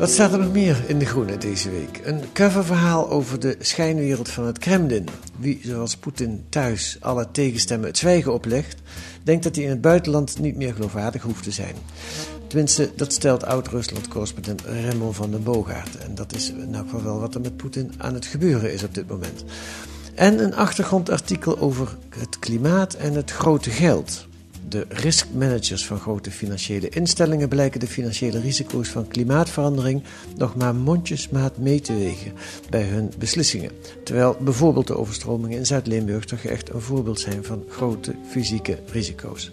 Wat 0.00 0.10
staat 0.10 0.32
er 0.32 0.38
nog 0.38 0.52
meer 0.52 0.84
in 0.86 0.98
De 0.98 1.04
Groene 1.06 1.38
deze 1.38 1.70
week? 1.70 2.00
Een 2.04 2.20
coververhaal 2.32 3.10
over 3.10 3.40
de 3.40 3.56
schijnwereld 3.58 4.28
van 4.28 4.46
het 4.46 4.58
Kremlin. 4.58 5.08
Wie, 5.36 5.60
zoals 5.62 5.96
Poetin 5.96 6.44
thuis 6.48 6.96
alle 7.00 7.28
tegenstemmen 7.32 7.88
het 7.88 7.98
zwijgen 7.98 8.32
oplegt, 8.32 8.80
denkt 9.22 9.42
dat 9.42 9.54
hij 9.54 9.64
in 9.64 9.70
het 9.70 9.80
buitenland 9.80 10.38
niet 10.38 10.56
meer 10.56 10.74
geloofwaardig 10.74 11.22
hoeft 11.22 11.42
te 11.42 11.50
zijn. 11.50 11.74
Tenminste, 12.46 12.90
dat 12.96 13.12
stelt 13.12 13.44
oud-Rusland-correspondent 13.44 14.60
Remmel 14.60 15.12
van 15.12 15.30
den 15.30 15.42
Boogaard. 15.42 15.98
En 15.98 16.14
dat 16.14 16.34
is 16.34 16.50
in 16.50 16.74
elk 16.74 16.90
wel 16.90 17.20
wat 17.20 17.34
er 17.34 17.40
met 17.40 17.56
Poetin 17.56 17.92
aan 17.98 18.14
het 18.14 18.26
gebeuren 18.26 18.72
is 18.72 18.82
op 18.84 18.94
dit 18.94 19.08
moment. 19.08 19.44
En 20.14 20.38
een 20.38 20.54
achtergrondartikel 20.54 21.58
over 21.58 21.96
het 22.18 22.38
klimaat 22.38 22.94
en 22.94 23.14
het 23.14 23.30
grote 23.30 23.70
geld. 23.70 24.28
De 24.68 24.86
riskmanagers 24.88 25.86
van 25.86 25.98
grote 25.98 26.30
financiële 26.30 26.88
instellingen 26.88 27.48
blijken 27.48 27.80
de 27.80 27.86
financiële 27.86 28.40
risico's 28.40 28.88
van 28.88 29.08
klimaatverandering 29.08 30.02
nog 30.36 30.56
maar 30.56 30.74
mondjesmaat 30.74 31.58
mee 31.58 31.80
te 31.80 31.94
wegen 31.94 32.32
bij 32.70 32.82
hun 32.82 33.12
beslissingen. 33.18 33.70
Terwijl 34.04 34.36
bijvoorbeeld 34.40 34.86
de 34.86 34.96
overstromingen 34.96 35.58
in 35.58 35.66
Zuid-Limburg 35.66 36.24
toch 36.24 36.42
echt 36.42 36.70
een 36.70 36.80
voorbeeld 36.80 37.20
zijn 37.20 37.44
van 37.44 37.64
grote 37.68 38.14
fysieke 38.28 38.78
risico's. 38.92 39.52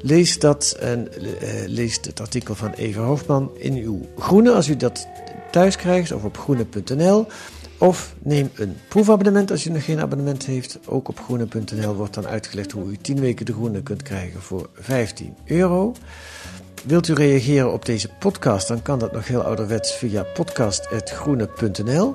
Lees 0.00 0.38
dat 0.38 0.76
en 0.80 1.08
eh, 1.12 1.48
lees 1.66 1.98
het 2.02 2.20
artikel 2.20 2.54
van 2.54 2.72
Eva 2.72 3.02
Hofman 3.02 3.50
in 3.58 3.74
uw 3.74 4.06
groene 4.18 4.52
als 4.52 4.68
u 4.68 4.76
dat 4.76 5.06
thuis 5.50 5.76
krijgt 5.76 6.12
of 6.12 6.24
op 6.24 6.38
groene.nl. 6.38 7.26
Of 7.78 8.14
neem 8.18 8.50
een 8.54 8.76
proefabonnement 8.88 9.50
als 9.50 9.66
u 9.66 9.70
nog 9.70 9.84
geen 9.84 10.00
abonnement 10.00 10.46
heeft. 10.46 10.78
Ook 10.86 11.08
op 11.08 11.20
groene.nl 11.20 11.94
wordt 11.94 12.14
dan 12.14 12.26
uitgelegd 12.26 12.72
hoe 12.72 12.90
u 12.90 12.96
10 12.96 13.20
weken 13.20 13.46
de 13.46 13.52
groene 13.52 13.82
kunt 13.82 14.02
krijgen 14.02 14.42
voor 14.42 14.68
15 14.74 15.34
euro. 15.44 15.94
Wilt 16.84 17.08
u 17.08 17.14
reageren 17.14 17.72
op 17.72 17.84
deze 17.84 18.08
podcast, 18.18 18.68
dan 18.68 18.82
kan 18.82 18.98
dat 18.98 19.12
nog 19.12 19.26
heel 19.26 19.42
ouderwets 19.42 19.94
via 19.94 20.22
podcast.groene.nl. 20.22 22.14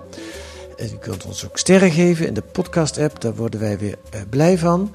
En 0.77 0.89
u 0.93 0.97
kunt 0.99 1.25
ons 1.25 1.45
ook 1.45 1.57
sterren 1.57 1.91
geven 1.91 2.27
in 2.27 2.33
de 2.33 2.41
podcast-app, 2.41 3.21
daar 3.21 3.35
worden 3.35 3.59
wij 3.59 3.77
weer 3.77 3.97
eh, 4.09 4.21
blij 4.29 4.57
van. 4.57 4.91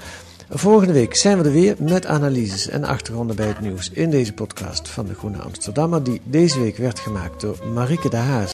Volgende 0.50 0.92
week 0.92 1.14
zijn 1.14 1.38
we 1.38 1.44
er 1.44 1.52
weer 1.52 1.76
met 1.78 2.06
analyses 2.06 2.68
en 2.68 2.84
achtergronden 2.84 3.36
bij 3.36 3.46
het 3.46 3.60
nieuws 3.60 3.90
in 3.90 4.10
deze 4.10 4.32
podcast 4.32 4.88
van 4.88 5.06
de 5.06 5.14
Groene 5.14 5.38
Amsterdammer, 5.38 6.02
die 6.02 6.20
deze 6.24 6.60
week 6.60 6.76
werd 6.76 6.98
gemaakt 6.98 7.40
door 7.40 7.58
Marike 7.74 8.08
de 8.08 8.16
Haas. 8.16 8.44